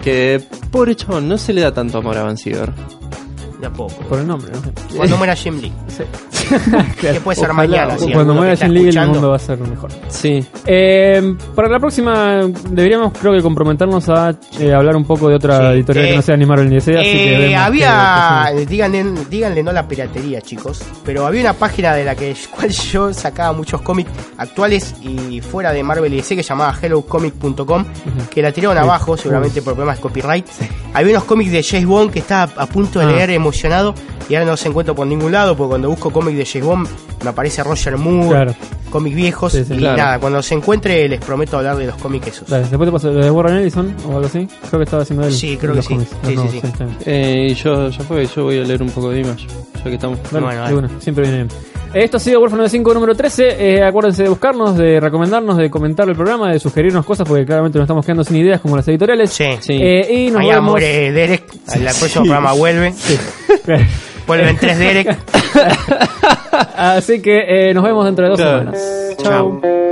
Que, 0.04 0.42
pobre 0.72 0.96
chabón, 0.96 1.28
no 1.28 1.38
se 1.38 1.52
le 1.54 1.62
da 1.62 1.74
tanto 1.74 1.98
amor 1.98 2.18
a 2.18 2.24
Van 2.24 2.38
Siever. 2.38 2.72
De 3.60 3.66
a 3.68 3.70
poco. 3.72 3.96
Por 4.08 4.20
el 4.20 4.28
nombre, 4.28 4.52
¿no? 4.54 4.62
Cuando 4.96 5.18
muera 5.18 5.36
Jim 5.36 5.60
Lee. 5.60 5.72
Sí. 5.88 6.04
Que 7.02 7.20
puede 7.20 7.36
ser 7.36 7.50
Ojalá, 7.50 7.54
mañana. 7.68 7.98
si 7.98 8.12
Cuando 8.14 8.34
muera 8.34 8.56
Jim 8.56 8.70
Lee, 8.70 8.88
el 8.88 9.08
mundo 9.10 9.32
va 9.32 9.36
a 9.36 9.40
ser 9.40 9.58
mejor. 9.60 9.92
Sí. 10.08 10.46
Eh, 10.66 11.36
para 11.56 11.68
la 11.68 11.80
próxima 11.80 12.42
deberíamos 12.70 13.12
creo 13.20 13.34
que 13.34 13.42
comprometernos 13.42 14.08
a 14.10 14.34
eh, 14.60 14.74
hablar 14.74 14.96
un 14.96 15.04
poco 15.06 15.28
de 15.28 15.36
otra 15.36 15.58
Sí, 15.58 15.66
editorial 15.78 16.06
eh, 16.06 16.10
que 16.12 16.16
no 16.16 16.22
sea 16.22 16.38
ni 16.38 16.46
Marvel 16.46 16.70
ni 16.70 16.76
DC, 16.76 16.98
así 16.98 17.12
que 17.12 17.48
Eh, 17.52 17.56
había, 17.56 18.46
que- 18.56 18.66
díganle, 18.66 19.04
díganle 19.30 19.62
no 19.64 19.72
la 19.74 19.88
piratería, 19.88 20.40
chicos, 20.42 20.82
pero 21.04 21.26
había 21.26 21.42
una 21.42 21.54
página 21.54 21.94
de 21.96 22.06
la 22.06 22.16
que 22.16 22.34
cual 22.56 22.70
yo 22.70 23.14
sacaba 23.14 23.52
muchos 23.52 23.82
cómics 23.82 24.10
actuales 24.38 24.96
y 25.02 25.42
fuera 25.42 25.74
de 25.74 25.84
Marvel 25.84 26.14
y 26.14 26.18
DC 26.18 26.36
que 26.38 26.44
llamaba 26.44 26.74
hellocomic.com, 26.82 27.86
que 28.30 28.42
la 28.42 28.52
tiraron 28.54 28.78
abajo, 28.78 29.18
seguramente 29.18 29.62
por 29.62 29.74
problemas 29.74 29.98
de 29.98 30.02
copyright. 30.04 30.46
Había 30.94 31.12
unos 31.14 31.26
cómics 31.26 31.52
de 31.52 31.64
James 31.64 31.86
Bond 31.88 32.12
que 32.12 32.20
estaba 32.20 32.52
a 32.56 32.66
punto 32.68 33.00
de 33.00 33.06
Ah. 33.06 33.10
leer 33.12 33.32
emocionado 33.48 33.94
y 34.30 34.36
ahora 34.36 34.46
no 34.46 34.52
los 34.52 34.66
encuentro 34.66 34.94
por 34.96 35.08
ningún 35.08 35.32
lado, 35.32 35.56
porque 35.56 35.70
cuando 35.70 35.90
busco 35.90 36.12
cómics 36.12 36.38
de 36.38 36.46
James 36.46 36.66
Bond 36.68 36.88
me 37.24 37.30
aparece 37.30 37.64
Roger 37.64 37.98
Moore, 37.98 38.30
Claro. 38.30 38.56
cómics 38.90 39.16
viejos 39.16 39.52
Sí, 39.54 39.64
sí, 39.66 39.74
y 39.74 39.78
claro. 39.78 39.98
nada, 39.98 40.20
cuando 40.20 40.38
los 40.40 40.52
encuentre 40.52 41.08
les 41.10 41.20
prometo 41.20 41.58
hablar 41.58 41.78
de 41.78 41.88
los 41.88 41.96
cómics 41.96 42.28
esos. 42.28 42.48
Dale, 42.50 42.68
después 42.68 42.88
te 42.88 42.92
paso 42.92 43.12
lo 43.12 43.24
de 43.24 43.32
Warren 43.32 43.58
Ellison 43.58 43.96
o 44.06 44.16
algo 44.16 44.26
así. 44.28 44.48
Creo 44.70 44.80
que 44.80 44.84
estaba 44.84 45.04
haciendo 45.04 45.26
él. 45.26 45.34
Sí, 45.34 45.58
creo 45.58 45.74
que 45.74 45.82
sí. 45.82 45.96
los 45.96 46.06
Sí, 46.24 46.36
sí. 46.52 46.62
Eh, 47.06 47.48
y 47.52 47.54
yo, 47.56 47.90
ya 47.90 48.04
fue, 48.04 48.26
yo 48.26 48.44
voy 48.44 48.60
a 48.60 48.64
leer 48.64 48.82
un 48.82 48.90
poco 48.90 49.10
de 49.10 49.22
Image, 49.22 49.48
ya 49.78 49.84
que 49.84 49.94
estamos. 49.96 50.20
Dale, 50.32 50.46
Bueno, 50.46 50.50
de 50.50 50.56
dale. 50.64 50.76
una, 50.76 50.90
siempre 51.00 51.24
viene 51.24 51.38
bien. 51.44 51.50
Esto 52.04 52.18
ha 52.18 52.20
sido 52.20 52.40
Warfare 52.42 52.58
95 52.60 52.94
número 52.94 53.16
13. 53.16 53.56
Eh, 53.78 53.84
acuérdense 53.84 54.24
de 54.24 54.30
buscarnos, 54.30 54.78
de 54.78 55.00
recomendarnos, 55.00 55.58
de 55.58 55.70
comentar 55.70 56.08
el 56.08 56.16
programa, 56.16 56.52
de 56.52 56.60
sugerirnos 56.60 57.04
cosas, 57.06 57.28
porque 57.28 57.46
claramente 57.46 57.78
nos 57.80 57.86
estamos 57.86 58.06
quedando 58.06 58.24
sin 58.24 58.38
ideas 58.38 58.62
como 58.62 58.76
las 58.76 58.88
editoriales. 58.88 59.32
Sí. 59.32 59.46
Sí. 59.60 59.74
Eh, 59.82 60.08
y 60.14 60.32
nos 60.32 60.42
Allá 60.42 60.56
vemos. 60.56 60.72
muere 60.72 61.12
Derek, 61.12 61.44
el 61.74 61.82
próximo 61.84 62.24
programa 62.26 62.54
vuelve. 62.54 62.94
Vuelven 64.28 64.58
tres 64.58 64.78
Derek. 64.78 65.18
Así 66.76 67.22
que 67.22 67.70
eh, 67.70 67.74
nos 67.74 67.82
vemos 67.84 68.04
dentro 68.06 68.26
de 68.26 68.30
dos 68.32 68.40
semanas. 68.40 69.16
Chao. 69.24 69.87